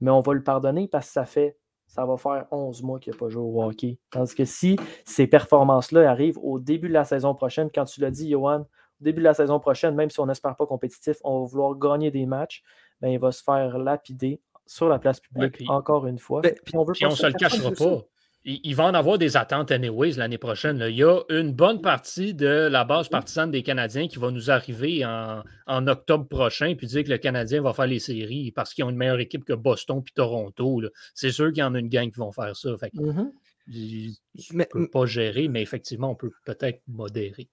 Mais 0.00 0.10
on 0.10 0.20
va 0.20 0.34
le 0.34 0.42
pardonner 0.42 0.88
parce 0.88 1.06
que 1.06 1.12
ça 1.12 1.26
fait 1.26 1.58
ça 1.90 2.06
va 2.06 2.16
faire 2.16 2.46
11 2.52 2.82
mois 2.84 3.00
qu'il 3.00 3.12
n'a 3.12 3.18
pas 3.18 3.28
joué 3.28 3.42
au 3.42 3.62
hockey. 3.62 3.98
Tandis 4.10 4.34
que 4.34 4.44
si 4.44 4.76
ces 5.04 5.26
performances-là 5.26 6.08
arrivent 6.08 6.38
au 6.38 6.60
début 6.60 6.88
de 6.88 6.94
la 6.94 7.04
saison 7.04 7.34
prochaine, 7.34 7.68
quand 7.74 7.84
tu 7.84 8.00
l'as 8.00 8.12
dit, 8.12 8.30
Johan, 8.30 8.60
au 8.60 9.04
début 9.04 9.18
de 9.18 9.24
la 9.24 9.34
saison 9.34 9.58
prochaine, 9.58 9.96
même 9.96 10.08
si 10.08 10.20
on 10.20 10.26
n'espère 10.26 10.54
pas 10.54 10.66
compétitif, 10.66 11.16
on 11.24 11.40
va 11.40 11.46
vouloir 11.46 11.76
gagner 11.76 12.12
des 12.12 12.26
matchs, 12.26 12.62
ben, 13.00 13.08
il 13.08 13.18
va 13.18 13.32
se 13.32 13.42
faire 13.42 13.76
lapider 13.78 14.40
sur 14.66 14.88
la 14.88 15.00
place 15.00 15.18
publique 15.18 15.68
encore 15.68 16.06
une 16.06 16.18
fois. 16.18 16.42
Ben, 16.42 16.54
puis 16.64 16.76
on 16.76 16.84
ne 16.84 17.14
se 17.14 17.26
le 17.26 17.32
cachera 17.32 17.72
pas 17.72 18.04
il 18.44 18.74
va 18.74 18.84
en 18.84 18.94
avoir 18.94 19.18
des 19.18 19.36
attentes 19.36 19.70
anyways 19.70 20.12
l'année 20.12 20.38
prochaine. 20.38 20.82
Il 20.88 20.96
y 20.96 21.04
a 21.04 21.20
une 21.28 21.52
bonne 21.52 21.82
partie 21.82 22.32
de 22.32 22.68
la 22.70 22.84
base 22.84 23.08
partisane 23.08 23.50
des 23.50 23.62
Canadiens 23.62 24.08
qui 24.08 24.18
va 24.18 24.30
nous 24.30 24.50
arriver 24.50 25.04
en, 25.04 25.86
octobre 25.86 26.26
prochain 26.26 26.74
puis 26.76 26.86
dire 26.86 27.04
que 27.04 27.10
le 27.10 27.18
Canadien 27.18 27.60
va 27.60 27.74
faire 27.74 27.86
les 27.86 27.98
séries 27.98 28.50
parce 28.50 28.72
qu'ils 28.72 28.84
ont 28.84 28.90
une 28.90 28.96
meilleure 28.96 29.20
équipe 29.20 29.44
que 29.44 29.52
Boston 29.52 30.02
puis 30.02 30.14
Toronto. 30.14 30.82
C'est 31.14 31.32
sûr 31.32 31.48
qu'il 31.48 31.58
y 31.58 31.62
en 31.62 31.74
a 31.74 31.78
une 31.78 31.88
gang 31.88 32.10
qui 32.10 32.18
vont 32.18 32.32
faire 32.32 32.56
ça. 32.56 32.70
Fait 32.78 32.90
ne 32.94 34.64
peux 34.64 34.88
pas 34.88 35.06
gérer, 35.06 35.48
mais 35.48 35.60
effectivement, 35.62 36.10
on 36.10 36.16
peut 36.16 36.32
peut-être 36.46 36.80
modérer. 36.88 37.48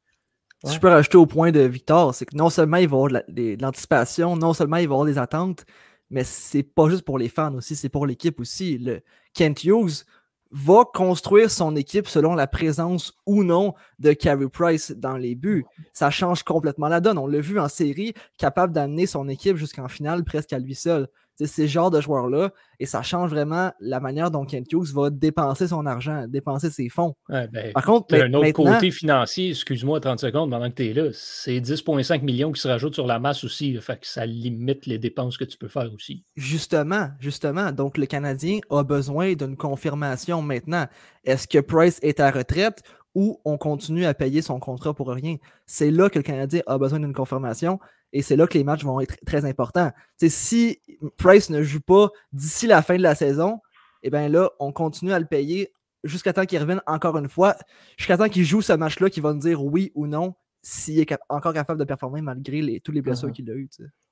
Si 0.63 0.73
je 0.73 0.79
peux 0.79 0.87
rajouter 0.87 1.17
au 1.17 1.27
point 1.27 1.51
de 1.51 1.59
Victor, 1.59 2.15
c'est 2.15 2.25
que 2.25 2.35
non 2.35 2.49
seulement 2.49 2.77
il 2.77 2.87
va 2.87 2.97
y 2.97 2.99
avoir 2.99 3.23
de 3.27 3.61
l'anticipation, 3.61 4.35
non 4.35 4.53
seulement 4.53 4.77
il 4.77 4.87
va 4.87 4.93
y 4.93 4.95
avoir 4.95 5.05
des 5.05 5.17
attentes, 5.19 5.65
mais 6.09 6.23
c'est 6.23 6.63
pas 6.63 6.89
juste 6.89 7.03
pour 7.03 7.19
les 7.19 7.29
fans 7.29 7.53
aussi, 7.53 7.75
c'est 7.75 7.89
pour 7.89 8.07
l'équipe 8.07 8.39
aussi. 8.39 8.77
Le 8.77 9.01
Kent 9.33 9.63
Hughes, 9.65 10.05
va 10.51 10.83
construire 10.93 11.51
son 11.51 11.75
équipe 11.75 12.07
selon 12.07 12.35
la 12.35 12.47
présence 12.47 13.13
ou 13.25 13.43
non 13.43 13.73
de 13.99 14.13
Carey 14.13 14.47
Price 14.49 14.91
dans 14.91 15.17
les 15.17 15.35
buts. 15.35 15.65
Ça 15.93 16.09
change 16.09 16.43
complètement 16.43 16.87
la 16.87 16.99
donne. 16.99 17.17
On 17.17 17.27
l'a 17.27 17.41
vu 17.41 17.59
en 17.59 17.67
série, 17.67 18.13
capable 18.37 18.73
d'amener 18.73 19.05
son 19.07 19.27
équipe 19.27 19.57
jusqu'en 19.57 19.87
finale 19.87 20.23
presque 20.23 20.53
à 20.53 20.59
lui 20.59 20.75
seul. 20.75 21.07
C'est 21.37 21.45
ce 21.45 21.67
genre 21.67 21.91
de 21.91 22.01
joueurs-là, 22.01 22.51
et 22.79 22.87
ça 22.87 23.03
change 23.03 23.29
vraiment 23.29 23.71
la 23.79 23.99
manière 23.99 24.31
dont 24.31 24.43
Kent 24.43 24.71
Hughes 24.73 24.91
va 24.93 25.11
dépenser 25.11 25.67
son 25.67 25.85
argent, 25.85 26.25
dépenser 26.27 26.71
ses 26.71 26.89
fonds. 26.89 27.15
Ben, 27.29 27.47
Par 27.73 27.85
contre, 27.85 28.15
un 28.15 28.33
autre 28.33 28.51
côté 28.51 28.89
financier, 28.89 29.49
excuse-moi 29.49 29.99
30 29.99 30.19
secondes 30.19 30.49
pendant 30.49 30.69
que 30.69 30.75
tu 30.75 30.87
es 30.87 30.93
là, 30.93 31.09
c'est 31.13 31.59
10,5 31.59 32.23
millions 32.23 32.51
qui 32.51 32.59
se 32.59 32.67
rajoutent 32.67 32.95
sur 32.95 33.05
la 33.05 33.19
masse 33.19 33.43
aussi. 33.43 33.77
fait 33.79 33.99
que 33.99 34.07
ça 34.07 34.25
limite 34.25 34.87
les 34.87 34.97
dépenses 34.97 35.37
que 35.37 35.45
tu 35.45 35.57
peux 35.57 35.67
faire 35.67 35.93
aussi. 35.93 36.23
Justement, 36.35 37.09
justement. 37.19 37.71
Donc, 37.71 37.97
le 37.97 38.05
Canadien 38.07 38.59
a 38.69 38.83
besoin 38.83 39.33
d'une 39.33 39.55
confirmation 39.55 40.41
maintenant. 40.41 40.87
Est-ce 41.23 41.47
que 41.47 41.59
Price 41.59 41.99
est 42.01 42.19
à 42.19 42.31
retraite 42.31 42.81
ou 43.13 43.39
on 43.45 43.57
continue 43.57 44.05
à 44.05 44.13
payer 44.13 44.41
son 44.41 44.59
contrat 44.59 44.93
pour 44.93 45.09
rien? 45.09 45.37
C'est 45.65 45.91
là 45.91 46.09
que 46.09 46.19
le 46.19 46.23
Canadien 46.23 46.61
a 46.67 46.77
besoin 46.77 46.99
d'une 46.99 47.13
confirmation. 47.13 47.79
Et 48.13 48.21
c'est 48.21 48.35
là 48.35 48.47
que 48.47 48.57
les 48.57 48.63
matchs 48.63 48.83
vont 48.83 48.99
être 48.99 49.17
très 49.25 49.45
importants. 49.45 49.91
si 50.17 50.81
Price 51.17 51.49
ne 51.49 51.61
joue 51.61 51.81
pas 51.81 52.09
d'ici 52.31 52.67
la 52.67 52.81
fin 52.81 52.97
de 52.97 53.01
la 53.01 53.15
saison, 53.15 53.59
eh 54.03 54.09
bien 54.09 54.29
là, 54.29 54.49
on 54.59 54.71
continue 54.71 55.11
à 55.11 55.19
le 55.19 55.25
payer 55.25 55.73
jusqu'à 56.03 56.33
temps 56.33 56.45
qu'il 56.45 56.59
revienne 56.59 56.81
encore 56.87 57.17
une 57.17 57.29
fois, 57.29 57.55
jusqu'à 57.97 58.17
temps 58.17 58.29
qu'il 58.29 58.45
joue 58.45 58.61
ce 58.61 58.73
match-là, 58.73 59.09
qu'il 59.09 59.23
va 59.23 59.33
nous 59.33 59.39
dire 59.39 59.63
oui 59.63 59.91
ou 59.95 60.07
non 60.07 60.35
s'il 60.61 60.99
est 60.99 61.17
encore 61.29 61.53
capable 61.53 61.79
de 61.79 61.85
performer 61.85 62.21
malgré 62.21 62.61
les, 62.61 62.79
tous 62.79 62.91
les 62.91 63.01
blessures 63.01 63.29
uh-huh. 63.29 63.33
qu'il 63.33 63.49
a 63.49 63.53
eues. 63.53 63.69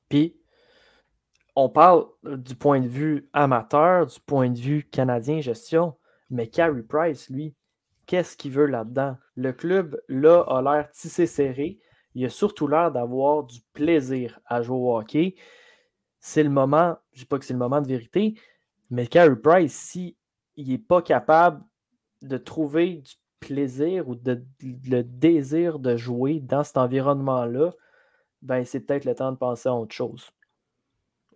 Puis, 0.10 0.38
on 1.55 1.69
parle 1.69 2.05
du 2.23 2.55
point 2.55 2.81
de 2.81 2.88
vue 2.88 3.29
amateur, 3.34 4.05
du 4.05 4.19
point 4.25 4.49
de 4.49 4.60
vue 4.60 4.84
canadien 4.84 5.41
gestion, 5.41 5.95
mais 6.29 6.47
Carey 6.47 6.84
Price, 6.84 7.29
lui, 7.29 7.55
qu'est-ce 8.05 8.36
qu'il 8.36 8.51
veut 8.51 8.65
là-dedans? 8.65 9.17
Le 9.36 9.53
club, 9.53 9.99
là, 10.08 10.41
a 10.47 10.62
l'air 10.62 10.91
tissé 10.91 11.27
serré 11.27 11.79
il 12.15 12.25
a 12.25 12.30
surtout 12.30 12.67
l'air 12.67 12.91
d'avoir 12.91 13.43
du 13.43 13.60
plaisir 13.73 14.39
à 14.45 14.62
jouer 14.62 14.78
au 14.78 14.97
hockey. 14.97 15.36
C'est 16.19 16.43
le 16.43 16.49
moment, 16.49 16.97
je 17.12 17.19
ne 17.19 17.23
dis 17.23 17.25
pas 17.25 17.38
que 17.38 17.45
c'est 17.45 17.54
le 17.54 17.60
moment 17.60 17.82
de 17.82 17.88
vérité, 17.88 18.39
mais 18.89 19.06
Carey 19.06 19.36
Price, 19.36 19.73
s'il 19.73 20.15
n'est 20.58 20.78
pas 20.78 21.01
capable 21.01 21.63
de 22.21 22.38
trouver 22.38 22.95
du 22.95 23.13
plaisir 23.41 24.08
ou 24.08 24.15
de, 24.15 24.43
le 24.62 25.04
désir 25.04 25.78
de 25.78 25.97
jouer 25.97 26.39
dans 26.39 26.63
cet 26.63 26.78
environnement-là, 26.78 27.73
ben 28.41 28.63
c'est 28.63 28.80
peut-être 28.80 29.06
le 29.06 29.13
temps 29.13 29.32
de 29.32 29.38
penser 29.38 29.69
à 29.69 29.75
autre 29.75 29.93
chose 29.93 30.30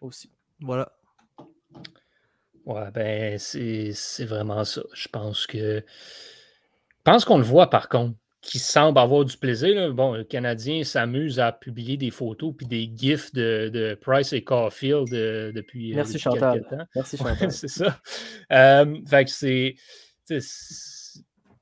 aussi. 0.02 0.32
Voilà. 0.62 0.92
Ouais, 2.66 2.90
ben 2.92 3.38
c'est 3.38 4.26
vraiment 4.26 4.64
ça. 4.64 4.82
Je 4.94 5.08
pense 5.08 5.46
que. 5.46 5.84
Je 7.00 7.04
pense 7.04 7.26
qu'on 7.26 7.38
le 7.38 7.44
voit 7.44 7.70
par 7.70 7.90
contre 7.90 8.16
qui 8.42 8.60
semble 8.60 8.98
avoir 9.00 9.26
du 9.26 9.38
plaisir. 9.38 9.94
Bon, 9.94 10.14
le 10.14 10.24
Canadien 10.24 10.84
s'amuse 10.84 11.40
à 11.40 11.52
publier 11.52 11.98
des 11.98 12.12
photos 12.12 12.54
puis 12.56 12.66
des 12.66 12.92
gifs 12.96 13.34
de, 13.34 13.98
Price 14.02 14.32
et 14.34 14.44
Caulfield 14.44 15.14
euh, 15.14 15.52
depuis, 15.52 15.92
euh, 15.92 15.98
Merci 15.98 16.20
Chantal. 16.20 16.66
temps. 16.70 16.86
Merci 16.96 17.18
Chantal. 17.18 17.52
c'est 17.52 17.68
ça. 17.68 18.00
Euh, 18.52 18.98
fait 19.08 19.26
que 19.26 19.32
c'est. 19.32 19.76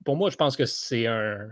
Pour 0.05 0.15
moi, 0.15 0.29
je 0.29 0.35
pense 0.35 0.55
que 0.55 0.65
c'est 0.65 1.07
un. 1.07 1.49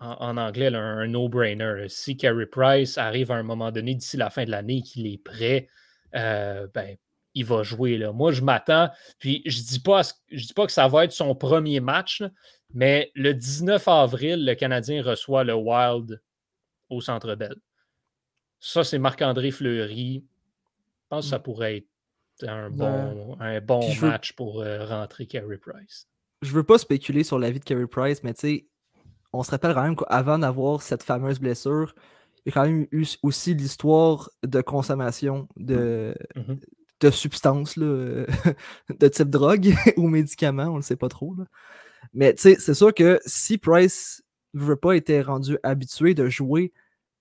En, 0.00 0.36
anglais, 0.36 0.74
un, 0.74 1.06
no-brainer. 1.06 1.86
Si 1.88 2.16
Carey 2.16 2.46
Price 2.46 2.98
arrive 2.98 3.30
à 3.30 3.36
un 3.36 3.42
moment 3.42 3.70
donné 3.70 3.94
d'ici 3.94 4.18
la 4.18 4.28
fin 4.28 4.44
de 4.44 4.50
l'année 4.50 4.82
qu'il 4.82 5.06
est 5.06 5.22
prêt, 5.22 5.68
ben, 6.12 6.96
il 7.34 7.44
va 7.44 7.62
jouer. 7.62 7.96
Là. 7.96 8.12
Moi, 8.12 8.32
je 8.32 8.42
m'attends. 8.42 8.90
Puis 9.18 9.42
je 9.46 9.62
dis 9.62 9.80
pas, 9.80 10.02
je 10.30 10.46
dis 10.46 10.52
pas 10.52 10.66
que 10.66 10.72
ça 10.72 10.88
va 10.88 11.04
être 11.04 11.12
son 11.12 11.34
premier 11.34 11.80
match, 11.80 12.22
mais 12.72 13.10
le 13.14 13.34
19 13.34 13.86
avril, 13.88 14.44
le 14.44 14.54
Canadien 14.54 15.02
reçoit 15.02 15.44
le 15.44 15.54
Wild 15.54 16.20
au 16.90 17.00
Centre 17.00 17.34
Bell. 17.34 17.56
Ça, 18.60 18.82
c'est 18.84 18.98
Marc-André 18.98 19.50
Fleury. 19.50 20.24
Je 20.24 21.08
pense 21.08 21.26
que 21.26 21.30
ça 21.30 21.38
mm. 21.38 21.42
pourrait 21.42 21.76
être 21.76 22.48
un 22.48 22.70
bon, 22.70 23.36
un 23.40 23.60
bon 23.60 23.94
match 24.00 24.32
pour 24.32 24.60
euh, 24.60 24.84
rentrer 24.84 25.26
Carey 25.26 25.58
Price. 25.58 26.08
Je 26.42 26.52
veux 26.52 26.64
pas 26.64 26.78
spéculer 26.78 27.24
sur 27.24 27.38
la 27.38 27.50
vie 27.50 27.60
de 27.60 27.64
Carey 27.64 27.86
Price, 27.86 28.22
mais 28.22 28.34
tu 28.34 28.40
sais, 28.40 28.66
on 29.32 29.42
se 29.42 29.50
rappelle 29.50 29.74
quand 29.74 29.82
même 29.82 29.96
qu'avant 29.96 30.38
d'avoir 30.38 30.82
cette 30.82 31.02
fameuse 31.02 31.38
blessure, 31.40 31.94
il 32.44 32.50
y 32.50 32.52
a 32.52 32.52
quand 32.52 32.66
même 32.66 32.86
eu 32.90 33.06
aussi 33.22 33.54
l'histoire 33.54 34.30
de 34.42 34.60
consommation 34.60 35.48
de, 35.56 36.14
Mhm. 36.36 36.60
de 37.00 37.10
substances, 37.10 37.76
là, 37.76 38.26
de 39.00 39.08
type 39.08 39.30
drogue 39.30 39.74
ou 39.96 40.08
médicaments, 40.08 40.68
on 40.68 40.72
ne 40.72 40.76
le 40.76 40.82
sait 40.82 40.96
pas 40.96 41.08
trop. 41.08 41.34
là. 41.36 41.44
Mais 42.14 42.32
tu 42.34 42.42
sais, 42.42 42.56
c'est 42.58 42.74
sûr 42.74 42.94
que 42.94 43.20
si 43.26 43.58
Price 43.58 44.22
ne 44.54 44.60
veut 44.60 44.76
pas 44.76 44.96
être 44.96 45.12
rendu 45.26 45.58
habitué 45.62 46.14
de 46.14 46.28
jouer 46.28 46.72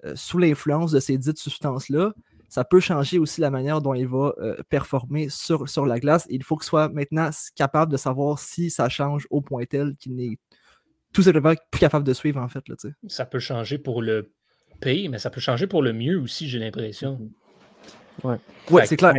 euh, 0.06 0.14
sous 0.16 0.38
l'influence 0.38 0.92
de 0.92 1.00
ces 1.00 1.18
dites 1.18 1.40
substances-là, 1.40 2.14
ça 2.50 2.64
peut 2.64 2.80
changer 2.80 3.18
aussi 3.18 3.42
la 3.42 3.50
manière 3.50 3.82
dont 3.82 3.96
il 3.96 4.08
va 4.08 4.36
euh, 4.38 4.56
performer 4.70 5.30
sur, 5.30 5.68
sur 5.68 5.88
la 5.88 6.00
glace. 6.00 6.28
Et 6.30 6.36
il 6.36 6.44
faut 6.44 6.56
qu'il 6.56 6.66
soit 6.68 6.90
maintenant 6.90 7.32
capable 7.56 7.92
de 7.92 7.98
savoir 7.98 8.38
si 8.38 8.70
ça 8.70 8.90
change 8.90 9.26
au 9.32 9.42
point 9.42 9.66
tel 9.66 9.96
qu'il 9.96 10.16
n'est 10.16 10.38
tout 11.12 11.24
simplement 11.24 11.54
plus 11.72 11.80
capable 11.80 12.06
de 12.06 12.14
suivre, 12.14 12.40
en 12.40 12.48
fait. 12.48 12.68
Là. 12.70 12.76
Ça 13.08 13.26
peut 13.26 13.40
changer 13.40 13.80
pour 13.80 14.04
le 14.04 14.32
pire, 14.82 15.10
mais 15.10 15.18
ça 15.18 15.32
peut 15.32 15.42
changer 15.42 15.66
pour 15.66 15.82
le 15.82 15.94
mieux 15.94 16.20
aussi, 16.20 16.48
j'ai 16.48 16.60
l'impression. 16.60 17.20
ouais, 18.70 18.82
Fait 18.82 18.88
c'est 18.88 18.98
clair. 18.98 19.14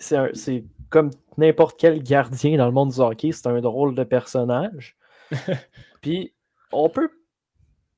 C'est 0.00 0.16
un- 0.16 0.30
c'est 0.32 0.64
comme 0.90 1.10
n'importe 1.36 1.78
quel 1.78 2.02
gardien 2.02 2.56
dans 2.56 2.66
le 2.66 2.72
monde 2.72 2.92
du 2.92 3.00
hockey, 3.00 3.32
c'est 3.32 3.46
un 3.46 3.60
drôle 3.60 3.94
de 3.94 4.04
personnage. 4.04 4.96
Puis, 6.00 6.34
on 6.72 6.88
peut. 6.88 7.10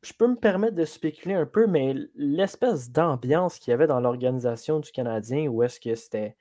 Je 0.03 0.13
peux 0.13 0.29
me 0.29 0.37
permettre 0.37 0.77
de 0.77 0.85
spéculer 0.85 1.35
un 1.35 1.47
peu, 1.47 1.67
mais 1.67 1.95
l'espèce 2.15 2.91
d'ambiance 2.91 3.59
qu'il 3.59 3.73
y 3.73 3.75
avait 3.75 3.89
dans 3.89 3.99
l'organisation 3.99 4.79
du 4.79 4.93
Canadien, 4.93 5.49
où 5.49 5.63
est-ce 5.63 5.81
que 5.81 5.95
c'était 5.95 6.37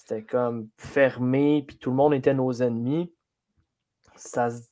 c'était 0.00 0.22
comme 0.22 0.68
fermé, 0.78 1.62
puis 1.66 1.76
tout 1.76 1.90
le 1.90 1.96
monde 1.96 2.14
était 2.14 2.32
nos 2.32 2.52
ennemis, 2.52 3.12
ça 4.16 4.48
se 4.48 4.62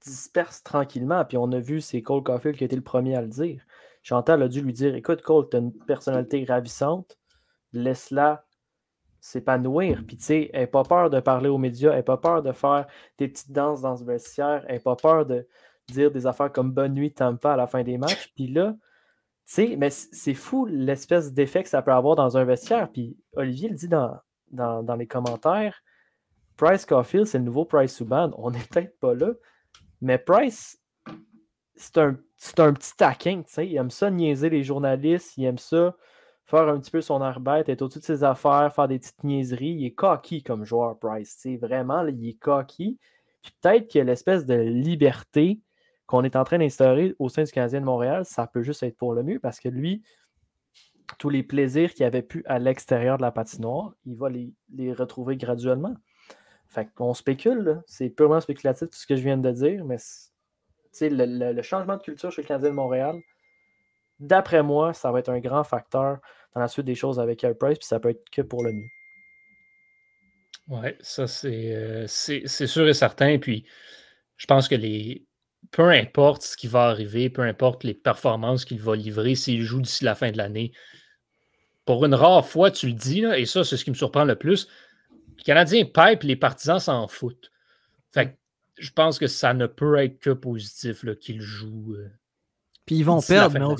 disperse 0.00 0.62
tranquillement. 0.62 1.24
Puis 1.24 1.36
on 1.36 1.50
a 1.50 1.58
vu, 1.58 1.80
c'est 1.80 2.00
Cole 2.00 2.22
Caulfield 2.22 2.56
qui 2.56 2.64
a 2.64 2.66
été 2.66 2.76
le 2.76 2.82
premier 2.82 3.16
à 3.16 3.22
le 3.22 3.28
dire. 3.28 3.60
Chantal 4.02 4.42
a 4.42 4.48
dû 4.48 4.60
lui 4.60 4.72
dire 4.72 4.94
Écoute, 4.94 5.22
Cole, 5.22 5.48
tu 5.50 5.56
as 5.56 5.60
une 5.60 5.72
personnalité 5.72 6.44
ravissante, 6.44 7.18
laisse-la 7.72 8.46
s'épanouir. 9.20 10.02
Puis 10.06 10.16
tu 10.16 10.24
sais, 10.24 10.50
elle 10.52 10.62
n'a 10.62 10.66
pas 10.66 10.84
peur 10.84 11.10
de 11.10 11.20
parler 11.20 11.48
aux 11.48 11.58
médias, 11.58 11.90
elle 11.90 11.98
n'a 11.98 12.02
pas 12.02 12.16
peur 12.16 12.42
de 12.42 12.52
faire 12.52 12.86
des 13.18 13.28
petites 13.28 13.52
danses 13.52 13.82
dans 13.82 13.96
ce 13.96 14.04
vestiaire, 14.04 14.64
elle 14.68 14.76
n'a 14.76 14.80
pas 14.80 14.96
peur 14.96 15.26
de 15.26 15.46
dire 15.88 16.10
des 16.10 16.26
affaires 16.26 16.52
comme 16.52 16.72
Bonne 16.72 16.94
nuit, 16.94 17.12
Tampa 17.12 17.54
à 17.54 17.56
la 17.56 17.66
fin 17.66 17.82
des 17.82 17.98
matchs. 17.98 18.32
Puis 18.34 18.48
là, 18.48 18.74
tu 19.46 19.54
sais, 19.54 19.76
mais 19.76 19.90
c'est 19.90 20.34
fou 20.34 20.66
l'espèce 20.66 21.32
d'effet 21.32 21.62
que 21.62 21.68
ça 21.68 21.82
peut 21.82 21.92
avoir 21.92 22.16
dans 22.16 22.36
un 22.36 22.44
vestiaire. 22.44 22.90
Puis 22.90 23.16
Olivier 23.34 23.68
le 23.68 23.74
dit 23.74 23.88
dans, 23.88 24.18
dans, 24.50 24.82
dans 24.82 24.96
les 24.96 25.06
commentaires 25.06 25.82
Price 26.56 26.84
Caulfield, 26.84 27.26
c'est 27.26 27.38
le 27.38 27.44
nouveau 27.44 27.64
Price 27.64 27.94
Subban. 27.94 28.32
On 28.36 28.50
n'est 28.50 28.58
peut-être 28.70 28.98
pas 28.98 29.14
là, 29.14 29.32
mais 30.00 30.18
Price, 30.18 30.78
c'est 31.76 31.98
un, 31.98 32.18
c'est 32.36 32.60
un 32.60 32.72
petit 32.72 32.94
taquin, 32.96 33.42
tu 33.42 33.52
sais. 33.52 33.66
Il 33.66 33.76
aime 33.76 33.90
ça 33.90 34.10
niaiser 34.10 34.50
les 34.50 34.64
journalistes, 34.64 35.36
il 35.36 35.44
aime 35.44 35.58
ça 35.58 35.96
faire 36.48 36.66
un 36.68 36.80
petit 36.80 36.90
peu 36.90 37.02
son 37.02 37.20
arbête, 37.20 37.68
être 37.68 37.82
au-dessus 37.82 37.98
de 38.00 38.04
ses 38.04 38.24
affaires, 38.24 38.72
faire 38.74 38.88
des 38.88 38.98
petites 38.98 39.22
niaiseries. 39.22 39.76
Il 39.78 39.84
est 39.84 39.92
cocky 39.94 40.42
comme 40.42 40.64
joueur, 40.64 40.98
Price, 40.98 41.36
tu 41.36 41.52
sais. 41.52 41.56
Vraiment, 41.58 42.02
là, 42.02 42.10
il 42.10 42.26
est 42.28 42.38
cocky. 42.38 42.98
Puis 43.42 43.52
peut-être 43.60 43.92
que 43.92 43.98
l'espèce 43.98 44.46
de 44.46 44.54
liberté 44.54 45.60
qu'on 46.06 46.24
est 46.24 46.36
en 46.36 46.44
train 46.44 46.58
d'instaurer 46.58 47.14
au 47.18 47.28
sein 47.28 47.44
du 47.44 47.52
Canadien 47.52 47.80
de 47.80 47.84
Montréal, 47.84 48.24
ça 48.24 48.46
peut 48.46 48.62
juste 48.62 48.82
être 48.82 48.96
pour 48.96 49.12
le 49.12 49.22
mieux 49.22 49.38
parce 49.38 49.60
que 49.60 49.68
lui, 49.68 50.02
tous 51.18 51.28
les 51.28 51.42
plaisirs 51.42 51.92
qu'il 51.92 52.06
avait 52.06 52.22
pu 52.22 52.42
à 52.46 52.58
l'extérieur 52.58 53.18
de 53.18 53.22
la 53.22 53.30
patinoire, 53.30 53.92
il 54.06 54.16
va 54.16 54.30
les, 54.30 54.54
retrouver 54.94 55.36
graduellement. 55.36 55.94
Fait 56.66 56.88
qu'on 56.94 57.12
spécule, 57.12 57.82
c'est 57.86 58.08
purement 58.08 58.40
spéculatif 58.40 58.88
tout 58.88 58.98
ce 58.98 59.06
que 59.06 59.16
je 59.16 59.22
viens 59.22 59.36
de 59.36 59.50
dire, 59.50 59.84
mais 59.84 59.96
le, 61.02 61.26
le- 61.26 61.52
le 61.52 61.62
changement 61.62 61.96
de 61.98 62.02
culture 62.02 62.32
chez 62.32 62.40
le 62.40 62.48
Canadien 62.48 62.70
de 62.70 62.74
Montréal, 62.74 63.16
d'après 64.20 64.62
moi, 64.62 64.92
ça 64.92 65.12
va 65.12 65.20
être 65.20 65.28
un 65.28 65.40
grand 65.40 65.64
facteur 65.64 66.18
dans 66.54 66.60
la 66.60 66.68
suite 66.68 66.86
des 66.86 66.94
choses 66.94 67.20
avec 67.20 67.40
Carey 67.40 67.54
Price, 67.54 67.78
puis 67.78 67.86
ça 67.86 68.00
peut 68.00 68.10
être 68.10 68.24
que 68.30 68.42
pour 68.42 68.64
le 68.64 68.72
mieux. 68.72 68.88
Oui, 70.68 70.90
ça 71.00 71.26
c'est 71.26 71.74
euh, 71.74 72.06
c'est 72.06 72.42
c'est 72.44 72.66
sûr 72.66 72.86
et 72.88 72.94
certain. 72.94 73.38
Puis 73.38 73.64
je 74.36 74.46
pense 74.46 74.68
que 74.68 74.74
les 74.74 75.24
peu 75.70 75.90
importe 75.90 76.42
ce 76.42 76.56
qui 76.56 76.68
va 76.68 76.84
arriver, 76.84 77.30
peu 77.30 77.42
importe 77.42 77.84
les 77.84 77.94
performances 77.94 78.64
qu'il 78.64 78.80
va 78.80 78.96
livrer, 78.96 79.34
s'il 79.34 79.62
joue 79.62 79.80
d'ici 79.80 80.04
la 80.04 80.14
fin 80.14 80.30
de 80.30 80.36
l'année, 80.36 80.72
pour 81.84 82.04
une 82.04 82.14
rare 82.14 82.46
fois, 82.46 82.70
tu 82.70 82.86
le 82.86 82.92
dis, 82.92 83.22
là, 83.22 83.38
et 83.38 83.46
ça, 83.46 83.64
c'est 83.64 83.76
ce 83.76 83.84
qui 83.84 83.90
me 83.90 83.96
surprend 83.96 84.24
le 84.24 84.36
plus. 84.36 84.68
Le 85.38 85.42
Canadien 85.42 85.84
pipe, 85.84 86.22
les 86.22 86.36
partisans 86.36 86.78
s'en 86.78 87.08
foutent. 87.08 87.50
Fait 88.12 88.30
que 88.30 88.36
je 88.78 88.90
pense 88.90 89.18
que 89.18 89.26
ça 89.26 89.54
ne 89.54 89.66
peut 89.66 89.96
être 89.96 90.18
que 90.20 90.30
positif 90.30 91.02
là, 91.02 91.14
qu'il 91.14 91.40
joue. 91.40 91.94
euh, 91.94 92.10
Puis 92.86 92.96
ils 92.96 93.04
vont 93.04 93.20
perdre, 93.20 93.58
mais 93.58 93.64
au 93.64 93.76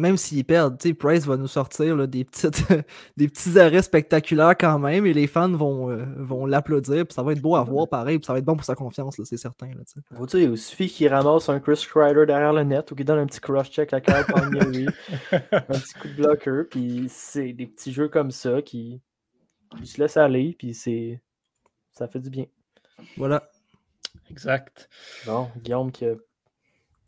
même 0.00 0.16
s'ils 0.16 0.44
perdent, 0.44 0.78
tu 0.78 0.88
sais, 0.88 0.94
Price 0.94 1.26
va 1.26 1.36
nous 1.36 1.46
sortir 1.46 1.94
là, 1.96 2.06
des, 2.06 2.24
petites, 2.24 2.64
des 3.16 3.28
petits 3.28 3.58
arrêts 3.58 3.82
spectaculaires 3.82 4.56
quand 4.58 4.78
même 4.78 5.06
et 5.06 5.12
les 5.12 5.26
fans 5.26 5.50
vont, 5.50 5.90
euh, 5.90 6.04
vont 6.16 6.46
l'applaudir. 6.46 7.06
Puis 7.06 7.14
ça 7.14 7.22
va 7.22 7.32
être 7.32 7.40
beau 7.40 7.56
à 7.56 7.62
voir 7.62 7.88
pareil. 7.88 8.18
Puis 8.18 8.26
ça 8.26 8.32
va 8.32 8.38
être 8.38 8.44
bon 8.44 8.56
pour 8.56 8.64
sa 8.64 8.74
confiance, 8.74 9.20
c'est 9.22 9.36
certain. 9.36 9.68
Là, 9.68 10.26
dire, 10.26 10.50
il 10.50 10.58
suffit 10.58 10.88
qu'il 10.88 11.08
ramasse 11.08 11.48
un 11.48 11.60
Chris 11.60 11.86
Kreider 11.88 12.26
derrière 12.26 12.52
le 12.52 12.64
net 12.64 12.90
ou 12.90 12.94
qu'il 12.94 13.04
donne 13.04 13.18
un 13.18 13.26
petit 13.26 13.40
cross-check 13.40 13.92
à 13.92 14.00
Kyle 14.00 14.24
Palmieri, 14.26 14.86
un 15.32 15.60
petit 15.60 15.94
coup 15.94 16.08
de 16.08 16.14
bloqueur, 16.14 16.64
puis 16.70 17.06
c'est 17.08 17.52
des 17.52 17.66
petits 17.66 17.92
jeux 17.92 18.08
comme 18.08 18.30
ça 18.30 18.62
qui, 18.62 19.00
qui 19.78 19.86
se 19.86 20.00
laissent 20.00 20.16
aller, 20.16 20.54
puis 20.58 20.74
c'est 20.74 21.20
ça 21.92 22.08
fait 22.08 22.20
du 22.20 22.30
bien. 22.30 22.46
voilà. 23.16 23.48
Exact. 24.30 24.88
Bon, 25.26 25.48
Guillaume 25.58 25.90
qui, 25.92 26.06
a- 26.06 26.14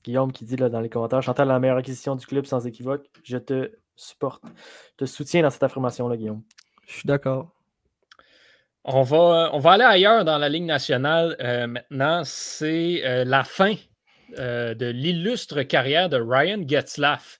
Guillaume 0.05 0.33
qui 0.33 0.45
dit 0.45 0.57
là, 0.57 0.69
dans 0.69 0.81
les 0.81 0.89
commentaires 0.89 1.23
Chantal, 1.23 1.49
la 1.49 1.59
meilleure 1.59 1.77
acquisition 1.77 2.17
du 2.17 2.27
club 2.27 2.47
sans 2.47 2.67
équivoque. 2.67 3.09
Je 3.23 3.39
te 3.39 3.73
supporte. 3.97 4.43
Je 4.93 5.05
te 5.05 5.05
soutiens 5.05 5.43
dans 5.43 5.51
cette 5.51 5.63
affirmation-là, 5.63 6.17
Guillaume. 6.17 6.43
Je 6.87 6.95
suis 6.95 7.07
d'accord. 7.07 7.53
On 8.85 9.03
va, 9.03 9.51
on 9.53 9.59
va 9.59 9.73
aller 9.73 9.85
ailleurs 9.85 10.25
dans 10.25 10.39
la 10.39 10.49
Ligue 10.49 10.65
nationale 10.65 11.37
euh, 11.41 11.67
maintenant. 11.69 12.23
C'est 12.25 13.03
euh, 13.05 13.25
la 13.25 13.45
fin 13.45 13.75
euh, 14.39 14.75
de 14.75 14.87
l'illustre 14.87 15.63
carrière 15.63 16.09
de 16.09 16.17
Ryan 16.17 16.67
Getzlaff 16.67 17.39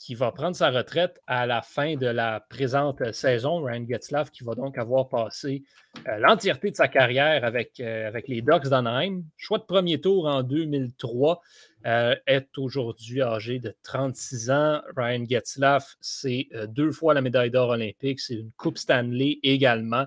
qui 0.00 0.14
va 0.14 0.32
prendre 0.32 0.56
sa 0.56 0.70
retraite 0.70 1.20
à 1.26 1.46
la 1.46 1.60
fin 1.60 1.94
de 1.94 2.06
la 2.06 2.40
présente 2.40 3.12
saison. 3.12 3.62
Ryan 3.62 3.84
Getzlaff 3.86 4.30
qui 4.30 4.44
va 4.44 4.54
donc 4.54 4.78
avoir 4.78 5.10
passé 5.10 5.62
euh, 6.08 6.16
l'entièreté 6.16 6.70
de 6.70 6.76
sa 6.76 6.88
carrière 6.88 7.44
avec, 7.44 7.78
euh, 7.80 8.08
avec 8.08 8.26
les 8.26 8.40
Ducks 8.40 8.68
d'Anaheim. 8.68 9.22
Choix 9.36 9.58
de 9.58 9.64
premier 9.64 10.00
tour 10.00 10.26
en 10.26 10.42
2003. 10.42 11.42
Euh, 11.86 12.14
est 12.26 12.58
aujourd'hui 12.58 13.22
âgé 13.22 13.58
de 13.58 13.74
36 13.82 14.50
ans. 14.50 14.82
Ryan 14.96 15.24
Getzlaff, 15.28 15.96
c'est 16.00 16.48
euh, 16.54 16.66
deux 16.66 16.92
fois 16.92 17.14
la 17.14 17.22
médaille 17.22 17.50
d'or 17.50 17.70
olympique. 17.70 18.20
C'est 18.20 18.34
une 18.34 18.50
Coupe 18.52 18.76
Stanley 18.76 19.38
également. 19.42 20.06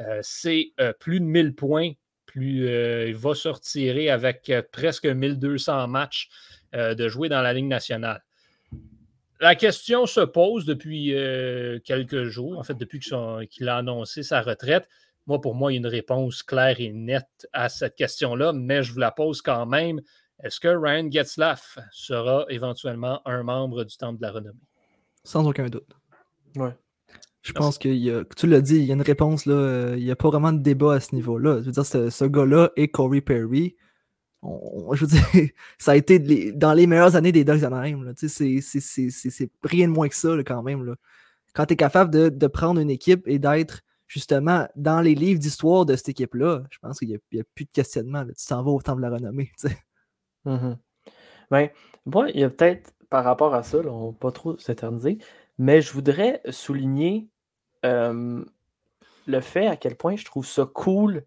Euh, 0.00 0.18
c'est 0.22 0.72
plus 0.98 1.20
de 1.20 1.24
1000 1.24 1.54
points. 1.54 1.92
Plus, 2.26 2.66
il 3.08 3.14
va 3.14 3.34
se 3.34 3.48
retirer 3.48 4.08
avec 4.08 4.50
presque 4.72 5.04
1200 5.04 5.86
matchs 5.86 6.30
de 6.72 7.08
jouer 7.08 7.28
dans 7.28 7.42
la 7.42 7.52
Ligue 7.52 7.66
nationale. 7.66 8.24
La 9.38 9.54
question 9.54 10.06
se 10.06 10.20
pose 10.20 10.64
depuis 10.64 11.14
quelques 11.84 12.24
jours, 12.24 12.58
en 12.58 12.62
fait, 12.62 12.78
depuis 12.78 13.00
qu'il 13.00 13.68
a 13.68 13.76
annoncé 13.76 14.22
sa 14.22 14.40
retraite. 14.40 14.88
Moi, 15.26 15.42
pour 15.42 15.54
moi, 15.54 15.70
il 15.70 15.74
y 15.74 15.78
a 15.78 15.80
une 15.80 15.86
réponse 15.86 16.42
claire 16.42 16.80
et 16.80 16.90
nette 16.90 17.46
à 17.52 17.68
cette 17.68 17.96
question-là, 17.96 18.54
mais 18.54 18.82
je 18.82 18.92
vous 18.94 18.98
la 18.98 19.10
pose 19.10 19.42
quand 19.42 19.66
même. 19.66 20.00
Est-ce 20.42 20.58
que 20.60 20.68
Ryan 20.68 21.08
Getzlaff 21.10 21.78
sera 21.92 22.46
éventuellement 22.48 23.20
un 23.26 23.42
membre 23.42 23.84
du 23.84 23.96
Temple 23.96 24.18
de 24.18 24.22
la 24.22 24.32
Renommée? 24.32 24.58
Sans 25.24 25.46
aucun 25.46 25.66
doute. 25.66 25.96
Ouais. 26.56 26.74
Je 27.42 27.52
pense 27.52 27.78
que 27.78 27.88
y 27.88 28.10
a- 28.10 28.24
tu 28.36 28.46
l'as 28.46 28.60
dit, 28.60 28.76
il 28.76 28.84
y 28.84 28.90
a 28.90 28.94
une 28.94 29.02
réponse 29.02 29.46
là. 29.46 29.54
euh, 29.54 29.94
Il 29.96 30.04
n'y 30.04 30.10
a 30.10 30.16
pas 30.16 30.28
vraiment 30.30 30.52
de 30.52 30.58
débat 30.60 30.94
à 30.94 31.00
ce 31.00 31.14
niveau-là. 31.14 31.60
Je 31.60 31.66
veux 31.66 31.72
dire, 31.72 31.86
ce, 31.86 32.10
ce 32.10 32.24
gars-là 32.24 32.70
et 32.76 32.88
Corey 32.88 33.20
Perry, 33.20 33.76
on- 34.42 34.94
je 34.94 35.04
veux 35.04 35.10
dire, 35.10 35.22
ça 35.78 35.92
a 35.92 35.96
été 35.96 36.18
les- 36.18 36.52
dans 36.52 36.72
les 36.72 36.86
meilleures 36.86 37.16
années 37.16 37.32
des 37.32 37.44
Ducks 37.44 37.62
sais, 38.28 38.60
C'est 39.30 39.50
rien 39.64 39.86
de 39.88 39.92
moins 39.92 40.08
que 40.08 40.14
ça 40.16 40.34
là, 40.36 40.42
quand 40.44 40.62
même. 40.62 40.84
Là. 40.84 40.94
Quand 41.54 41.66
tu 41.66 41.74
es 41.74 41.76
capable 41.76 42.10
de, 42.12 42.28
de 42.28 42.46
prendre 42.48 42.80
une 42.80 42.90
équipe 42.90 43.26
et 43.28 43.38
d'être 43.38 43.82
justement 44.06 44.68
dans 44.76 45.00
les 45.00 45.14
livres 45.14 45.40
d'histoire 45.40 45.84
de 45.86 45.96
cette 45.96 46.10
équipe-là, 46.10 46.64
je 46.70 46.78
pense 46.78 46.98
qu'il 46.98 47.08
n'y 47.08 47.14
a, 47.14 47.18
il 47.32 47.38
y 47.38 47.40
a 47.40 47.44
plus 47.54 47.64
de 47.64 47.70
questionnement. 47.70 48.22
là. 48.24 48.32
Tu 48.36 48.46
t'en 48.46 48.62
vas 48.62 48.70
au 48.70 48.80
temps 48.82 48.96
de 48.96 49.00
la 49.02 49.10
renommée. 49.10 49.50
tu 49.60 49.68
sais. 49.68 49.76
Mhm. 50.44 50.78
Ben, 51.50 51.70
moi, 52.06 52.30
il 52.30 52.40
y 52.40 52.44
a 52.44 52.50
peut-être 52.50 52.92
par 53.10 53.24
rapport 53.24 53.54
à 53.54 53.62
ça, 53.62 53.82
là, 53.82 53.90
on 53.90 54.10
va 54.10 54.18
pas 54.18 54.32
trop 54.32 54.58
s'éterniser, 54.58 55.18
mais 55.58 55.82
je 55.82 55.92
voudrais 55.92 56.42
souligner 56.50 57.28
le 57.84 59.40
fait 59.40 59.66
à 59.66 59.76
quel 59.76 59.96
point 59.96 60.16
je 60.16 60.24
trouve 60.24 60.46
ça 60.46 60.66
cool. 60.66 61.24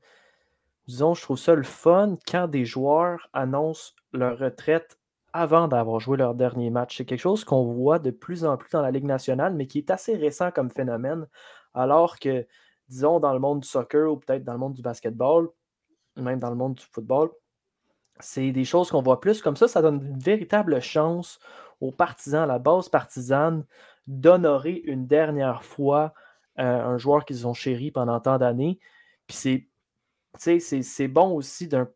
Disons, 0.88 1.14
je 1.14 1.22
trouve 1.22 1.38
ça 1.38 1.56
le 1.56 1.64
fun 1.64 2.18
quand 2.28 2.48
des 2.48 2.66
joueurs 2.66 3.30
annoncent 3.34 3.94
leur 4.14 4.38
retraite 4.38 5.00
avant 5.34 5.68
d'avoir 5.68 6.00
joué 6.00 6.18
leur 6.18 6.36
dernier 6.36 6.70
match. 6.70 6.98
C'est 6.98 7.06
quelque 7.06 7.20
chose 7.20 7.44
qu'on 7.44 7.66
voit 7.74 8.00
de 8.00 8.12
plus 8.12 8.46
en 8.46 8.58
plus 8.58 8.72
dans 8.72 8.82
la 8.82 8.92
Ligue 8.92 9.06
nationale, 9.06 9.54
mais 9.54 9.68
qui 9.68 9.80
est 9.80 9.92
assez 9.92 10.16
récent 10.16 10.52
comme 10.52 10.70
phénomène, 10.70 11.28
alors 11.74 12.20
que, 12.20 12.48
disons, 12.88 13.20
dans 13.20 13.34
le 13.34 13.40
monde 13.40 13.62
du 13.62 13.68
soccer 13.68 14.12
ou 14.12 14.18
peut-être 14.18 14.44
dans 14.46 14.54
le 14.54 14.60
monde 14.60 14.74
du 14.74 14.82
basketball, 14.82 15.50
même 16.18 16.40
dans 16.40 16.50
le 16.50 16.56
monde 16.56 16.76
du 16.76 16.86
football, 16.86 17.32
c'est 18.20 18.52
des 18.52 18.66
choses 18.66 18.90
qu'on 18.90 19.02
voit 19.02 19.20
plus. 19.20 19.42
Comme 19.42 19.56
ça, 19.56 19.68
ça 19.68 19.82
donne 19.82 20.06
une 20.06 20.20
véritable 20.20 20.82
chance 20.82 21.40
aux 21.82 21.92
partisans, 21.92 22.44
à 22.44 22.46
la 22.46 22.60
base 22.60 22.90
partisane, 22.90 23.66
d'honorer 24.08 24.82
une 24.86 25.08
dernière 25.08 25.64
fois 25.64 26.14
euh, 26.60 26.64
un 26.64 26.98
joueur 26.98 27.26
qu'ils 27.26 27.48
ont 27.48 27.54
chéri 27.54 27.92
pendant 27.92 28.20
tant 28.20 28.38
d'années. 28.38 28.80
Puis 29.28 29.68
c'est, 30.38 31.08
bon 31.08 31.32
aussi 31.32 31.68
d'un, 31.68 31.88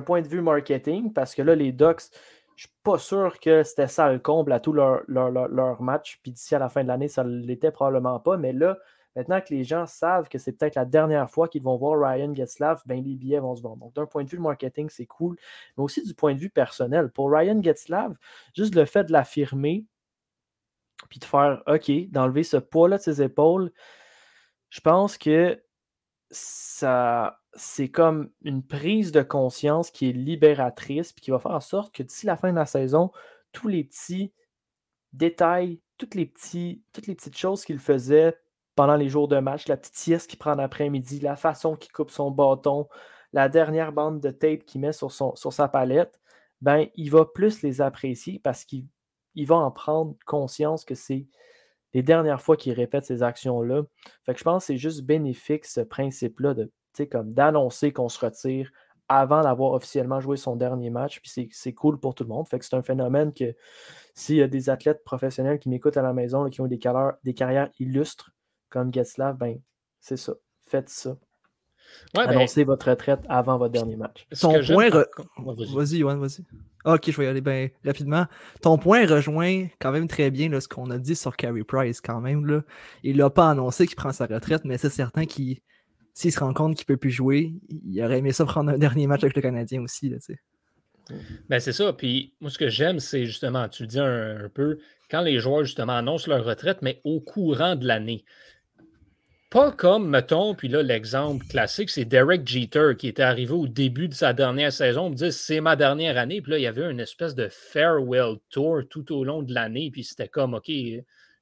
point 0.00 0.22
de 0.22 0.28
vue 0.28 0.40
marketing, 0.40 1.12
parce 1.12 1.34
que 1.34 1.42
là, 1.42 1.54
les 1.54 1.72
Ducks, 1.72 2.10
je 2.56 2.66
suis 2.66 2.76
pas 2.82 2.98
sûr 2.98 3.38
que 3.40 3.62
c'était 3.62 3.88
ça 3.88 4.12
le 4.12 4.18
comble 4.18 4.52
à 4.52 4.60
leurs 4.66 5.02
leur, 5.06 5.30
leur, 5.30 5.82
matchs. 5.82 6.20
Puis 6.22 6.32
d'ici 6.32 6.54
à 6.54 6.58
la 6.58 6.68
fin 6.68 6.82
de 6.82 6.88
l'année, 6.88 7.08
ça 7.08 7.24
ne 7.24 7.30
l'était 7.30 7.70
probablement 7.70 8.18
pas. 8.20 8.36
Mais 8.36 8.52
là, 8.52 8.78
maintenant 9.16 9.40
que 9.40 9.54
les 9.54 9.64
gens 9.64 9.86
savent 9.86 10.28
que 10.28 10.38
c'est 10.38 10.52
peut-être 10.52 10.74
la 10.74 10.84
dernière 10.84 11.30
fois 11.30 11.48
qu'ils 11.48 11.62
vont 11.62 11.76
voir 11.76 11.98
Ryan 11.98 12.34
Getzlav, 12.34 12.82
ben 12.86 13.02
les 13.02 13.14
billets 13.14 13.40
vont 13.40 13.54
se 13.54 13.62
vendre. 13.62 13.78
Donc, 13.78 13.94
d'un 13.94 14.06
point 14.06 14.24
de 14.24 14.30
vue 14.30 14.38
marketing, 14.38 14.88
c'est 14.90 15.06
cool. 15.06 15.36
Mais 15.76 15.84
aussi 15.84 16.02
du 16.02 16.14
point 16.14 16.34
de 16.34 16.38
vue 16.38 16.50
personnel. 16.50 17.10
Pour 17.10 17.30
Ryan 17.30 17.62
Getzlav, 17.62 18.16
juste 18.54 18.74
le 18.74 18.84
fait 18.84 19.04
de 19.04 19.12
l'affirmer, 19.12 19.86
puis 21.10 21.18
de 21.18 21.24
faire 21.24 21.62
OK, 21.66 21.90
d'enlever 22.10 22.42
ce 22.42 22.56
poids-là 22.56 22.98
de 22.98 23.02
ses 23.02 23.22
épaules, 23.22 23.72
je 24.70 24.80
pense 24.80 25.18
que 25.18 25.62
ça 26.30 27.38
c'est 27.54 27.90
comme 27.90 28.30
une 28.42 28.62
prise 28.62 29.12
de 29.12 29.22
conscience 29.22 29.90
qui 29.90 30.08
est 30.08 30.12
libératrice, 30.12 31.12
puis 31.12 31.22
qui 31.22 31.30
va 31.30 31.38
faire 31.38 31.52
en 31.52 31.60
sorte 31.60 31.94
que 31.94 32.02
d'ici 32.02 32.26
la 32.26 32.36
fin 32.36 32.50
de 32.50 32.56
la 32.56 32.66
saison, 32.66 33.10
tous 33.52 33.68
les 33.68 33.84
petits 33.84 34.32
détails, 35.12 35.80
toutes 35.98 36.14
les, 36.14 36.26
petits, 36.26 36.82
toutes 36.92 37.06
les 37.06 37.14
petites 37.14 37.36
choses 37.36 37.64
qu'il 37.64 37.78
faisait 37.78 38.38
pendant 38.74 38.96
les 38.96 39.08
jours 39.08 39.28
de 39.28 39.38
match, 39.38 39.68
la 39.68 39.76
petite 39.76 39.96
sieste 39.96 40.30
qu'il 40.30 40.38
prend 40.38 40.54
l'après-midi, 40.54 41.20
la 41.20 41.36
façon 41.36 41.76
qu'il 41.76 41.92
coupe 41.92 42.10
son 42.10 42.30
bâton, 42.30 42.88
la 43.32 43.48
dernière 43.48 43.92
bande 43.92 44.20
de 44.20 44.30
tape 44.30 44.64
qu'il 44.64 44.80
met 44.80 44.92
sur, 44.92 45.12
son, 45.12 45.34
sur 45.36 45.52
sa 45.52 45.68
palette, 45.68 46.20
ben, 46.60 46.86
il 46.94 47.10
va 47.10 47.24
plus 47.24 47.62
les 47.62 47.80
apprécier 47.80 48.38
parce 48.38 48.64
qu'il 48.64 48.86
il 49.34 49.46
va 49.46 49.56
en 49.56 49.70
prendre 49.70 50.14
conscience 50.26 50.84
que 50.84 50.94
c'est 50.94 51.26
les 51.94 52.02
dernières 52.02 52.40
fois 52.40 52.56
qu'il 52.56 52.72
répète 52.72 53.04
ces 53.04 53.22
actions-là. 53.22 53.82
Fait 54.24 54.32
que 54.32 54.38
je 54.38 54.44
pense 54.44 54.62
que 54.62 54.66
c'est 54.68 54.78
juste 54.78 55.02
bénéfique 55.02 55.64
ce 55.64 55.80
principe-là 55.80 56.54
de 56.54 56.70
comme 57.10 57.32
d'annoncer 57.32 57.92
qu'on 57.92 58.10
se 58.10 58.22
retire 58.24 58.70
avant 59.08 59.42
d'avoir 59.42 59.72
officiellement 59.72 60.20
joué 60.20 60.36
son 60.36 60.56
dernier 60.56 60.90
match. 60.90 61.20
Puis 61.20 61.50
c'est 61.50 61.72
cool 61.72 61.98
pour 61.98 62.14
tout 62.14 62.24
le 62.24 62.28
monde. 62.28 62.46
Fait 62.48 62.58
que 62.58 62.64
c'est 62.64 62.76
un 62.76 62.82
phénomène 62.82 63.32
que 63.32 63.54
s'il 64.14 64.36
y 64.36 64.42
a 64.42 64.48
des 64.48 64.70
athlètes 64.70 65.02
professionnels 65.04 65.58
qui 65.58 65.68
m'écoutent 65.68 65.96
à 65.96 66.02
la 66.02 66.12
maison, 66.12 66.48
qui 66.50 66.60
ont 66.60 66.66
des, 66.66 66.80
des 67.24 67.34
carrières 67.34 67.70
illustres 67.78 68.32
comme 68.72 68.92
Getzlav, 68.92 69.36
ben 69.36 69.60
c'est 70.00 70.16
ça. 70.16 70.34
Faites 70.62 70.88
ça. 70.88 71.10
Ouais, 72.16 72.26
ben 72.26 72.30
Annoncez 72.30 72.64
votre 72.64 72.88
retraite 72.90 73.20
avant 73.28 73.58
votre 73.58 73.72
dernier 73.72 73.96
match. 73.96 74.26
Son 74.32 74.52
point. 74.64 74.88
Vas-y, 75.36 75.98
Yoann, 75.98 76.18
vas-y. 76.18 76.44
Ah, 76.84 76.94
ok, 76.94 77.10
je 77.10 77.16
vais 77.16 77.24
y 77.24 77.28
aller 77.28 77.40
bien 77.40 77.68
rapidement. 77.84 78.26
Ton 78.60 78.78
point 78.78 79.06
rejoint 79.06 79.66
quand 79.80 79.92
même 79.92 80.08
très 80.08 80.30
bien 80.30 80.48
là, 80.48 80.60
ce 80.60 80.68
qu'on 80.68 80.90
a 80.90 80.98
dit 80.98 81.14
sur 81.14 81.36
Carey 81.36 81.62
Price 81.64 82.00
quand 82.00 82.20
même. 82.20 82.46
Là. 82.46 82.62
Il 83.02 83.18
n'a 83.18 83.30
pas 83.30 83.50
annoncé 83.50 83.86
qu'il 83.86 83.96
prend 83.96 84.12
sa 84.12 84.26
retraite, 84.26 84.64
mais 84.64 84.78
c'est 84.78 84.90
certain 84.90 85.26
qu'il 85.26 85.58
s'il 86.14 86.32
se 86.32 86.40
rend 86.40 86.52
compte 86.52 86.76
qu'il 86.76 86.84
ne 86.84 86.94
peut 86.94 86.98
plus 86.98 87.10
jouer, 87.10 87.54
il 87.68 88.02
aurait 88.02 88.18
aimé 88.18 88.32
ça 88.32 88.44
prendre 88.44 88.70
un 88.70 88.78
dernier 88.78 89.06
match 89.06 89.22
avec 89.22 89.36
le 89.36 89.42
Canadien 89.42 89.82
aussi. 89.82 90.10
Là, 90.10 90.18
ben 91.48 91.58
c'est 91.58 91.72
ça. 91.72 91.92
Puis 91.92 92.34
moi, 92.40 92.50
ce 92.50 92.58
que 92.58 92.68
j'aime, 92.68 93.00
c'est 93.00 93.24
justement, 93.24 93.68
tu 93.68 93.84
le 93.84 93.86
dis 93.88 93.98
un, 93.98 94.48
peu, 94.52 94.78
quand 95.10 95.22
les 95.22 95.38
joueurs 95.38 95.64
justement 95.64 95.94
annoncent 95.94 96.30
leur 96.30 96.44
retraite, 96.44 96.78
mais 96.82 97.00
au 97.04 97.20
courant 97.20 97.76
de 97.76 97.86
l'année. 97.86 98.24
Pas 99.52 99.70
comme, 99.70 100.08
mettons, 100.08 100.54
puis 100.54 100.68
là, 100.68 100.82
l'exemple 100.82 101.44
classique, 101.46 101.90
c'est 101.90 102.06
Derek 102.06 102.48
Jeter 102.48 102.92
qui 102.96 103.06
était 103.06 103.22
arrivé 103.22 103.52
au 103.52 103.68
début 103.68 104.08
de 104.08 104.14
sa 104.14 104.32
dernière 104.32 104.72
saison. 104.72 105.02
On 105.02 105.10
me 105.10 105.14
dit 105.14 105.30
c'est 105.30 105.60
ma 105.60 105.76
dernière 105.76 106.16
année. 106.16 106.40
Puis 106.40 106.52
là, 106.52 106.58
il 106.58 106.62
y 106.62 106.66
avait 106.66 106.90
une 106.90 107.00
espèce 107.00 107.34
de 107.34 107.48
farewell 107.50 108.36
tour 108.48 108.80
tout 108.88 109.12
au 109.14 109.24
long 109.24 109.42
de 109.42 109.52
l'année. 109.52 109.90
Puis 109.90 110.04
c'était 110.04 110.26
comme, 110.26 110.54
OK, 110.54 110.70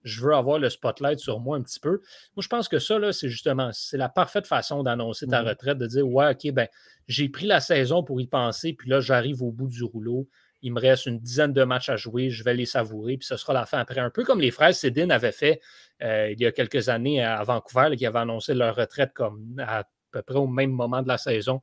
je 0.03 0.21
veux 0.21 0.35
avoir 0.35 0.59
le 0.59 0.69
spotlight 0.69 1.21
sur 1.21 1.39
moi 1.39 1.57
un 1.57 1.63
petit 1.63 1.79
peu. 1.79 2.01
Moi, 2.35 2.43
je 2.43 2.49
pense 2.49 2.67
que 2.67 2.81
ça, 2.81 2.99
là, 2.99 3.13
c'est 3.13 3.29
justement, 3.29 3.71
c'est 3.73 3.97
la 3.97 4.09
parfaite 4.09 4.49
façon 4.49 4.83
d'annoncer 4.83 5.29
ta 5.29 5.45
mmh 5.45 5.47
retraite, 5.47 5.79
de 5.79 5.87
dire, 5.87 6.09
ouais, 6.09 6.33
OK, 6.33 6.53
ben, 6.53 6.67
j'ai 7.07 7.29
pris 7.29 7.47
la 7.47 7.61
saison 7.61 8.03
pour 8.03 8.21
y 8.21 8.27
penser. 8.27 8.73
Puis 8.73 8.91
là, 8.91 9.01
j'arrive 9.01 9.41
au 9.41 9.53
bout 9.53 9.69
du 9.69 9.85
rouleau. 9.85 10.27
Il 10.63 10.73
me 10.73 10.81
reste 10.81 11.07
une 11.07 11.19
dizaine 11.19 11.53
de 11.53 11.65
matchs 11.65 11.89
à 11.89 11.97
jouer, 11.97 12.31
je 12.31 12.45
vais 12.45 12.55
les 12.55 12.67
savourer, 12.67 13.17
puis 13.17 13.27
ce 13.27 13.37
sera 13.37 13.53
la 13.53 13.67
fin 13.67 13.79
après. 13.79 14.01
Un 14.01 14.11
peu 14.11 14.25
comme 14.25 14.41
les 14.41 14.51
frères 14.51 14.75
Cédine 14.75 15.11
avaient 15.11 15.33
fait 15.33 15.61
euh, 16.03 16.31
il 16.31 16.41
y 16.41 16.47
a 16.47 16.53
quelques 16.53 16.89
années 16.89 17.23
à 17.23 17.43
Vancouver, 17.43 17.97
qui 17.97 18.07
avaient 18.07 18.19
annoncé 18.19 18.55
leur 18.55 18.75
retraite 18.75 19.13
comme 19.15 19.57
à 19.59 19.85
peu 20.11 20.23
près 20.23 20.39
au 20.39 20.47
même 20.47 20.71
moment 20.71 21.03
de 21.03 21.09
la 21.09 21.19
saison. 21.19 21.61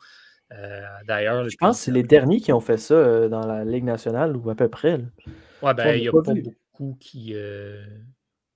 Euh, 0.53 0.81
d'ailleurs, 1.07 1.47
je 1.49 1.57
pense 1.57 1.77
que 1.77 1.85
c'est 1.85 1.91
les 1.91 2.03
derniers 2.03 2.39
qui 2.39 2.53
ont 2.53 2.59
fait 2.59 2.77
ça 2.77 2.93
euh, 2.93 3.29
dans 3.29 3.45
la 3.45 3.65
Ligue 3.65 3.83
nationale 3.83 4.35
ou 4.37 4.49
à 4.49 4.55
peu 4.55 4.69
près. 4.69 4.99
Oui, 5.61 5.73
ben, 5.75 5.95
il 5.95 6.01
n'y 6.01 6.07
a 6.07 6.11
pas, 6.11 6.21
beaucoup 6.21 6.97
qui. 6.99 7.35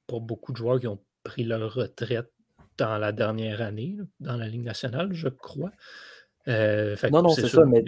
pas 0.07 0.19
beaucoup 0.19 0.51
de 0.51 0.57
joueurs 0.57 0.79
qui 0.79 0.87
ont 0.87 0.99
pris 1.23 1.43
leur 1.43 1.73
retraite 1.73 2.31
dans 2.77 2.97
la 2.97 3.11
dernière 3.11 3.61
année, 3.61 3.97
dans 4.19 4.37
la 4.37 4.47
Ligue 4.47 4.63
nationale, 4.63 5.09
je 5.13 5.27
crois. 5.27 5.71
non, 6.47 7.23
non, 7.23 7.29
c'est 7.29 7.47
ça, 7.47 7.65
mais 7.65 7.83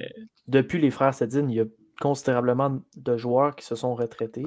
depuis 0.47 0.79
les 0.79 0.91
frères 0.91 1.13
Cédine, 1.13 1.49
il 1.49 1.55
y 1.55 1.61
a 1.61 1.65
considérablement 1.99 2.79
de 2.95 3.17
joueurs 3.17 3.55
qui 3.55 3.65
se 3.65 3.75
sont 3.75 3.95
retraités. 3.95 4.45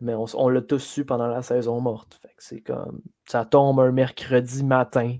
Mais 0.00 0.14
on, 0.14 0.48
l'a 0.48 0.62
tous 0.62 0.78
su 0.78 1.04
pendant 1.04 1.26
la 1.26 1.42
saison 1.42 1.80
morte. 1.80 2.20
c'est 2.38 2.60
comme. 2.60 3.00
Ça 3.26 3.44
tombe 3.44 3.80
un 3.80 3.90
mercredi 3.90 4.64
matin 4.64 5.16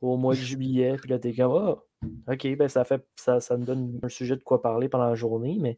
au 0.00 0.16
mois 0.16 0.34
de 0.34 0.40
juillet. 0.40 0.96
Puis 1.00 1.10
là, 1.10 1.18
t'es 1.18 1.32
comme 1.32 1.52
oh, 1.52 1.84
OK, 2.28 2.56
ben 2.56 2.68
ça 2.68 2.84
fait 2.84 3.06
ça, 3.16 3.40
ça 3.40 3.56
me 3.56 3.64
donne 3.64 4.00
un 4.02 4.08
sujet 4.08 4.36
de 4.36 4.42
quoi 4.42 4.60
parler 4.60 4.88
pendant 4.88 5.08
la 5.08 5.14
journée, 5.14 5.58
mais 5.60 5.76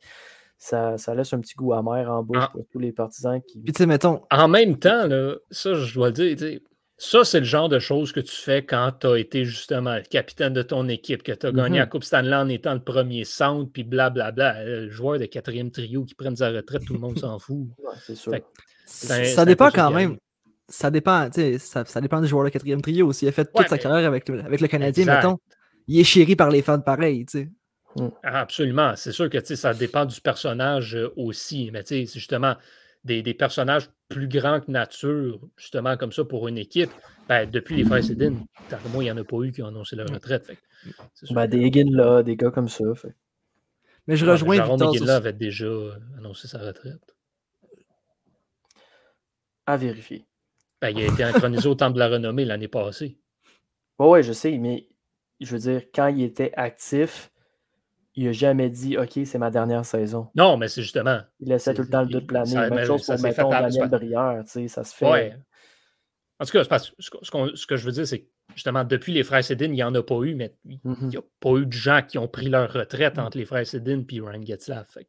ça, 0.58 0.96
ça 0.96 1.14
laisse 1.14 1.32
un 1.32 1.40
petit 1.40 1.54
goût 1.54 1.74
amer 1.74 2.10
en 2.10 2.22
bouche 2.22 2.38
ah. 2.40 2.50
pour 2.52 2.66
tous 2.72 2.78
les 2.78 2.92
partisans 2.92 3.40
qui. 3.42 3.60
Puis 3.60 3.72
tu 3.72 3.78
sais, 3.78 3.86
mettons. 3.86 4.22
En 4.30 4.48
même 4.48 4.78
temps, 4.78 5.06
là, 5.06 5.36
ça, 5.50 5.74
je 5.74 5.94
dois 5.94 6.08
le 6.08 6.34
dire, 6.34 6.60
ça, 6.98 7.24
c'est 7.24 7.40
le 7.40 7.46
genre 7.46 7.68
de 7.68 7.78
choses 7.78 8.12
que 8.12 8.20
tu 8.20 8.34
fais 8.34 8.64
quand 8.64 8.92
tu 9.00 9.06
as 9.06 9.18
été 9.18 9.44
justement 9.44 9.96
le 9.96 10.02
capitaine 10.02 10.54
de 10.54 10.62
ton 10.62 10.88
équipe, 10.88 11.22
que 11.22 11.32
tu 11.32 11.46
as 11.46 11.52
gagné 11.52 11.78
la 11.78 11.84
mm-hmm. 11.84 11.88
Coupe 11.90 12.04
Stanley 12.04 12.34
en 12.34 12.48
étant 12.48 12.72
le 12.72 12.80
premier 12.80 13.24
centre, 13.24 13.70
puis 13.70 13.84
blablabla. 13.84 14.64
Le 14.64 14.90
joueur 14.90 15.18
de 15.18 15.26
quatrième 15.26 15.70
trio 15.70 16.04
qui 16.04 16.14
prenne 16.14 16.36
sa 16.36 16.50
retraite, 16.50 16.84
tout 16.86 16.94
le 16.94 17.00
monde 17.00 17.18
s'en 17.18 17.38
fout. 17.38 17.68
c'est 18.02 18.14
sûr. 18.14 18.32
ça 18.86 19.44
dépend 19.44 19.70
quand 19.70 19.90
même. 19.90 20.16
Ça 20.68 20.90
dépend, 20.90 21.28
ça, 21.58 21.84
ça 21.84 22.00
dépend 22.00 22.20
du 22.20 22.26
joueur 22.26 22.44
de 22.44 22.50
quatrième 22.50 22.80
trio. 22.80 23.12
S'il 23.12 23.28
a 23.28 23.32
fait 23.32 23.48
toute 23.54 23.68
sa 23.68 23.78
carrière 23.78 24.08
avec 24.08 24.28
le, 24.28 24.40
avec 24.40 24.60
le 24.60 24.66
Canadien, 24.66 25.04
mettons, 25.04 25.38
il 25.86 26.00
est 26.00 26.04
chéri 26.04 26.34
par 26.34 26.50
les 26.50 26.62
fans 26.62 26.80
pareil, 26.80 27.26
tu 27.26 27.38
sais. 27.38 27.48
Mm. 27.96 28.08
Absolument. 28.22 28.94
C'est 28.96 29.12
sûr 29.12 29.30
que 29.30 29.38
ça 29.42 29.74
dépend 29.74 30.04
du 30.04 30.20
personnage 30.20 30.96
euh, 30.96 31.12
aussi. 31.16 31.70
Mais 31.72 31.82
c'est 31.84 32.06
justement, 32.06 32.56
des, 33.06 33.34
personnages 33.34 33.88
plus 34.08 34.28
grands 34.28 34.60
que 34.60 34.70
nature, 34.70 35.40
justement 35.56 35.96
comme 35.96 36.12
ça, 36.12 36.24
pour 36.24 36.48
une 36.48 36.58
équipe, 36.58 36.90
ben, 37.28 37.48
depuis 37.48 37.76
les 37.76 37.84
frères 37.84 38.04
Cédine, 38.04 38.46
moi, 38.92 39.02
il 39.02 39.06
n'y 39.06 39.10
en 39.10 39.16
a 39.16 39.24
pas 39.24 39.40
eu 39.42 39.52
qui 39.52 39.62
ont 39.62 39.68
annoncé 39.68 39.96
leur 39.96 40.08
retraite. 40.08 40.50
Ben, 41.30 41.46
des 41.46 41.58
Higgins 41.58 41.90
là, 41.90 42.22
des 42.22 42.36
gars 42.36 42.50
comme 42.50 42.68
ça. 42.68 42.84
Mais 44.06 44.16
je 44.16 44.26
rejoins 44.26 44.56
Jaron 44.56 44.76
Victor. 44.76 45.10
avait 45.10 45.32
déjà 45.32 45.66
annoncé 46.18 46.48
sa 46.48 46.58
retraite. 46.58 47.16
À 49.66 49.76
vérifier. 49.76 50.26
Ben, 50.80 50.90
il 50.90 51.02
a 51.02 51.06
été 51.06 51.24
intronisé 51.24 51.68
au 51.68 51.74
Temple 51.74 51.94
de 51.94 51.98
la 51.98 52.08
Renommée 52.08 52.44
l'année 52.44 52.68
passée. 52.68 53.18
Oui, 53.98 54.08
ouais, 54.08 54.22
je 54.22 54.32
sais, 54.32 54.58
mais 54.58 54.88
je 55.40 55.50
veux 55.52 55.58
dire, 55.58 55.82
quand 55.92 56.08
il 56.08 56.22
était 56.22 56.52
actif, 56.54 57.32
il 58.16 58.24
n'a 58.26 58.32
jamais 58.32 58.70
dit 58.70 58.96
OK, 58.96 59.20
c'est 59.24 59.38
ma 59.38 59.50
dernière 59.50 59.84
saison. 59.84 60.28
Non, 60.34 60.56
mais 60.56 60.68
c'est 60.68 60.82
justement. 60.82 61.20
Il 61.40 61.48
laissait 61.48 61.74
tout 61.74 61.82
le 61.82 61.88
temps 61.88 62.02
le 62.02 62.08
doute 62.08 62.26
planer. 62.26 62.70
Même 62.70 62.84
chose 62.84 63.06
pour, 63.06 63.20
mettons, 63.20 63.50
Daniel 63.50 63.88
Brière, 63.88 64.42
tu 64.44 64.50
sais, 64.50 64.68
ça 64.68 64.84
se 64.84 64.94
fait. 64.94 65.10
Ouais. 65.10 65.36
En 66.38 66.44
tout 66.44 66.52
cas, 66.52 66.78
ce, 66.78 66.90
ce, 66.98 67.66
que 67.66 67.76
je 67.76 67.84
veux 67.86 67.92
dire, 67.92 68.06
c'est 68.06 68.20
que 68.20 68.26
justement, 68.54 68.84
depuis 68.84 69.12
les 69.12 69.22
frères 69.22 69.44
Cédine, 69.44 69.72
il 69.72 69.76
n'y 69.76 69.82
en 69.82 69.94
a 69.94 70.02
pas 70.02 70.20
eu, 70.22 70.34
mais 70.34 70.54
il 70.64 70.78
n'y 70.84 70.94
mm-hmm. 70.94 71.18
a 71.18 71.22
pas 71.40 71.56
eu 71.56 71.66
de 71.66 71.72
gens 71.72 72.02
qui 72.06 72.18
ont 72.18 72.28
pris 72.28 72.48
leur 72.48 72.72
retraite 72.72 73.18
entre 73.18 73.38
les 73.38 73.46
frères 73.46 73.66
Cédine 73.66 74.04
et 74.10 74.20
Ryan 74.20 74.42
Getzlaff. 74.42 74.88
Fait. 74.90 75.06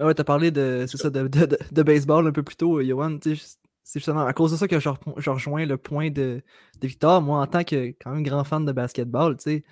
Ah 0.00 0.06
ouais, 0.06 0.14
tu 0.14 0.20
as 0.20 0.24
parlé 0.24 0.50
de, 0.50 0.86
ça, 0.86 1.10
de, 1.10 1.26
de, 1.26 1.58
de, 1.72 1.82
baseball 1.82 2.26
un 2.28 2.32
peu 2.32 2.44
plus 2.44 2.56
tôt, 2.56 2.80
Johan. 2.82 3.18
C'est 3.22 4.00
justement 4.00 4.26
à 4.26 4.32
cause 4.32 4.52
de 4.52 4.56
ça 4.56 4.68
que 4.68 4.78
je, 4.78 4.88
rejoins 5.30 5.66
le 5.66 5.76
point 5.76 6.10
de, 6.10 6.42
Victor. 6.80 7.20
Moi, 7.20 7.40
en 7.40 7.46
tant 7.46 7.64
que 7.64 7.94
quand 8.00 8.12
même 8.12 8.22
grand 8.22 8.44
fan 8.44 8.64
de 8.64 8.72
basketball, 8.72 9.36
tu 9.36 9.42
sais, 9.42 9.64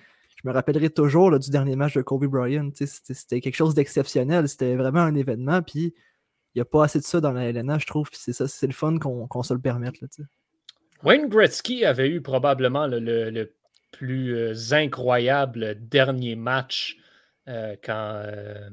me 0.47 0.53
rappellerai 0.53 0.89
toujours 0.89 1.37
du 1.37 1.49
dernier 1.49 1.75
match 1.75 1.93
de 1.93 2.01
Kobe 2.01 2.25
Bryant. 2.25 2.69
C'était 2.73 3.41
quelque 3.41 3.55
chose 3.55 3.73
d'exceptionnel. 3.73 4.47
C'était 4.47 4.75
vraiment 4.75 5.01
un 5.01 5.15
événement. 5.15 5.61
Puis 5.61 5.93
il 6.55 6.57
n'y 6.57 6.61
a 6.61 6.65
pas 6.65 6.85
assez 6.85 6.99
de 6.99 7.03
ça 7.03 7.21
dans 7.21 7.33
la 7.33 7.51
LNA, 7.51 7.79
je 7.79 7.85
trouve. 7.85 8.09
Puis 8.09 8.19
c'est 8.21 8.33
ça, 8.33 8.47
c'est 8.47 8.67
le 8.67 8.73
fun 8.73 8.97
qu'on 8.97 9.43
se 9.43 9.53
le 9.53 9.59
permette. 9.59 10.01
Là, 10.01 10.07
Wayne 11.03 11.27
Gretzky 11.27 11.85
avait 11.85 12.09
eu 12.09 12.21
probablement 12.21 12.87
le, 12.87 13.53
plus 13.91 14.35
euh, 14.35 14.53
incroyable 14.71 15.87
dernier 15.87 16.35
match 16.35 16.97
euh, 17.47 17.75
quand 17.83 18.21
euh, 18.25 18.69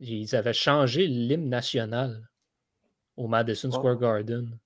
ils 0.00 0.34
avaient 0.34 0.52
changé 0.52 1.06
l'hymne 1.06 1.48
national 1.48 2.28
au 3.16 3.28
Madison 3.28 3.70
Square 3.70 3.98
Garden 3.98 4.58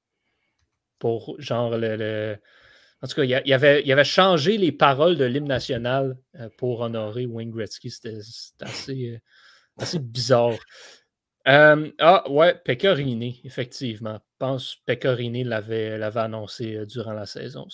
pour 0.99 1.35
genre 1.39 1.77
le 1.77 2.39
En 3.03 3.09
tout 3.09 3.17
cas, 3.17 3.25
il, 3.25 3.31
y 3.31 3.53
avait, 3.53 3.83
il 3.85 3.93
avait 3.93 4.05
changé 4.05 4.59
les 4.59 4.71
paroles 4.71 5.17
de 5.17 5.25
l'hymne 5.25 5.49
national 5.49 6.17
euh, 6.39 6.49
pour 6.57 6.81
honorer 6.81 7.27
Wayne 7.27 7.51
Gretzky. 7.51 7.91
C'était 7.91 8.19
assez, 8.61 9.21
assez 9.77 9.99
bizarre. 9.99 10.55
ah, 11.45 12.31
ouais, 12.31 12.55
Pecorini, 12.65 13.41
effectivement. 13.45 14.21
Je 14.23 14.47
pense 14.47 14.77
que 14.77 14.95
Pecorini 14.95 15.43
l'avait 15.43 16.01
annoncé 16.17 16.87
durant 16.87 17.13
la 17.13 17.27
saison. 17.27 17.67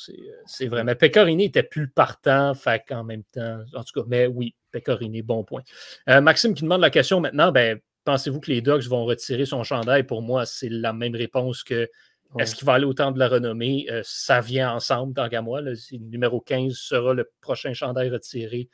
C'est 0.47 0.67
vrai. 0.67 0.85
Mais 0.85 0.95
Pecorini 0.95 1.45
n'était 1.45 1.63
plus 1.63 1.89
partant, 1.89 2.55
fait 2.55 2.83
qu'en 2.89 3.05
même 3.05 3.25
temps. 3.25 3.61
En 3.75 3.85
tout 3.85 4.01
cas, 4.01 4.07
mais 4.09 4.27
oui, 4.27 4.55
Pecorini, 4.71 5.21
bon 5.21 5.45
point. 5.45 5.63
Maxime 6.07 6.55
qui 6.55 6.63
demande 6.63 6.81
la 6.81 6.91
question 6.91 7.21
maintenant, 7.21 7.53
ben, 7.53 7.79
pensez-vous 8.05 8.41
que 8.41 8.51
les 8.51 8.63
Dogs 8.63 8.87
vont 8.89 9.05
retirer 9.05 9.45
son 9.45 9.65
chandail? 9.65 10.05
Pour 10.05 10.23
moi, 10.23 10.47
c'est 10.47 10.71
la 10.71 10.95
même 10.95 11.15
réponse 11.15 11.63
que 11.63 11.91
est-ce 12.39 12.55
qu'il 12.55 12.67
va 12.67 12.75
aller 12.75 12.85
au 12.85 12.93
temps 12.93 13.11
de 13.11 13.19
la 13.19 13.29
renommée? 13.29 13.87
Euh, 13.91 14.03
ça 14.05 14.41
vient 14.41 14.73
ensemble, 14.73 15.15
tant 15.15 15.29
qu'à 15.29 15.41
moi. 15.41 15.61
Le 15.61 15.75
numéro 15.99 16.41
15 16.41 16.75
sera 16.75 17.15
le 17.15 17.31
prochain 17.41 17.73
chandail 17.73 18.11
retiré 18.11 18.69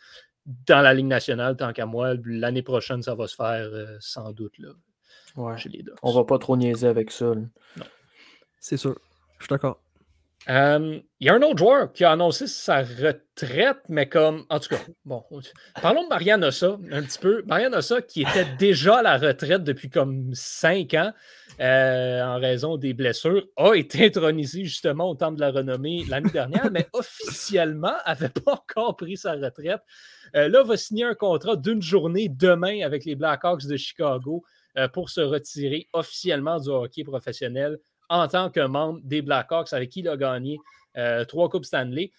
dans 0.44 0.82
la 0.82 0.92
Ligue 0.92 1.06
nationale, 1.06 1.56
tant 1.56 1.72
qu'à 1.72 1.86
moi. 1.86 2.14
L'année 2.24 2.62
prochaine, 2.62 3.02
ça 3.02 3.14
va 3.14 3.26
se 3.26 3.36
faire 3.36 3.70
euh, 3.72 3.96
sans 4.00 4.32
doute 4.32 4.54
là, 4.58 5.56
chez 5.56 5.68
les. 5.68 5.84
On 6.02 6.12
va 6.12 6.24
pas 6.24 6.38
trop 6.38 6.56
niaiser 6.56 6.88
avec 6.88 7.10
ça. 7.10 7.26
Non. 7.26 7.86
C'est 8.58 8.76
sûr. 8.76 8.98
Je 9.38 9.44
suis 9.44 9.50
d'accord. 9.50 9.80
Euh, 10.50 11.00
il 11.20 11.26
y 11.26 11.30
a 11.30 11.34
un 11.34 11.42
autre 11.42 11.58
joueur 11.58 11.92
qui 11.92 12.04
a 12.04 12.12
annoncé 12.12 12.46
sa 12.46 12.82
retraite, 12.82 13.78
mais 13.88 14.08
comme. 14.08 14.44
En 14.50 14.60
tout 14.60 14.68
cas, 14.68 14.80
bon. 15.04 15.24
Parlons 15.80 16.04
de 16.04 16.08
Marianne 16.08 16.44
Ossa 16.44 16.78
un 16.90 17.02
petit 17.02 17.18
peu. 17.18 17.42
Marianne 17.46 17.74
Ossa 17.74 18.02
qui 18.02 18.22
était 18.22 18.46
déjà 18.58 18.98
à 18.98 19.02
la 19.02 19.16
retraite 19.16 19.64
depuis 19.64 19.88
comme 19.88 20.34
cinq 20.34 20.92
ans 20.94 21.12
euh, 21.60 22.22
en 22.22 22.38
raison 22.40 22.76
des 22.76 22.92
blessures, 22.92 23.46
a 23.56 23.74
été 23.74 24.06
intronisé 24.06 24.64
justement 24.64 25.10
au 25.10 25.14
temps 25.14 25.32
de 25.32 25.40
la 25.40 25.50
renommée 25.50 26.04
l'année 26.08 26.30
dernière, 26.30 26.70
mais 26.70 26.88
officiellement 26.92 27.94
n'avait 28.06 28.28
pas 28.28 28.54
encore 28.54 28.96
pris 28.96 29.16
sa 29.16 29.32
retraite. 29.32 29.80
Euh, 30.34 30.48
là, 30.48 30.62
va 30.62 30.76
signer 30.76 31.04
un 31.04 31.14
contrat 31.14 31.56
d'une 31.56 31.80
journée 31.80 32.28
demain 32.28 32.84
avec 32.84 33.04
les 33.04 33.14
Blackhawks 33.14 33.66
de 33.66 33.76
Chicago 33.76 34.44
pour 34.92 35.08
se 35.08 35.20
retirer 35.20 35.88
officiellement 35.92 36.58
du 36.58 36.68
hockey 36.68 37.04
professionnel 37.04 37.78
en 38.08 38.28
tant 38.28 38.50
que 38.50 38.60
membre 38.60 39.00
des 39.02 39.22
Blackhawks 39.22 39.72
avec 39.72 39.90
qui 39.90 40.00
il 40.00 40.08
a 40.08 40.16
gagné 40.16 40.58
euh, 40.96 41.24
trois 41.24 41.48
Coupes 41.48 41.64
Stanley. 41.64 42.10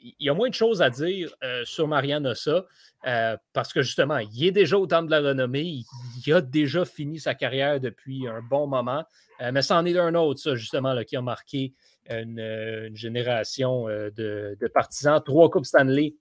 Il 0.00 0.14
y 0.20 0.28
a 0.28 0.34
moins 0.34 0.50
de 0.50 0.54
choses 0.54 0.82
à 0.82 0.90
dire 0.90 1.34
euh, 1.42 1.64
sur 1.64 1.88
Marianne 1.88 2.26
Ossa 2.26 2.66
euh, 3.06 3.36
parce 3.54 3.72
que 3.72 3.82
justement, 3.82 4.18
il 4.18 4.46
est 4.46 4.52
déjà 4.52 4.78
au 4.78 4.86
temps 4.86 5.02
de 5.02 5.10
la 5.10 5.20
renommée. 5.20 5.80
Il, 6.26 6.32
a 6.32 6.40
déjà 6.40 6.84
fini 6.84 7.18
sa 7.18 7.34
carrière 7.34 7.80
depuis 7.80 8.26
un 8.28 8.42
bon 8.42 8.66
moment. 8.66 9.04
mais 9.52 9.62
c'en 9.62 9.84
est 9.86 9.98
un 9.98 10.14
autre, 10.14 10.40
ça, 10.40 10.54
justement, 10.56 10.94
qui 11.04 11.16
a 11.16 11.22
marqué 11.22 11.72
une, 12.10 12.90
génération 12.94 13.86
de, 13.86 14.68
partisans. 14.74 15.22
Trois 15.24 15.50
Coupes 15.50 15.64
Stanley, 15.64 16.14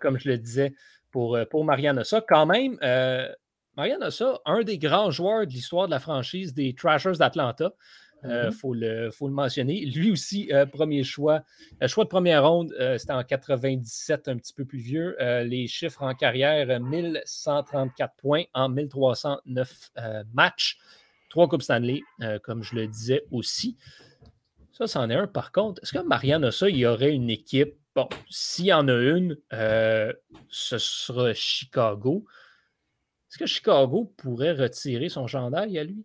comme 0.00 0.18
je 0.18 0.28
le 0.28 0.38
disais, 0.38 0.74
pour, 1.12 1.38
pour 1.50 1.64
Marianne 1.64 2.00
Ossa. 2.00 2.20
Quand 2.20 2.46
même, 2.46 2.78
Marianne 3.76 4.02
Ossa, 4.02 4.40
un 4.44 4.62
des 4.62 4.78
grands 4.78 5.10
joueurs 5.10 5.46
de 5.46 5.52
l'histoire 5.52 5.86
de 5.86 5.92
la 5.92 6.00
franchise 6.00 6.52
des 6.52 6.74
Trashers 6.74 7.18
d'Atlanta. 7.18 7.72
Il 8.24 8.30
euh, 8.30 8.50
mm-hmm. 8.50 8.52
faut, 8.52 8.74
le, 8.74 9.10
mentionner. 9.30 9.84
Lui 9.84 10.12
aussi, 10.12 10.52
euh, 10.52 10.64
premier 10.66 11.02
choix. 11.02 11.42
Euh, 11.82 11.88
choix 11.88 12.04
de 12.04 12.08
première 12.08 12.48
ronde, 12.48 12.72
c'était 12.98 13.12
en 13.12 13.24
97, 13.24 14.28
un 14.28 14.36
petit 14.36 14.52
peu 14.52 14.64
plus 14.64 14.78
vieux. 14.78 15.16
les 15.44 15.66
chiffres 15.66 16.02
en 16.02 16.14
carrière, 16.14 16.80
1134 16.80 18.14
points 18.16 18.44
en 18.54 18.68
1309 18.68 19.90
matchs. 20.32 20.78
Trois 21.30 21.48
Coupes 21.48 21.62
Stanley, 21.62 22.02
comme 22.42 22.62
je 22.62 22.74
le 22.74 22.86
disais 22.86 23.24
aussi. 23.30 23.76
Ça, 24.72 24.86
c'en 24.86 25.08
est 25.10 25.14
un. 25.14 25.26
Par 25.26 25.50
contre, 25.50 25.82
est-ce 25.82 25.92
que 25.92 25.98
Marianne 25.98 26.50
ça, 26.50 26.68
il 26.68 26.76
y 26.76 26.86
aurait 26.86 27.12
une 27.12 27.30
équipe? 27.30 27.74
Bon, 27.94 28.08
s'il 28.30 28.66
y 28.66 28.72
en 28.72 28.86
a 28.88 28.94
une, 28.94 29.36
ce 29.50 30.78
sera 30.78 31.34
Chicago. 31.34 32.24
Est-ce 33.32 33.38
que 33.38 33.46
Chicago 33.46 34.12
pourrait 34.18 34.52
retirer 34.52 35.08
son 35.08 35.26
chandail 35.26 35.78
à 35.78 35.84
lui? 35.84 36.04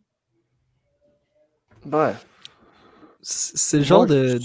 Ouais. 1.91 2.13
C'est 3.21 3.79
le 3.79 3.83
genre 3.83 4.05
de, 4.05 4.39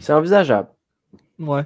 C'est 0.00 0.14
envisageable. 0.14 0.70
Ouais. 1.38 1.64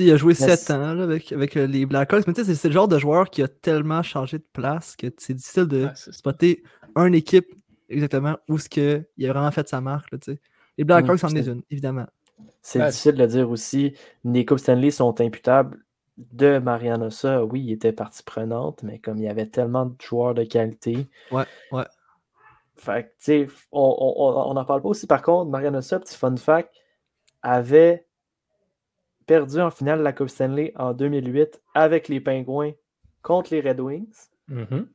il 0.00 0.10
a 0.10 0.16
joué 0.16 0.34
7 0.34 0.72
ans 0.72 0.98
avec, 0.98 1.30
avec 1.30 1.56
euh, 1.56 1.68
les 1.68 1.86
Blackhawks, 1.86 2.26
mais 2.26 2.34
c'est 2.34 2.64
le 2.64 2.72
genre 2.72 2.88
de 2.88 2.98
joueur 2.98 3.30
qui 3.30 3.40
a 3.40 3.46
tellement 3.46 4.02
changé 4.02 4.38
de 4.38 4.46
place 4.52 4.96
que 4.96 5.06
c'est 5.16 5.34
difficile 5.34 5.66
de 5.66 5.90
spotter 5.94 6.64
une 6.96 7.14
équipe 7.14 7.54
exactement 7.88 8.36
où 8.48 8.58
ce 8.58 8.68
que 8.68 9.06
il 9.16 9.30
a 9.30 9.32
vraiment 9.32 9.52
fait 9.52 9.68
sa 9.68 9.80
marque. 9.80 10.10
Là, 10.10 10.18
les 10.76 10.82
Blackhawks 10.82 11.22
en 11.22 11.28
est 11.36 11.46
une, 11.46 11.62
évidemment. 11.70 12.06
C'est 12.62 12.84
difficile 12.84 13.14
de 13.14 13.26
dire 13.26 13.48
aussi. 13.48 13.94
Les 14.24 14.44
Coupes 14.44 14.58
Stanley 14.58 14.90
sont 14.90 15.20
imputables 15.20 15.84
de 16.32 16.58
Mariano 16.58 17.06
Ossa. 17.06 17.44
Oui, 17.44 17.62
il 17.62 17.72
était 17.72 17.92
partie 17.92 18.22
prenante, 18.22 18.82
mais 18.82 18.98
comme 18.98 19.18
il 19.18 19.24
y 19.24 19.28
avait 19.28 19.46
tellement 19.46 19.86
de 19.86 19.94
joueurs 20.00 20.34
de 20.34 20.44
qualité. 20.44 21.06
Ouais, 21.30 21.44
ouais. 21.72 21.84
Fait 22.76 23.14
tu 23.22 23.50
on 23.72 24.52
n'en 24.54 24.64
parle 24.64 24.82
pas 24.82 24.88
aussi. 24.88 25.06
Par 25.06 25.22
contre, 25.22 25.50
Mariano 25.50 25.78
Ossa, 25.78 25.98
petit 25.98 26.16
fun 26.16 26.36
fact, 26.36 26.74
avait 27.42 28.06
perdu 29.26 29.60
en 29.60 29.70
finale 29.70 29.98
de 29.98 30.04
la 30.04 30.12
Coupe 30.12 30.28
Stanley 30.28 30.72
en 30.76 30.92
2008 30.92 31.60
avec 31.74 32.08
les 32.08 32.20
Pingouins 32.20 32.72
contre 33.22 33.52
les 33.52 33.60
Red 33.60 33.80
Wings. 33.80 34.28
Mm-hmm 34.48 34.86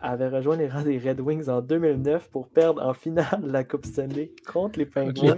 avait 0.00 0.28
rejoint 0.28 0.56
les 0.56 0.68
rangs 0.68 0.82
des 0.82 0.98
Red 0.98 1.20
Wings 1.20 1.48
en 1.48 1.60
2009 1.60 2.30
pour 2.30 2.48
perdre 2.48 2.82
en 2.82 2.94
finale 2.94 3.40
la 3.44 3.64
Coupe 3.64 3.86
Stanley 3.86 4.32
contre 4.50 4.78
les 4.78 4.86
Penguins. 4.86 5.34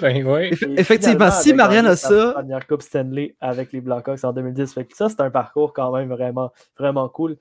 Effectivement, 0.77 1.31
si 1.31 1.53
Marianne 1.55 1.87
a 1.87 1.97
ça. 1.97 2.33
Première 2.35 2.67
Coupe 2.67 2.83
Stanley 2.83 3.35
avec 3.41 3.73
les 3.73 3.81
Blackhawks 3.81 4.25
en 4.25 4.33
2010. 4.33 4.73
Fait 4.73 4.87
ça, 4.95 5.09
c'est 5.09 5.21
un 5.21 5.31
parcours 5.31 5.73
quand 5.73 5.93
même 5.93 6.09
vraiment, 6.09 6.53
vraiment 6.79 7.09
cool. 7.09 7.37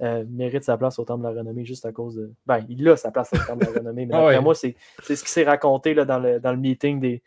Euh, 0.00 0.24
mérite 0.28 0.64
sa 0.64 0.76
place 0.76 0.98
au 0.98 1.04
temps 1.04 1.16
de 1.16 1.22
la 1.22 1.30
renommée 1.30 1.64
juste 1.64 1.86
à 1.86 1.92
cause 1.92 2.16
de. 2.16 2.32
Ben, 2.46 2.64
il 2.68 2.88
a 2.88 2.96
sa 2.96 3.12
place 3.12 3.30
au 3.32 3.36
temps 3.36 3.56
de 3.56 3.64
la 3.64 3.70
renommée, 3.70 4.06
mais 4.06 4.14
après 4.14 4.40
moi, 4.40 4.54
c'est 4.54 4.74
ce 5.02 5.12
qui 5.22 5.30
s'est 5.30 5.44
raconté 5.44 5.94
là, 5.94 6.04
dans, 6.04 6.18
le, 6.18 6.40
dans 6.40 6.50
le 6.50 6.58
meeting 6.58 6.98
des, 6.98 7.22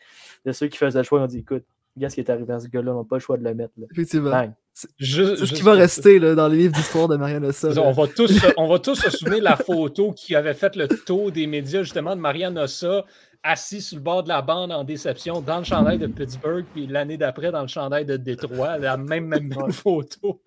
de 0.46 0.52
ceux 0.52 0.68
qui 0.68 0.78
faisaient 0.78 1.00
le 1.00 1.04
choix. 1.04 1.22
On 1.22 1.28
dit 1.28 1.40
écoute, 1.40 1.64
Qu'est-ce 2.00 2.16
qui 2.16 2.22
est 2.22 2.30
arrivé 2.30 2.54
à 2.54 2.60
ce 2.60 2.68
gars-là, 2.68 2.94
on 2.94 3.00
n'a 3.00 3.04
pas 3.04 3.16
le 3.16 3.22
choix 3.22 3.38
de 3.38 3.44
le 3.44 3.54
mettre. 3.54 3.74
Là. 3.78 3.88
Effectivement. 3.92 4.54
C'est 5.00 5.46
ce 5.46 5.54
qui 5.54 5.64
va 5.64 5.74
rester 5.74 6.20
là, 6.20 6.36
dans 6.36 6.48
les 6.48 6.58
livres 6.58 6.74
d'histoire 6.76 7.08
de 7.08 7.18
Marianne 7.18 7.46
Ossa. 7.46 7.70
On 7.78 7.92
va, 7.94 8.08
tous, 8.08 8.32
on 8.58 8.68
va 8.68 8.78
tous 8.78 8.94
se 8.96 9.10
souvenir 9.10 9.40
de 9.40 9.44
la 9.44 9.58
photo 9.58 10.12
qui 10.12 10.36
avait 10.36 10.54
fait 10.54 10.76
le 10.76 10.88
tour 10.88 11.32
des 11.32 11.48
médias, 11.48 11.82
justement, 11.82 12.16
de 12.16 12.22
Marianne 12.22 12.60
Ossa 12.60 13.04
assis 13.42 13.82
sur 13.82 13.98
le 13.98 14.04
bord 14.04 14.24
de 14.24 14.30
la 14.30 14.42
bande 14.42 14.72
en 14.72 14.84
déception 14.84 15.42
dans 15.42 15.60
le 15.60 15.64
chandail 15.64 15.98
de 15.98 16.08
Pittsburgh, 16.08 16.66
puis 16.74 16.86
l'année 16.86 17.18
d'après 17.18 17.52
dans 17.52 17.62
le 17.62 17.68
chandail 17.68 18.06
de 18.06 18.18
Détroit. 18.18 18.78
La 18.78 18.98
même, 18.98 19.26
même, 19.26 19.48
même 19.48 19.72
photo. 19.72 20.42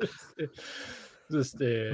C'était 1.43 1.91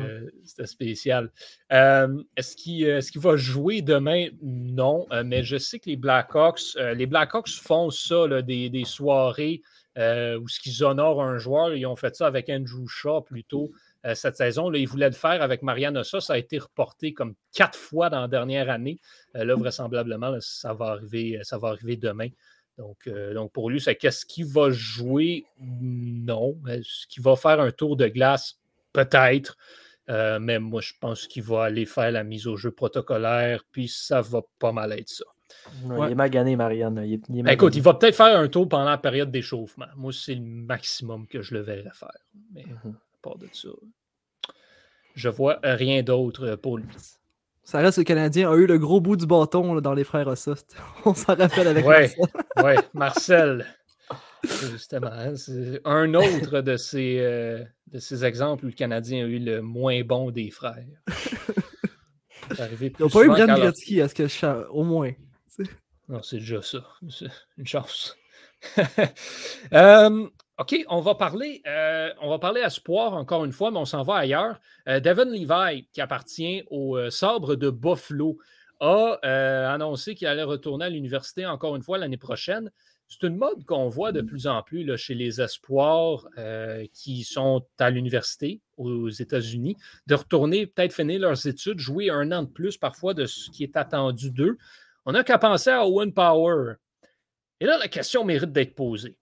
spécial. 0.65 1.31
Euh, 1.73 2.23
est-ce 2.37 2.57
qu'il 2.57 3.21
va 3.21 3.37
jouer 3.37 3.83
demain? 3.83 4.29
Non, 4.43 5.07
euh, 5.13 5.23
mais 5.25 5.43
je 5.43 5.57
sais 5.57 5.79
que 5.79 5.89
les 5.91 5.97
Blackhawks, 5.97 6.77
euh, 6.77 6.95
les 6.95 7.07
Blackhawks 7.07 7.51
font 7.51 7.91
ça, 7.91 8.43
des, 8.43 8.83
soirées 8.85 9.63
où 9.97 10.49
ce 10.49 10.61
qu'ils 10.61 10.85
honorent 10.85 11.23
un 11.23 11.39
joueur. 11.39 11.75
Ils 11.75 11.87
ont 11.87 11.97
fait 11.97 12.15
ça 12.17 12.27
avec 12.27 12.49
Andrew 12.49 12.87
Shaw 12.87 13.23
plutôt 13.23 13.73
cette 14.15 14.37
saison. 14.37 14.71
Là, 14.71 14.79
ils 14.79 14.87
voulaient 14.87 15.09
le 15.09 15.15
faire 15.15 15.43
avec 15.43 15.63
Marianne 15.63 15.97
Ossa. 15.97 16.21
Ça 16.21 16.35
a 16.35 16.39
été 16.39 16.59
reporté 16.59 17.13
comme 17.13 17.35
quatre 17.53 17.79
fois 17.79 18.11
dans 18.11 18.21
la 18.21 18.29
dernière 18.29 18.71
année. 18.71 19.01
là, 19.35 19.55
vraisemblablement, 19.55 20.37
ça, 20.41 20.75
va 20.75 20.87
arriver, 20.87 21.41
ça 21.43 21.59
va 21.59 21.69
arriver 21.69 21.97
demain. 21.97 22.29
Donc, 22.79 23.09
donc 23.09 23.53
pour 23.53 23.71
lui, 23.71 23.81
c'est 23.81 23.97
qu'est-ce 23.97 24.27
qu'il 24.27 24.47
va 24.47 24.71
jouer? 24.71 25.47
Non? 25.61 26.57
Est-ce 26.69 27.07
qu'il 27.07 27.23
va 27.23 27.37
faire 27.37 27.61
un 27.61 27.71
tour 27.71 27.97
de 27.97 28.07
glace? 28.07 28.59
Peut-être. 28.93 29.57
Euh, 30.09 30.39
mais 30.39 30.59
moi, 30.59 30.81
je 30.81 30.93
pense 31.01 31.27
qu'il 31.27 31.43
va 31.43 31.65
aller 31.65 31.85
faire 31.85 32.11
la 32.13 32.23
mise 32.23 32.47
au 32.47 32.57
jeu 32.57 32.71
protocolaire, 32.71 33.65
puis 33.71 33.89
ça 33.89 34.21
va 34.21 34.43
pas 34.59 34.73
mal 34.73 34.93
être 34.93 35.09
ça. 35.09 35.25
Il 35.85 36.13
est 36.13 36.15
magané, 36.15 36.57
Marianne. 36.57 36.95
Ben, 37.29 37.49
écoute, 37.49 37.77
il 37.77 37.83
va 37.83 37.95
peut-être 37.95 38.17
faire 38.17 38.39
un 38.39 38.49
tour 38.49 38.69
pendant 38.69 38.85
la 38.85 38.99
période 38.99 39.31
d'échauffement. 39.31 39.87
Moi, 39.97 40.13
c'est 40.13 40.35
le 40.35 40.43
maximum 40.43 41.27
que 41.27 41.43
je 41.43 41.55
le 41.55 41.61
verrai 41.61 41.91
faire. 41.93 42.11
Mais 42.55 42.65
mhm. 42.65 42.93
à 42.95 43.19
part 43.23 43.39
de 43.39 43.49
ça, 43.53 43.69
je 45.15 45.29
vois 45.29 45.59
rien 45.63 46.03
d'autre 46.03 46.57
pour 46.57 46.79
lui. 46.79 46.87
Ça 47.65 47.79
reste 47.79 47.99
le 47.99 48.05
Canadien 48.05 48.49
a 48.53 48.55
eu 48.55 48.67
le 48.67 48.79
gros 48.79 49.01
bout 49.01 49.17
du 49.17 49.27
bâton 49.27 49.81
dans 49.81 49.93
les 49.93 50.05
frères 50.05 50.29
Ossa. 50.29 50.55
On 51.05 51.15
s'en 51.15 51.35
rappelle 51.35 51.67
avec 51.67 51.85
ouais, 51.85 52.13
Marcel. 52.17 52.55
ouais, 52.65 52.77
Marcel. 52.95 53.67
Justement, 54.71 55.11
hein, 55.11 55.35
c'est 55.35 55.81
un 55.85 56.15
autre 56.15 56.61
de 56.61 56.77
ces, 56.77 57.19
euh, 57.19 57.65
de 57.89 57.99
ces 57.99 58.25
exemples 58.25 58.67
où 58.67 58.69
le 58.69 58.75
Canadien 58.75 59.25
a 59.25 59.29
eu 59.29 59.41
le 59.41 59.63
moins 59.63 60.01
bon 60.05 60.31
des 60.31 60.51
frères. 60.51 60.87
Ils 62.51 62.93
n'ont 63.01 63.09
pas 63.09 63.25
eu 63.25 63.29
Bram 63.29 63.59
Gretzky, 63.59 64.01
à 64.01 64.07
ce 64.07 64.15
que 64.15 64.29
je 64.29 64.69
au 64.69 64.85
moins. 64.85 65.11
Non, 66.09 66.23
c'est 66.23 66.39
déjà 66.39 66.63
ça. 66.63 66.79
une 67.59 67.67
chance. 67.67 68.17
Euh, 69.73 70.29
OK, 70.59 70.77
on 70.89 71.01
va 71.01 71.15
parler, 71.15 71.61
euh, 71.67 72.11
on 72.23 72.31
va 72.31 72.39
parler 72.39 72.63
espoir 72.63 73.13
encore 73.13 73.45
une 73.45 73.53
fois, 73.53 73.71
mais 73.71 73.79
on 73.79 73.85
s'en 73.85 74.03
va 74.03 74.17
ailleurs. 74.17 74.61
Devin 74.87 75.27
Levi, 75.27 75.87
qui 75.93 76.01
appartient 76.01 76.63
au 76.71 77.11
Sabre 77.11 77.57
de 77.57 77.69
Buffalo, 77.69 78.39
a 78.81 79.19
annoncé 79.73 80.15
qu'il 80.15 80.27
allait 80.27 80.43
retourner 80.43 80.87
à 80.87 80.91
l'université 80.91 81.47
encore 81.47 81.77
une 81.77 81.83
fois 81.83 81.99
l'année 81.99 82.17
prochaine. 82.17 82.71
c'est 83.09 83.23
une 83.27 83.37
mode 83.37 83.65
qu'on 83.65 83.89
voit 83.89 84.13
de 84.13 84.21
plus 84.21 84.47
en 84.47 84.63
plus 84.63 84.85
là, 84.85 84.97
chez 84.97 85.15
les 85.15 85.41
espoirs 85.41 86.27
euh, 86.39 86.87
qui 86.93 87.25
sont 87.25 87.65
à 87.79 87.91
l'université 87.91 88.61
aux 88.77 89.09
États-Unis, 89.09 89.77
de 90.07 90.15
retourner, 90.15 90.67
peut-être 90.67 90.93
finir 90.93 91.21
leurs 91.21 91.47
études, 91.47 91.79
jouer 91.79 92.11
un 92.11 92.33
an 92.33 92.43
de 92.43 92.49
plus 92.49 92.77
parfois 92.77 93.15
de 93.15 93.27
ce 93.27 93.51
qui 93.51 93.63
est 93.63 93.77
attendu 93.77 94.31
d'eux. 94.31 94.59
On 95.07 95.13
n'a 95.13 95.23
qu'à 95.23 95.39
penser 95.39 95.71
à 95.71 95.87
Owen 95.87 96.13
Power. 96.13 96.75
Et 97.61 97.65
là, 97.65 97.79
la 97.79 97.87
question 97.87 98.25
mérite 98.25 98.53
d'être 98.53 98.75
posée. 98.75 99.17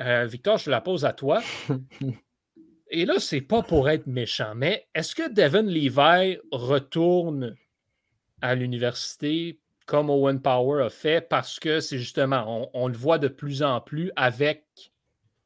Euh, 0.00 0.26
Victor, 0.26 0.58
je 0.58 0.70
la 0.70 0.80
pose 0.80 1.04
à 1.04 1.12
toi. 1.12 1.40
Et 2.92 3.06
là, 3.06 3.14
c'est 3.20 3.40
pas 3.40 3.62
pour 3.62 3.88
être 3.88 4.08
méchant, 4.08 4.54
mais 4.56 4.88
est-ce 4.96 5.14
que 5.14 5.32
Devin 5.32 5.62
Levi 5.62 6.38
retourne 6.50 7.56
à 8.42 8.56
l'université 8.56 9.60
comme 9.86 10.10
Owen 10.10 10.42
Power 10.42 10.84
a 10.84 10.90
fait, 10.90 11.20
parce 11.20 11.60
que 11.60 11.78
c'est 11.78 11.98
justement, 11.98 12.68
on, 12.74 12.88
le 12.88 12.96
voit 12.96 13.18
de 13.18 13.28
plus 13.28 13.62
en 13.62 13.80
plus 13.80 14.10
avec 14.16 14.64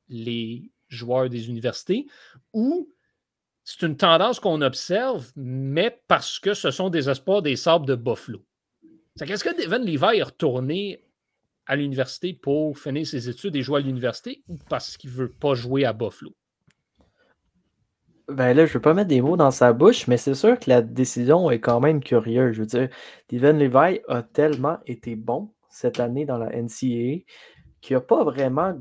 les 0.08 0.70
joueurs 0.88 1.28
des 1.28 1.48
universités, 1.48 2.06
ou 2.54 2.90
c'est 3.62 3.82
une 3.82 3.96
tendance 3.96 4.40
qu'on 4.40 4.62
observe, 4.62 5.30
mais 5.36 5.98
parce 6.08 6.38
que 6.38 6.54
ce 6.54 6.70
sont 6.70 6.88
des 6.88 7.10
espoirs 7.10 7.42
des 7.42 7.56
sables 7.56 7.86
de 7.86 7.94
Buffalo? 7.94 8.42
Est-ce 9.20 9.44
que 9.44 9.62
Devin 9.62 9.78
Levi 9.78 10.18
est 10.18 10.22
retourné 10.24 11.00
à 11.66 11.76
l'université 11.76 12.34
pour 12.34 12.76
finir 12.76 13.06
ses 13.06 13.28
études 13.28 13.54
et 13.54 13.62
jouer 13.62 13.80
à 13.80 13.84
l'université 13.84 14.42
ou 14.48 14.56
parce 14.68 14.96
qu'il 14.96 15.10
ne 15.10 15.14
veut 15.14 15.30
pas 15.30 15.54
jouer 15.54 15.84
à 15.84 15.92
Buffalo? 15.92 16.32
Ben 18.26 18.56
là, 18.56 18.66
je 18.66 18.70
ne 18.70 18.74
veux 18.74 18.80
pas 18.80 18.94
mettre 18.94 19.08
des 19.08 19.20
mots 19.20 19.36
dans 19.36 19.52
sa 19.52 19.72
bouche, 19.72 20.08
mais 20.08 20.16
c'est 20.16 20.34
sûr 20.34 20.58
que 20.58 20.68
la 20.68 20.82
décision 20.82 21.48
est 21.50 21.60
quand 21.60 21.78
même 21.78 22.02
curieuse. 22.02 22.54
Je 22.54 22.60
veux 22.60 22.66
dire, 22.66 22.88
Steven 23.26 23.58
Levi 23.58 24.00
a 24.08 24.22
tellement 24.22 24.78
été 24.86 25.14
bon 25.14 25.52
cette 25.70 26.00
année 26.00 26.24
dans 26.24 26.38
la 26.38 26.50
NCAA 26.50 27.22
qu'il 27.80 27.90
n'y 27.90 27.96
a 27.96 28.00
pas 28.00 28.24
vraiment 28.24 28.74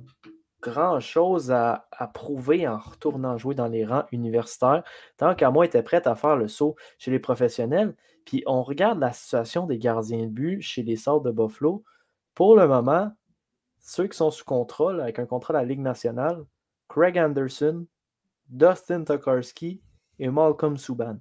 grand-chose 0.61 1.51
à, 1.51 1.85
prouver 2.13 2.67
en 2.67 2.77
retournant 2.79 3.37
jouer 3.37 3.53
dans 3.53 3.67
les 3.67 3.85
rangs 3.85 4.05
universitaires, 4.11 4.83
tant 5.17 5.35
qu'à 5.35 5.51
était 5.63 5.83
prêt 5.83 6.07
à 6.07 6.15
faire 6.15 6.37
le 6.37 6.47
saut 6.47 6.75
chez 6.97 7.11
les 7.11 7.19
professionnels. 7.19 7.95
Puis 8.25 8.43
on 8.45 8.63
regarde 8.63 8.99
la 8.99 9.13
situation 9.13 9.65
des 9.65 9.77
gardiens 9.77 10.25
de 10.25 10.31
but 10.31 10.61
chez 10.61 10.83
les 10.83 10.95
Sorts 10.95 11.21
de 11.21 11.31
Buffalo. 11.31 11.83
Pour 12.33 12.55
le 12.55 12.67
moment, 12.67 13.11
ceux 13.79 14.07
qui 14.07 14.17
sont 14.17 14.31
sous 14.31 14.45
contrôle, 14.45 15.01
avec 15.01 15.19
un 15.19 15.25
contrat 15.25 15.53
la 15.53 15.65
Ligue 15.65 15.81
nationale, 15.81 16.45
Craig 16.87 17.17
Anderson, 17.17 17.85
Dustin 18.47 19.03
Tokarski 19.03 19.81
et 20.19 20.29
Malcolm 20.29 20.77
Subban. 20.77 21.17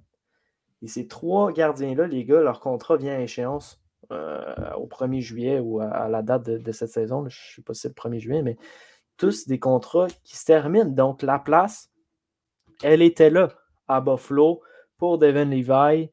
Et 0.81 0.87
ces 0.87 1.07
trois 1.07 1.51
gardiens-là, 1.51 2.07
les 2.07 2.25
gars, 2.25 2.41
leur 2.41 2.59
contrat 2.59 2.97
vient 2.97 3.15
à 3.15 3.19
échéance 3.19 3.81
euh, 4.11 4.73
au 4.75 4.87
1er 4.87 5.21
juillet 5.21 5.59
ou 5.59 5.79
à, 5.79 6.07
la 6.09 6.21
date 6.21 6.43
de, 6.43 6.71
cette 6.71 6.89
saison. 6.89 7.21
je 7.21 7.25
ne 7.25 7.55
sais 7.55 7.61
pas 7.61 7.73
si 7.73 7.81
c'est 7.81 7.87
le 7.87 7.93
1er 7.93 8.19
juillet, 8.19 8.41
mais 8.41 8.57
tous 9.17 9.47
des 9.47 9.59
contrats 9.59 10.07
qui 10.23 10.35
se 10.35 10.45
terminent. 10.45 10.85
Donc, 10.85 11.21
la 11.21 11.39
place, 11.39 11.91
elle 12.83 13.01
était 13.01 13.29
là 13.29 13.49
à 13.87 14.01
Buffalo 14.01 14.61
pour 14.97 15.17
Devin 15.17 15.45
Levi. 15.45 16.09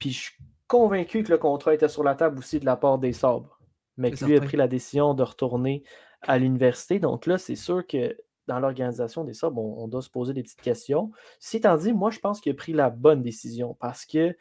Puis, 0.00 0.10
je 0.10 0.18
suis 0.22 0.34
convaincu 0.66 1.22
que 1.22 1.30
le 1.30 1.38
contrat 1.38 1.74
était 1.74 1.88
sur 1.88 2.02
la 2.02 2.16
table 2.16 2.38
aussi 2.38 2.58
de 2.58 2.64
la 2.64 2.76
part 2.76 2.98
des 2.98 3.12
Sabres. 3.12 3.60
Mais 3.96 4.10
que 4.10 4.24
lui 4.24 4.36
a 4.36 4.40
pris 4.40 4.56
la 4.56 4.66
décision 4.66 5.14
de 5.14 5.22
retourner 5.22 5.84
à 6.22 6.38
l'université. 6.38 6.98
Donc 6.98 7.26
là, 7.26 7.38
c'est 7.38 7.56
sûr 7.56 7.86
que 7.86 8.16
dans 8.46 8.58
l'organisation 8.58 9.24
des 9.24 9.34
Sabres, 9.34 9.60
on, 9.62 9.86
doit 9.88 10.02
se 10.02 10.10
poser 10.10 10.32
des 10.32 10.42
petites 10.42 10.62
questions. 10.62 11.12
Si 11.38 11.58
étant 11.58 11.76
dit, 11.76 11.92
moi, 11.92 12.10
je 12.10 12.18
pense 12.18 12.40
qu'il 12.40 12.52
a 12.52 12.54
pris 12.54 12.72
la 12.72 12.90
bonne 12.90 13.22
décision 13.22 13.76
parce 13.78 14.04
que, 14.06 14.34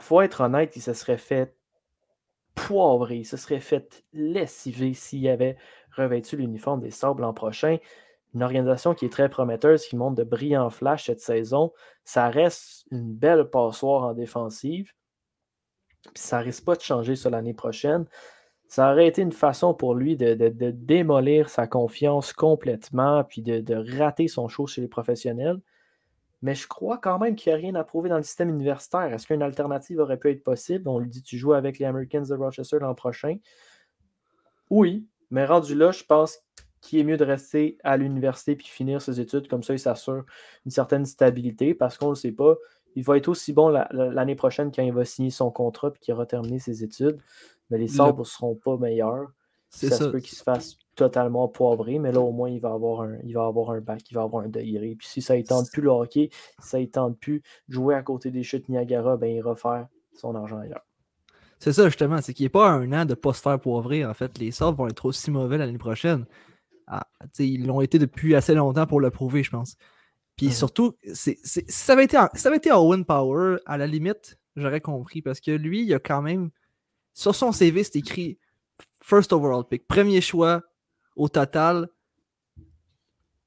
faut 0.00 0.20
être 0.22 0.42
honnête, 0.42 0.74
il 0.76 0.82
se 0.82 0.94
serait 0.94 1.18
fait 1.18 1.54
poivrer, 2.54 3.18
il 3.18 3.24
se 3.26 3.36
serait 3.36 3.60
fait 3.60 4.04
lessiver 4.12 4.94
s'il 4.94 5.26
avait 5.28 5.56
revêtu 5.96 6.36
l'uniforme 6.36 6.80
des 6.80 6.90
Sabres 6.90 7.20
l'an 7.20 7.34
prochain. 7.34 7.78
Une 8.34 8.42
organisation 8.42 8.94
qui 8.94 9.04
est 9.04 9.12
très 9.12 9.28
prometteuse, 9.28 9.86
qui 9.86 9.96
montre 9.96 10.16
de 10.16 10.24
brillants 10.24 10.70
flashs 10.70 11.06
cette 11.06 11.20
saison. 11.20 11.72
Ça 12.04 12.28
reste 12.28 12.86
une 12.90 13.12
belle 13.12 13.50
passoire 13.50 14.04
en 14.04 14.14
défensive. 14.14 14.92
Puis 16.14 16.22
ça 16.22 16.38
risque 16.38 16.64
pas 16.64 16.74
de 16.74 16.80
changer 16.80 17.14
sur 17.14 17.30
l'année 17.30 17.54
prochaine 17.54 18.06
ça 18.72 18.90
aurait 18.90 19.06
été 19.06 19.20
une 19.20 19.32
façon 19.32 19.74
pour 19.74 19.94
lui 19.94 20.16
de, 20.16 20.70
démolir 20.70 21.50
sa 21.50 21.66
confiance 21.66 22.32
complètement, 22.32 23.22
puis 23.22 23.42
de, 23.42 23.98
rater 23.98 24.28
son 24.28 24.48
show 24.48 24.66
chez 24.66 24.80
les 24.80 24.88
professionnels. 24.88 25.60
Mais 26.40 26.54
je 26.54 26.66
crois 26.66 26.96
quand 26.96 27.18
même 27.18 27.36
qu'il 27.36 27.52
n'y 27.52 27.58
a 27.58 27.60
rien 27.60 27.74
à 27.74 27.84
prouver 27.84 28.08
dans 28.08 28.16
le 28.16 28.22
système 28.22 28.48
universitaire. 28.48 29.12
Est-ce 29.12 29.26
qu'une 29.26 29.42
alternative 29.42 29.98
aurait 29.98 30.16
pu 30.16 30.30
être 30.30 30.42
possible? 30.42 30.88
On 30.88 31.00
lui 31.00 31.10
dit 31.10 31.22
tu 31.22 31.36
joues 31.36 31.52
avec 31.52 31.78
les 31.78 31.84
Americans 31.84 32.24
de 32.26 32.34
Rochester 32.34 32.78
l'an 32.80 32.94
prochain. 32.94 33.36
Oui, 34.70 35.06
mais 35.30 35.44
rendu 35.44 35.74
là, 35.74 35.92
je 35.92 36.04
pense 36.04 36.38
qu'il 36.82 36.98
est 36.98 37.04
mieux 37.04 37.16
de 37.16 37.24
rester 37.24 37.78
à 37.82 37.96
l'université 37.96 38.54
puis 38.56 38.66
finir 38.66 39.00
ses 39.00 39.20
études. 39.20 39.48
Comme 39.48 39.62
ça, 39.62 39.72
il 39.72 39.78
s'assure 39.78 40.24
une 40.66 40.70
certaine 40.70 41.06
stabilité 41.06 41.72
parce 41.72 41.96
qu'on 41.96 42.06
ne 42.06 42.10
le 42.10 42.16
sait 42.16 42.32
pas. 42.32 42.56
Il 42.94 43.04
va 43.04 43.16
être 43.16 43.28
aussi 43.28 43.54
bon 43.54 43.68
l'année 43.68 44.34
prochaine 44.34 44.70
quand 44.70 44.82
il 44.82 44.92
va 44.92 45.06
signer 45.06 45.30
son 45.30 45.50
contrat 45.50 45.90
et 45.94 45.98
qu'il 45.98 46.12
aura 46.12 46.26
terminé 46.26 46.58
ses 46.58 46.84
études 46.84 47.18
mais 47.72 47.78
les 47.78 47.88
sabres 47.88 48.20
ne 48.20 48.24
seront 48.24 48.54
pas 48.54 48.76
meilleurs. 48.76 49.28
Ça. 49.70 49.88
ça. 49.88 49.96
se 49.96 50.04
peut 50.04 50.20
qu'il 50.20 50.36
se 50.36 50.42
fasse 50.42 50.76
totalement 50.94 51.48
poivré, 51.48 51.98
mais 51.98 52.12
là, 52.12 52.20
au 52.20 52.30
moins, 52.30 52.50
il 52.50 52.60
va 52.60 52.72
avoir 52.72 53.00
un, 53.00 53.16
il 53.24 53.32
va 53.32 53.46
avoir 53.46 53.70
un 53.70 53.80
bac, 53.80 54.02
il 54.10 54.14
va 54.14 54.22
avoir 54.22 54.44
un 54.44 54.48
degré. 54.48 54.94
Puis 54.98 55.08
si 55.08 55.22
ça 55.22 55.34
ne 55.34 55.42
tente 55.42 55.70
plus 55.72 55.80
le 55.80 55.88
hockey, 55.88 56.28
si 56.60 56.68
ça 56.68 56.78
ne 56.78 56.84
tente 56.84 57.18
plus 57.18 57.42
jouer 57.70 57.94
à 57.94 58.02
côté 58.02 58.30
des 58.30 58.42
chutes 58.42 58.68
Niagara, 58.68 59.16
ben, 59.16 59.34
il 59.34 59.42
va 59.42 59.56
faire 59.56 59.86
son 60.12 60.34
argent 60.34 60.58
ailleurs. 60.58 60.84
C'est 61.58 61.72
ça, 61.72 61.86
justement. 61.86 62.20
C'est 62.20 62.34
qu'il 62.34 62.44
n'y 62.44 62.48
a 62.48 62.50
pas 62.50 62.68
un 62.68 62.92
an 62.92 63.06
de 63.06 63.10
ne 63.10 63.14
pas 63.14 63.32
se 63.32 63.40
faire 63.40 63.58
poivrer. 63.58 64.04
En 64.04 64.12
fait, 64.12 64.36
les 64.38 64.50
sabres 64.50 64.76
vont 64.76 64.88
être 64.88 65.06
aussi 65.06 65.30
mauvais 65.30 65.56
l'année 65.56 65.78
prochaine. 65.78 66.26
Ils 67.38 67.66
l'ont 67.66 67.80
été 67.80 67.98
depuis 67.98 68.34
assez 68.34 68.54
longtemps 68.54 68.86
pour 68.86 69.00
le 69.00 69.10
prouver, 69.10 69.42
je 69.42 69.50
pense. 69.50 69.76
Puis 70.36 70.50
surtout, 70.50 70.96
c'est, 71.12 71.38
ça, 71.44 71.92
avait 71.92 72.04
été, 72.04 72.16
ça 72.34 72.48
avait 72.48 72.56
été 72.56 72.72
Owen 72.72 73.04
Power, 73.04 73.58
à 73.66 73.76
la 73.76 73.86
limite, 73.86 74.38
j'aurais 74.56 74.80
compris, 74.80 75.22
parce 75.22 75.40
que 75.40 75.50
lui, 75.50 75.82
il 75.82 75.94
a 75.94 75.98
quand 75.98 76.22
même 76.22 76.50
sur 77.14 77.34
son 77.34 77.52
CV, 77.52 77.84
c'est 77.84 77.96
écrit 77.96 78.38
First 79.02 79.32
overall 79.32 79.64
pick, 79.68 79.86
premier 79.86 80.20
choix 80.20 80.62
au 81.16 81.28
total. 81.28 81.88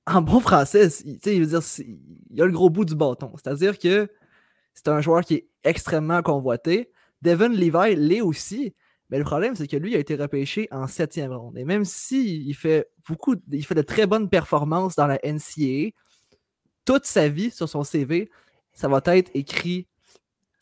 En 0.06 0.22
bon 0.22 0.40
français, 0.40 0.88
il, 1.04 1.44
veut 1.44 1.60
dire, 1.60 1.62
il 2.30 2.42
a 2.42 2.46
le 2.46 2.52
gros 2.52 2.70
bout 2.70 2.86
du 2.86 2.96
bâton. 2.96 3.34
C'est-à-dire 3.36 3.80
que 3.80 4.08
c'est 4.74 4.88
un 4.90 5.02
joueur 5.02 5.24
qui 5.24 5.36
est 5.36 5.50
extrêmement 5.64 6.22
convoité. 6.22 6.92
Devin 7.22 7.50
Levi 7.50 7.96
l'est 7.96 8.22
aussi. 8.22 8.76
Mais 9.10 9.18
le 9.20 9.24
problème, 9.24 9.56
c'est 9.56 9.68
que 9.68 9.78
lui 9.78 9.96
a 9.96 10.00
été 10.00 10.16
repêché 10.16 10.68
en 10.72 10.88
septième 10.88 11.32
ronde. 11.32 11.58
Et 11.58 11.64
même 11.64 11.86
s'il 11.86 12.54
fait 12.56 12.90
beaucoup, 13.08 13.36
il 13.52 13.66
fait 13.66 13.76
de 13.76 13.82
très 13.82 14.08
bonnes 14.08 14.30
performances 14.30 14.96
dans 14.96 15.08
la 15.08 15.20
NCAA, 15.24 15.92
toute 16.86 17.06
sa 17.06 17.30
vie 17.30 17.52
sur 17.52 17.70
son 17.70 17.84
CV, 17.84 18.30
ça 18.74 18.88
va 18.88 19.02
être 19.06 19.32
écrit 19.34 19.88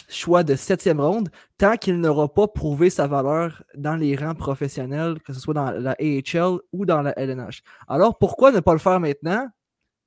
choix 0.09 0.43
de 0.43 0.55
septième 0.55 1.01
ronde 1.01 1.29
tant 1.57 1.77
qu'il 1.77 1.99
n'aura 1.99 2.31
pas 2.31 2.47
prouvé 2.47 2.89
sa 2.89 3.07
valeur 3.07 3.63
dans 3.75 3.95
les 3.95 4.15
rangs 4.15 4.35
professionnels, 4.35 5.19
que 5.21 5.33
ce 5.33 5.39
soit 5.39 5.53
dans 5.53 5.71
la 5.71 5.95
AHL 5.99 6.59
ou 6.71 6.85
dans 6.85 7.01
la 7.01 7.17
LNH. 7.17 7.63
Alors 7.87 8.17
pourquoi 8.17 8.51
ne 8.51 8.59
pas 8.59 8.73
le 8.73 8.79
faire 8.79 8.99
maintenant? 8.99 9.49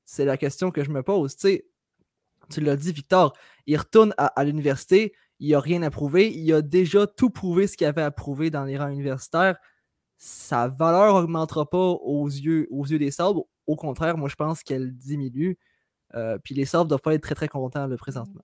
C'est 0.05 0.25
la 0.25 0.37
question 0.37 0.71
que 0.71 0.85
je 0.85 0.91
me 0.91 1.03
pose. 1.03 1.37
tu 1.37 2.61
l'as 2.61 2.77
dit, 2.77 2.93
Victor, 2.93 3.33
il 3.67 3.77
retourne 3.77 4.15
à, 4.17 4.45
l'université, 4.45 5.13
il 5.39 5.51
n'a 5.51 5.61
rien 5.61 5.83
à 5.83 5.91
prouver, 5.91 6.33
il 6.33 6.53
a 6.53 6.63
déjà 6.63 7.07
tout 7.07 7.31
prouvé 7.31 7.67
ce 7.67 7.77
qu'il 7.77 7.87
avait 7.87 8.03
à 8.03 8.11
prouver 8.11 8.51
dans 8.51 8.65
les 8.65 8.79
rangs 8.79 8.89
universitaires. 8.89 9.57
Sa 10.17 10.69
valeur 10.69 11.21
n'augmentera 11.21 11.69
pas 11.69 11.79
aux 11.79 12.27
yeux, 12.27 12.67
aux 12.71 12.87
yeux 12.87 12.99
des 12.99 13.11
sabres. 13.11 13.47
Au 13.67 13.77
contraire, 13.77 14.17
moi 14.17 14.29
je 14.29 14.37
pense 14.37 14.63
qu'elle 14.63 14.97
diminue. 14.97 15.59
Euh, 16.15 16.39
puis 16.43 16.55
les 16.55 16.65
sabres 16.65 16.85
ne 16.85 16.91
doivent 16.91 17.03
pas 17.03 17.15
être 17.15 17.23
très 17.23 17.35
très 17.35 17.49
contents 17.49 17.87
le 17.87 17.97
présentement. 17.97 18.43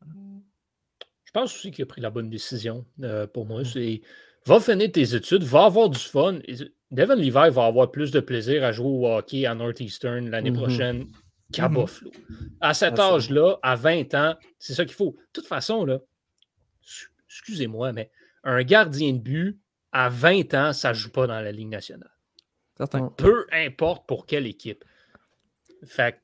Je 1.25 1.31
pense 1.33 1.55
aussi 1.55 1.71
qu'il 1.71 1.83
a 1.85 1.87
pris 1.87 2.03
la 2.03 2.11
bonne 2.11 2.29
décision 2.29 2.85
euh, 3.03 3.27
pour 3.27 3.47
moi. 3.47 3.63
Mmh. 3.63 3.65
C'est 3.65 4.03
va 4.47 4.61
finir 4.61 4.91
tes 4.91 5.15
études, 5.15 5.45
va 5.45 5.65
avoir 5.65 5.89
du 5.89 5.99
fun. 5.99 6.41
Devin 6.91 7.15
Levi 7.15 7.31
va 7.31 7.67
avoir 7.67 7.91
plus 7.91 8.11
de 8.11 8.21
plaisir 8.21 8.65
à 8.65 8.73
jouer 8.73 8.89
au 8.89 9.07
hockey 9.07 9.47
à 9.47 9.55
Northeastern 9.55 10.29
l'année 10.29 10.51
mmh 10.51 10.57
prochaine 10.57 11.07
qu'à 11.53 11.69
mmh 11.69 11.75
Buffalo. 11.75 12.11
À 12.61 12.75
cet 12.75 12.99
âge-là, 12.99 13.59
à 13.63 13.77
20 13.77 14.15
ans, 14.15 14.35
c'est 14.59 14.75
ça 14.75 14.85
qu'il 14.85 14.95
faut. 14.95 15.13
De 15.13 15.33
toute 15.33 15.47
façon, 15.47 15.85
là, 15.85 16.01
excusez-moi, 17.29 17.93
mais 17.93 18.11
un 18.45 18.63
gardien 18.63 19.13
de 19.13 19.19
but 19.19 19.61
à 19.93 20.09
20 20.09 20.55
ans, 20.55 20.73
ça 20.73 20.91
ne 20.91 20.95
joue 20.95 21.11
pas 21.11 21.27
dans 21.27 21.41
la 21.41 21.53
Ligue 21.53 21.69
nationale. 21.69 22.11
Peu 23.17 23.47
importe 23.53 24.07
pour 24.07 24.27
quelle 24.27 24.47
équipe. 24.47 24.85
Fait 25.85 26.23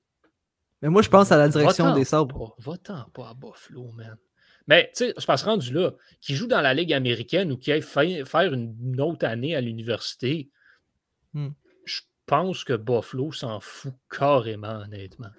mais 0.83 0.89
moi, 0.89 1.03
je 1.03 1.09
pense 1.09 1.33
à 1.33 1.37
la 1.37 1.49
direction 1.49 1.95
des 1.95 2.05
sabres. 2.05 2.55
Va-t'en 2.59 3.09
pas 3.11 3.31
à 3.31 3.35
Buffalo, 3.35 3.91
man. 3.93 4.17
Mais 4.67 4.91
tu 4.95 5.07
sais, 5.07 5.15
je 5.17 5.25
pense 5.25 5.43
rendu 5.43 5.73
là, 5.73 5.93
qui 6.21 6.35
joue 6.35 6.47
dans 6.47 6.61
la 6.61 6.75
Ligue 6.75 6.93
américaine 6.93 7.51
ou 7.51 7.57
qui 7.57 7.73
aille 7.73 7.83
faire 7.83 8.53
une 8.53 9.01
autre 9.01 9.27
année 9.27 9.57
à 9.57 9.61
l'université, 9.61 10.51
hmm. 11.33 11.49
je 11.85 12.03
pense 12.27 12.65
que 12.65 12.75
Buffalo 12.75 13.33
s'en 13.33 13.61
fout 13.61 13.95
carrément, 14.11 14.83
honnêtement. 14.83 15.31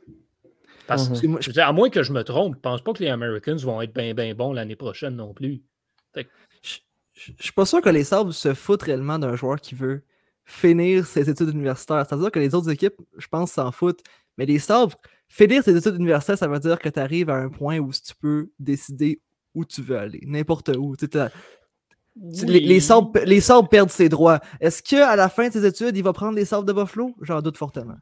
Parce 0.89 1.21
que, 1.21 1.59
à 1.59 1.71
moins 1.71 1.89
que 1.89 2.03
je 2.03 2.11
me 2.11 2.23
trompe, 2.23 2.55
je 2.55 2.59
pense 2.59 2.81
pas 2.81 2.93
que 2.93 3.03
les 3.03 3.09
Americans 3.09 3.57
vont 3.57 3.81
être 3.81 3.93
bien, 3.93 4.13
bien 4.13 4.33
bons 4.33 4.53
l'année 4.53 4.75
prochaine 4.75 5.15
non 5.15 5.33
plus. 5.33 5.61
Je 6.15 6.23
je 7.13 7.43
suis 7.43 7.51
pas 7.51 7.65
sûr 7.65 7.81
que 7.81 7.89
les 7.89 8.03
Sabres 8.03 8.33
se 8.33 8.53
foutent 8.53 8.83
réellement 8.83 9.19
d'un 9.19 9.35
joueur 9.35 9.59
qui 9.59 9.75
veut 9.75 10.03
finir 10.45 11.05
ses 11.05 11.29
études 11.29 11.49
universitaires. 11.49 12.05
C'est-à-dire 12.07 12.31
que 12.31 12.39
les 12.39 12.55
autres 12.55 12.69
équipes, 12.69 12.95
je 13.17 13.27
pense, 13.27 13.51
s'en 13.51 13.71
foutent. 13.71 14.01
Mais 14.37 14.45
les 14.45 14.57
Sabres, 14.57 14.95
finir 15.27 15.63
ses 15.63 15.75
études 15.75 15.95
universitaires, 15.95 16.37
ça 16.37 16.47
veut 16.47 16.59
dire 16.59 16.79
que 16.79 16.89
tu 16.89 16.99
arrives 16.99 17.29
à 17.29 17.35
un 17.35 17.49
point 17.49 17.77
où 17.79 17.91
tu 17.91 18.15
peux 18.19 18.49
décider 18.57 19.21
où 19.53 19.65
tu 19.65 19.81
veux 19.81 19.97
aller, 19.97 20.21
n'importe 20.25 20.69
où. 20.69 20.95
Tu 20.95 21.07
sais, 21.11 21.29
Les, 22.47 22.59
les, 22.59 22.79
sabres, 22.79 23.11
les 23.25 23.41
Sabres 23.41 23.69
perdent 23.69 23.89
ses 23.89 24.09
droits. 24.09 24.39
Est-ce 24.59 24.81
qu'à 24.81 25.15
la 25.15 25.29
fin 25.29 25.47
de 25.47 25.53
ses 25.53 25.65
études, 25.65 25.97
il 25.97 26.03
va 26.03 26.13
prendre 26.13 26.35
les 26.35 26.45
Sabres 26.45 26.65
de 26.65 26.73
Buffalo? 26.73 27.15
J'en 27.21 27.41
doute 27.41 27.57
fortement. 27.57 27.97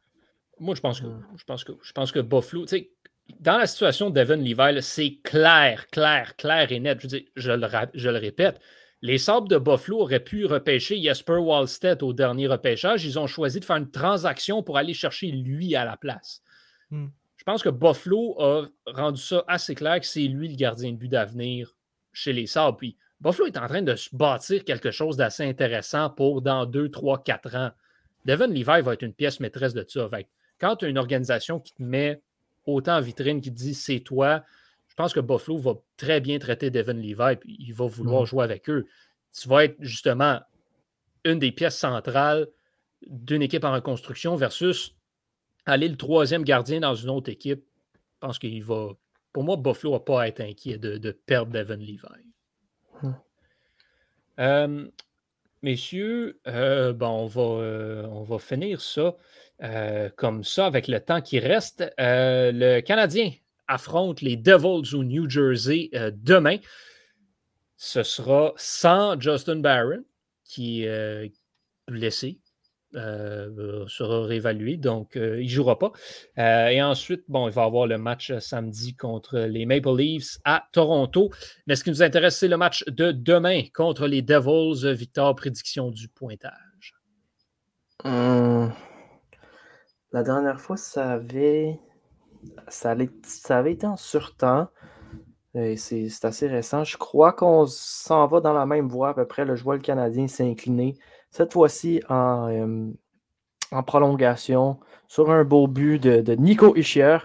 Moi, 0.60 0.76
je 0.76 0.82
pense 0.82 1.02
que 1.02 1.08
je 1.38 1.44
pense 1.44 1.64
que 1.64 1.72
je 1.82 1.92
pense 1.92 2.12
que 2.12 2.20
Buffalo, 2.20 2.64
tu 2.64 2.78
sais, 2.78 2.92
dans 3.40 3.58
la 3.58 3.68
situation 3.68 4.10
de 4.10 4.20
Devin 4.20 4.38
Levi, 4.38 4.82
c'est 4.82 5.20
clair, 5.24 5.88
clair, 5.88 6.36
clair 6.36 6.72
et 6.72 6.80
net. 6.80 7.00
Je, 7.00 7.08
veux 7.08 7.20
dire, 7.20 7.30
je, 7.36 7.52
le, 7.52 7.68
je 7.94 8.10
le 8.10 8.18
répète. 8.18 8.60
Les 9.02 9.18
Sabres 9.18 9.48
de 9.48 9.58
Buffalo 9.58 10.02
auraient 10.02 10.24
pu 10.24 10.46
repêcher 10.46 11.02
Jesper 11.02 11.34
Wallstedt 11.34 12.02
au 12.02 12.14
dernier 12.14 12.48
repêchage. 12.48 13.06
Ils 13.06 13.20
ont 13.20 13.28
choisi 13.28 13.60
de 13.60 13.66
faire 13.66 13.76
une 13.76 13.92
transaction 13.92 14.64
pour 14.64 14.78
aller 14.78 14.94
chercher 14.94 15.28
lui 15.28 15.76
à 15.76 15.86
la 15.86 15.98
place. 15.98 16.42
Hmm. 16.90 17.08
Je 17.36 17.44
pense 17.44 17.62
que 17.62 17.70
Buffalo 17.70 18.36
a 18.42 18.66
rendu 18.88 19.22
ça 19.22 19.44
assez 19.48 19.76
clair 19.76 20.00
que 20.00 20.06
c'est 20.06 20.22
lui 20.22 20.50
le 20.50 20.56
gardien 20.56 20.92
de 20.92 20.98
but 20.98 21.10
d'avenir 21.10 21.76
chez 22.12 22.34
les 22.34 22.48
Sabres. 22.48 22.78
Puis 22.78 22.98
Buffalo 23.22 23.48
est 23.48 23.58
en 23.58 23.68
train 23.68 23.84
de 23.84 23.96
se 23.96 24.10
bâtir 24.16 24.64
quelque 24.64 24.92
chose 24.92 25.16
d'assez 25.16 25.46
intéressant 25.48 26.10
pour 26.10 26.42
dans 26.42 26.66
2, 26.66 26.90
3, 26.90 27.24
4 27.24 27.56
ans. 27.56 27.72
Devin 28.26 28.48
Levi 28.48 28.64
va 28.64 28.94
être 28.94 29.04
une 29.04 29.14
pièce 29.14 29.40
maîtresse 29.40 29.74
de 29.74 29.86
ça. 29.88 30.10
Fait 30.10 30.28
quand 30.60 30.78
tu 30.78 30.86
as 30.86 30.90
une 30.90 30.98
organisation 30.98 31.60
qui 31.60 31.74
te 31.74 31.84
met 31.84 32.22
autant 32.66 32.98
en 32.98 33.02
vitrine, 33.02 33.42
qui 33.42 33.50
te 33.52 33.56
dit 33.58 33.74
c'est 33.74 34.00
toi, 34.00 34.44
je 34.88 34.96
pense 34.96 35.14
que 35.14 35.20
Buffalo 35.20 35.58
va 35.58 35.74
très 35.96 36.20
bien 36.22 36.40
traiter 36.40 36.70
Devin 36.70 36.94
Levi 36.94 37.36
puis 37.40 37.56
il 37.60 37.74
va 37.74 37.86
vouloir 37.88 38.22
Mhm. 38.22 38.28
jouer 38.28 38.44
avec 38.44 38.70
eux. 38.70 38.86
Tu 39.32 39.48
vas 39.48 39.66
être 39.66 39.76
justement 39.80 40.42
une 41.24 41.40
des 41.40 41.52
pièces 41.52 41.78
centrales 41.78 42.48
d'une 43.06 43.42
équipe 43.42 43.64
en 43.64 43.72
reconstruction 43.74 44.36
versus 44.36 44.96
aller 45.66 45.88
le 45.88 45.98
troisième 45.98 46.44
gardien 46.44 46.80
dans 46.80 46.96
une 46.96 47.10
autre 47.10 47.30
équipe. 47.30 47.64
Je 47.94 48.18
pense 48.20 48.40
qu'il 48.40 48.64
va. 48.64 48.90
Pour 49.34 49.44
moi, 49.44 49.56
Buffalo 49.58 49.94
va 49.94 50.00
pas 50.00 50.22
à 50.24 50.28
être 50.28 50.42
inquiet 50.42 50.78
de, 50.80 50.98
de 50.98 51.12
perdre 51.12 51.52
Devin 51.52 51.76
Levi. 51.76 52.00
Hmm. 53.04 53.12
Euh, 54.40 54.88
messieurs, 55.62 56.40
euh, 56.48 56.94
bon, 56.94 57.08
on, 57.08 57.28
va, 57.28 57.42
euh, 57.42 58.06
on 58.08 58.24
va 58.24 58.40
finir 58.40 58.82
ça 58.82 59.16
euh, 59.64 60.10
comme 60.16 60.44
ça 60.44 60.68
avec 60.68 60.88
le 60.88 61.00
temps 61.00 61.22
qui 61.22 61.40
reste. 61.40 61.84
Euh, 62.00 62.52
le 62.54 62.82
Canadien 62.82 63.32
affronte 63.68 64.22
les 64.22 64.38
Devils 64.38 64.94
au 64.96 65.04
New 65.04 65.28
Jersey 65.28 65.90
euh, 65.96 66.12
demain. 66.14 66.58
Ce 67.76 68.04
sera 68.04 68.54
sans 68.56 69.20
Justin 69.20 69.58
Barron, 69.58 70.04
qui 70.44 70.84
est 70.84 71.32
blessé, 71.88 72.40
sera 72.94 74.26
réévalué, 74.26 74.78
donc 74.78 75.12
il 75.14 75.44
ne 75.44 75.48
jouera 75.48 75.78
pas. 75.78 75.92
Et 76.72 76.82
ensuite, 76.82 77.26
bon, 77.28 77.48
il 77.48 77.54
va 77.54 77.66
avoir 77.66 77.86
le 77.86 78.00
match 78.00 78.36
samedi 78.40 78.96
contre 78.96 79.38
les 79.38 79.68
Maple 79.68 79.96
Leafs 79.96 80.40
à 80.44 80.68
Toronto. 80.72 81.30
Mais 81.68 81.76
ce 81.76 81.84
qui 81.84 81.92
nous 81.92 82.02
intéresse, 82.02 82.40
c'est 82.40 82.48
le 82.48 82.58
match 82.58 82.84
de 82.88 83.12
demain 83.12 83.62
contre 83.76 84.08
les 84.08 84.24
Devils. 84.24 84.92
Victor, 84.96 85.36
prédiction 85.36 85.92
du 85.92 86.08
pointage. 86.08 86.96
La 90.18 90.24
dernière 90.24 90.60
fois, 90.60 90.78
ça 90.78 91.12
avait, 91.12 91.80
ça 92.70 92.90
allait- 92.90 93.12
ça 93.22 93.60
avait 93.60 93.74
été 93.74 93.86
en 93.86 93.98
surtemps. 93.98 94.68
Et 95.54 95.78
C'est 95.78 96.26
assez 96.26 96.48
récent. 96.48 96.84
Je 96.84 96.98
crois 96.98 97.34
qu'on 97.34 97.68
s'en 97.68 98.26
va 98.26 98.42
dans 98.42 98.54
la 98.54 98.66
même 98.66 98.88
voie 98.88 99.10
à 99.10 99.14
peu 99.14 99.28
près. 99.28 99.46
Le 99.46 99.56
joueur 99.56 99.78
canadien 99.78 100.28
s'est 100.28 100.50
incliné. 100.50 100.96
Cette 101.30 101.54
fois-ci 101.54 102.02
en, 102.10 102.50
euh, 102.50 102.92
en 103.72 103.84
prolongation 103.84 104.80
sur 105.08 105.30
un 105.30 105.44
beau 105.44 105.68
but 105.68 106.00
de, 106.02 106.22
de 106.22 106.34
Nico 106.34 106.76
Ischier 106.76 107.20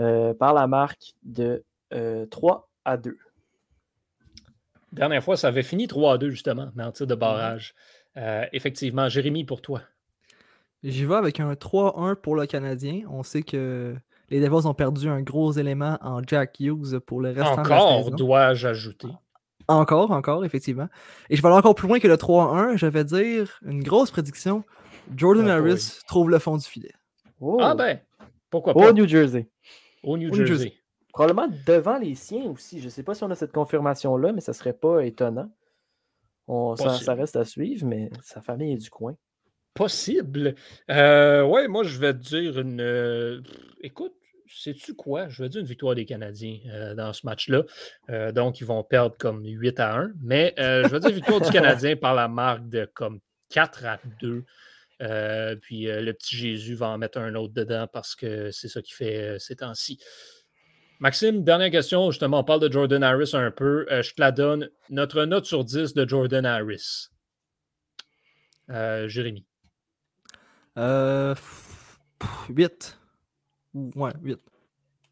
euh, 0.00 0.32
par 0.32 0.54
la 0.54 0.66
marque 0.66 1.12
de 1.22 1.62
euh, 1.92 2.24
3 2.24 2.70
à 2.86 2.96
2. 2.96 3.18
Dernière 4.92 5.22
fois, 5.22 5.36
ça 5.36 5.48
avait 5.48 5.62
fini 5.62 5.86
3 5.86 6.14
à 6.14 6.18
2, 6.18 6.30
justement, 6.30 6.70
dans 6.74 6.86
le 6.86 6.92
tir 6.92 7.06
de 7.06 7.14
barrage. 7.14 7.74
Euh, 8.16 8.46
effectivement, 8.54 9.10
Jérémy, 9.10 9.44
pour 9.44 9.60
toi. 9.60 9.82
J'y 10.82 11.04
vais 11.04 11.14
avec 11.16 11.40
un 11.40 11.52
3-1 11.52 12.14
pour 12.16 12.36
le 12.36 12.46
Canadien. 12.46 13.02
On 13.10 13.22
sait 13.22 13.42
que 13.42 13.94
les 14.30 14.40
Devils 14.40 14.66
ont 14.66 14.74
perdu 14.74 15.08
un 15.08 15.20
gros 15.22 15.52
élément 15.52 15.98
en 16.00 16.22
Jack 16.22 16.56
Hughes 16.60 16.98
pour 17.00 17.20
le 17.20 17.30
restant 17.30 17.62
de 17.62 17.68
la 17.68 17.76
Encore, 17.82 18.04
saison. 18.04 18.16
dois-je 18.16 18.68
ajouter. 18.68 19.08
Encore, 19.68 20.10
encore, 20.10 20.44
effectivement. 20.44 20.88
Et 21.28 21.36
je 21.36 21.42
vais 21.42 21.48
aller 21.48 21.56
encore 21.58 21.74
plus 21.74 21.86
loin 21.86 21.98
que 22.00 22.08
le 22.08 22.16
3-1. 22.16 22.76
Je 22.76 22.86
vais 22.86 23.04
dire 23.04 23.58
une 23.64 23.82
grosse 23.82 24.10
prédiction. 24.10 24.64
Jordan 25.14 25.48
Ah, 25.48 25.60
boy. 25.60 25.70
Harris 25.72 25.98
trouve 26.08 26.30
le 26.30 26.38
fond 26.38 26.56
du 26.56 26.64
filet. 26.64 26.92
Oh, 27.40 27.58
Ah 27.60 27.74
ben, 27.74 28.00
pourquoi 28.50 28.76
au 28.76 28.80
pas? 28.80 28.92
New 28.92 29.06
Jersey. 29.06 29.48
Au 30.02 30.16
New 30.16 30.32
au 30.32 30.36
New 30.36 30.46
Jersey. 30.46 30.74
Probablement 31.12 31.48
devant 31.66 31.98
les 31.98 32.14
siens 32.14 32.44
aussi. 32.50 32.80
Je 32.80 32.86
ne 32.86 32.90
sais 32.90 33.02
pas 33.02 33.14
si 33.14 33.22
on 33.24 33.30
a 33.30 33.34
cette 33.34 33.52
confirmation-là, 33.52 34.32
mais 34.32 34.40
ça 34.40 34.52
serait 34.52 34.72
pas 34.72 35.04
étonnant. 35.04 35.50
On, 36.48 36.74
ça 36.76 37.14
reste 37.14 37.36
à 37.36 37.44
suivre, 37.44 37.86
mais 37.86 38.10
sa 38.22 38.40
famille 38.40 38.72
est 38.72 38.76
du 38.76 38.90
coin. 38.90 39.14
Possible. 39.80 40.56
Euh, 40.90 41.42
ouais, 41.42 41.66
moi, 41.66 41.84
je 41.84 41.98
vais 41.98 42.12
te 42.12 42.18
dire 42.18 42.60
une. 42.60 42.82
euh, 42.82 43.40
écoute, 43.80 44.12
sais-tu 44.46 44.92
quoi? 44.92 45.30
Je 45.30 45.42
vais 45.42 45.48
dire 45.48 45.62
une 45.62 45.66
victoire 45.66 45.94
des 45.94 46.04
Canadiens 46.04 46.58
euh, 46.66 46.94
dans 46.94 47.14
ce 47.14 47.24
match-là. 47.24 47.62
Euh, 48.10 48.30
donc, 48.30 48.60
ils 48.60 48.66
vont 48.66 48.84
perdre 48.84 49.16
comme 49.16 49.42
8 49.42 49.80
à 49.80 49.96
1. 49.96 50.12
Mais 50.22 50.52
je 50.58 50.86
vais 50.86 51.00
dire 51.00 51.08
victoire 51.08 51.40
du 51.40 51.50
Canadien 51.50 51.96
par 51.96 52.14
la 52.14 52.28
marque 52.28 52.68
de 52.68 52.90
comme 52.92 53.20
4 53.48 53.86
à 53.86 53.98
2. 54.20 54.44
Euh, 55.00 55.56
puis 55.56 55.84
le 55.86 56.12
petit 56.12 56.36
Jésus 56.36 56.74
va 56.74 56.88
en 56.88 56.98
mettre 56.98 57.16
un 57.16 57.34
autre 57.34 57.54
dedans 57.54 57.86
parce 57.90 58.14
que 58.14 58.50
c'est 58.50 58.68
ça 58.68 58.82
qu'il 58.82 58.94
fait 58.94 59.38
ces 59.38 59.56
temps-ci. 59.56 59.98
Maxime, 60.98 61.42
dernière 61.42 61.70
question. 61.70 62.10
Justement, 62.10 62.40
on 62.40 62.44
parle 62.44 62.60
de 62.60 62.70
Jordan 62.70 63.02
Harris 63.02 63.30
un 63.32 63.50
peu. 63.50 63.86
Je 63.88 64.12
te 64.12 64.20
la 64.20 64.30
donne. 64.30 64.68
Notre 64.90 65.24
note 65.24 65.46
sur 65.46 65.64
10 65.64 65.94
de 65.94 66.06
Jordan 66.06 66.44
Harris. 66.44 67.08
Euh, 68.68 69.08
Jérémy. 69.08 69.46
Euh, 70.80 71.34
8. 72.48 72.98
Ouais, 73.74 74.10
8. 74.22 74.40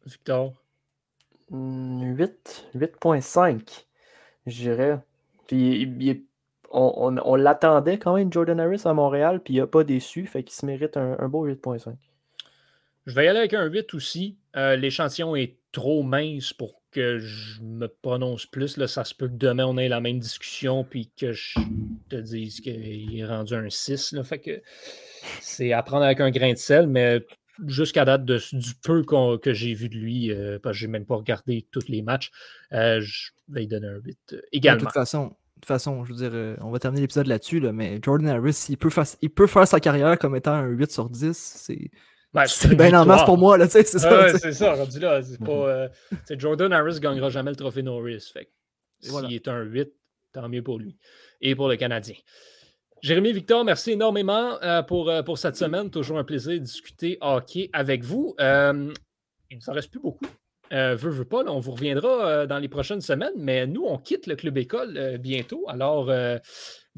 Victor? 0.05 0.53
Hmm, 1.49 2.13
8, 2.15 2.65
8.5, 2.75 3.87
je 4.45 4.61
dirais. 4.63 4.99
Puis 5.47 5.81
il- 5.83 6.01
il 6.03 6.09
est- 6.09 6.23
on, 6.71 6.93
on- 6.97 7.21
on 7.23 7.35
l'attendait 7.35 7.97
quand 7.99 8.15
même, 8.15 8.31
Jordan 8.33 8.59
Harris, 8.59 8.81
à 8.85 8.93
Montréal, 8.93 9.41
puis 9.43 9.55
il 9.55 9.59
n'a 9.59 9.67
pas 9.67 9.83
déçu, 9.83 10.25
fait 10.27 10.43
qu'il 10.43 10.53
se 10.55 10.65
mérite 10.65 10.97
un, 10.97 11.17
un 11.19 11.27
beau 11.29 11.45
8.5. 11.45 11.95
Je 13.05 13.13
vais 13.15 13.25
y 13.25 13.27
aller 13.27 13.39
avec 13.39 13.53
un 13.53 13.65
8 13.65 13.93
aussi. 13.93 14.37
Euh, 14.55 14.75
L'échantillon 14.75 15.35
est 15.35 15.57
trop 15.71 16.03
mince 16.03 16.53
pour 16.53 16.78
que 16.91 17.19
je 17.19 17.61
me 17.61 17.87
prononce 17.87 18.45
plus. 18.45 18.77
Là, 18.77 18.87
ça 18.87 19.03
se 19.03 19.13
peut 19.13 19.27
que 19.27 19.33
demain, 19.35 19.65
on 19.65 19.77
ait 19.77 19.89
la 19.89 20.01
même 20.01 20.19
discussion 20.19 20.83
puis 20.83 21.11
que 21.19 21.31
je 21.33 21.59
te 22.09 22.15
dise 22.15 22.61
qu'il 22.61 23.17
est 23.19 23.25
rendu 23.25 23.53
un 23.53 23.69
6. 23.69 24.13
Là. 24.13 24.23
Fait 24.23 24.39
que 24.39 24.61
c'est 25.41 25.73
à 25.73 25.83
prendre 25.83 26.03
avec 26.05 26.19
un 26.19 26.31
grain 26.31 26.53
de 26.53 26.57
sel, 26.57 26.87
mais 26.87 27.25
jusqu'à 27.67 28.05
date 28.05 28.25
de- 28.25 28.39
du 28.53 28.73
peu 28.83 29.03
que 29.03 29.53
j'ai 29.53 29.73
vu 29.73 29.89
de 29.89 29.95
lui, 29.95 30.31
euh, 30.31 30.59
parce 30.61 30.75
que 30.75 30.79
je 30.81 30.85
n'ai 30.87 30.91
même 30.93 31.05
pas 31.05 31.15
regardé 31.15 31.67
tous 31.71 31.87
les 31.89 32.01
matchs, 32.01 32.31
euh, 32.73 33.01
je 33.01 33.31
vais 33.49 33.61
lui 33.61 33.67
donner 33.67 33.87
un 33.87 33.97
8 34.03 34.17
euh, 34.33 34.37
De 34.37 34.43
également. 34.53 34.81
toute 34.85 34.93
façon, 34.93 35.25
de 35.27 35.31
toute 35.55 35.65
façon, 35.65 36.05
je 36.05 36.13
veux 36.13 36.17
dire, 36.19 36.31
euh, 36.33 36.55
on 36.61 36.71
va 36.71 36.79
terminer 36.79 37.01
l'épisode 37.01 37.27
là-dessus, 37.27 37.59
là, 37.59 37.73
mais 37.73 37.99
Jordan 38.01 38.29
Harris, 38.29 38.67
il 38.69 38.77
peut, 38.77 38.89
faire, 38.89 39.03
il 39.21 39.29
peut 39.29 39.45
faire 39.47 39.67
sa 39.67 39.79
carrière 39.81 40.17
comme 40.17 40.35
étant 40.37 40.53
un 40.53 40.67
8 40.67 40.89
sur 40.91 41.09
10. 41.09 41.35
C'est 41.37 41.91
Ouais, 42.33 42.43
c'est 42.47 42.75
bien 42.75 42.93
en 42.99 43.05
masse 43.05 43.23
pour 43.23 43.37
moi, 43.37 43.57
là, 43.57 43.65
tu 43.65 43.71
sais, 43.73 43.83
c'est 43.83 43.97
Ah 43.97 43.99
ça. 44.01 44.19
ouais, 44.21 44.37
c'est 44.37 44.53
ça, 44.53 44.73
rendu 44.73 44.99
là. 44.99 45.21
C'est 45.23 45.39
pas, 45.39 45.51
euh, 45.51 45.89
Jordan 46.37 46.71
Harris 46.71 46.99
gagnera 46.99 47.29
jamais 47.29 47.49
le 47.49 47.55
trophée 47.55 47.81
Norris. 47.81 48.29
Fait 48.31 48.51
s'il 48.99 49.11
voilà. 49.11 49.29
est 49.29 49.47
un 49.47 49.61
8, 49.61 49.89
tant 50.33 50.47
mieux 50.49 50.61
pour 50.61 50.77
lui. 50.77 50.95
Et 51.41 51.55
pour 51.55 51.67
le 51.69 51.75
Canadien. 51.75 52.15
Jérémy 53.01 53.31
Victor, 53.31 53.63
merci 53.63 53.91
énormément 53.91 54.61
euh, 54.61 54.83
pour, 54.83 55.09
euh, 55.09 55.23
pour 55.23 55.37
cette 55.37 55.55
semaine. 55.55 55.89
Toujours 55.89 56.17
un 56.19 56.23
plaisir 56.23 56.51
de 56.51 56.57
discuter 56.57 57.17
hockey 57.21 57.69
avec 57.73 58.03
vous. 58.03 58.35
Il 58.39 58.43
ne 58.45 58.91
nous 59.55 59.69
en 59.69 59.73
reste 59.73 59.89
plus 59.89 60.01
beaucoup. 60.01 60.25
Euh, 60.71 60.95
veux, 60.95 61.09
veux 61.09 61.25
pas, 61.25 61.43
là, 61.43 61.51
on 61.51 61.59
vous 61.59 61.71
reviendra 61.71 62.45
dans 62.45 62.59
les 62.59 62.67
prochaines 62.67 63.01
semaines, 63.01 63.33
mais 63.37 63.65
nous, 63.65 63.85
on 63.85 63.97
quitte 63.97 64.27
le 64.27 64.35
Club 64.35 64.57
École 64.57 65.17
bientôt. 65.17 65.63
Alors, 65.67 66.11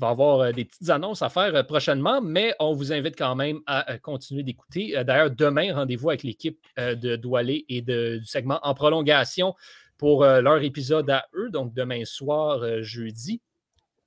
va 0.02 0.10
avoir 0.10 0.40
euh, 0.40 0.52
des 0.52 0.66
petites 0.66 0.90
annonces 0.90 1.22
à 1.22 1.30
faire 1.30 1.56
euh, 1.56 1.64
prochainement, 1.64 2.22
mais 2.22 2.54
on 2.60 2.74
vous 2.74 2.92
invite 2.92 3.16
quand 3.18 3.36
même 3.36 3.60
à 3.68 3.92
euh, 3.92 3.98
continuer 3.98 4.44
d'écouter. 4.44 5.02
D'ailleurs, 5.06 5.32
demain, 5.32 5.74
rendez-vous 5.74 6.10
avec 6.10 6.24
l'équipe 6.24 6.60
de 6.78 7.16
Doualé 7.16 7.66
et 7.70 7.82
du 7.82 8.26
segment 8.26 8.60
en 8.64 8.74
prolongation 8.74 9.56
pour 9.98 10.24
leur 10.24 10.64
épisode 10.64 11.10
à 11.10 11.26
eux, 11.36 11.50
donc 11.50 11.74
demain 11.74 12.04
soir, 12.06 12.82
jeudi. 12.82 13.42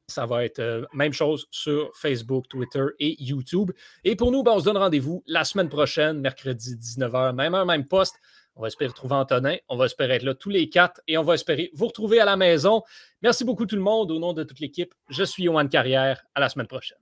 Ça 0.08 0.26
va 0.26 0.44
être 0.44 0.86
même 0.92 1.12
chose 1.12 1.46
sur 1.50 1.90
Facebook, 1.94 2.48
Twitter 2.48 2.84
et 2.98 3.22
YouTube. 3.22 3.70
Et 4.02 4.16
pour 4.16 4.32
nous, 4.32 4.42
ben, 4.42 4.52
on 4.52 4.60
se 4.60 4.64
donne 4.64 4.76
rendez-vous 4.76 5.22
la 5.26 5.44
semaine 5.44 5.68
prochaine, 5.68 6.20
mercredi 6.20 6.74
19h, 6.76 7.34
même 7.34 7.54
heure, 7.54 7.66
même 7.66 7.86
poste. 7.86 8.16
On 8.56 8.62
va 8.62 8.68
espérer 8.68 8.88
retrouver 8.88 9.14
Antonin. 9.14 9.56
On 9.68 9.76
va 9.76 9.86
espérer 9.86 10.14
être 10.14 10.22
là 10.22 10.34
tous 10.34 10.50
les 10.50 10.68
quatre 10.68 11.00
et 11.08 11.18
on 11.18 11.22
va 11.22 11.34
espérer 11.34 11.70
vous 11.74 11.86
retrouver 11.86 12.20
à 12.20 12.24
la 12.24 12.36
maison. 12.36 12.82
Merci 13.22 13.44
beaucoup 13.44 13.66
tout 13.66 13.76
le 13.76 13.82
monde. 13.82 14.10
Au 14.10 14.18
nom 14.18 14.32
de 14.32 14.44
toute 14.44 14.60
l'équipe, 14.60 14.94
je 15.08 15.24
suis 15.24 15.44
Yohan 15.44 15.66
Carrière. 15.68 16.24
À 16.34 16.40
la 16.40 16.48
semaine 16.48 16.66
prochaine. 16.66 16.98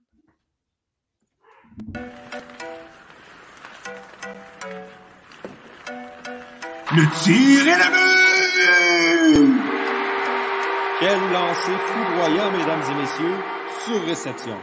Le 6.95 7.23
tir 7.23 7.67
est 7.67 7.77
le 7.77 7.89
but! 7.91 8.13
Quel 10.99 11.19
lancer 11.33 11.77
foudroyant, 11.87 12.51
mesdames 12.51 12.83
et 12.91 12.95
messieurs, 13.01 13.37
sur 13.83 14.05
réception. 14.05 14.57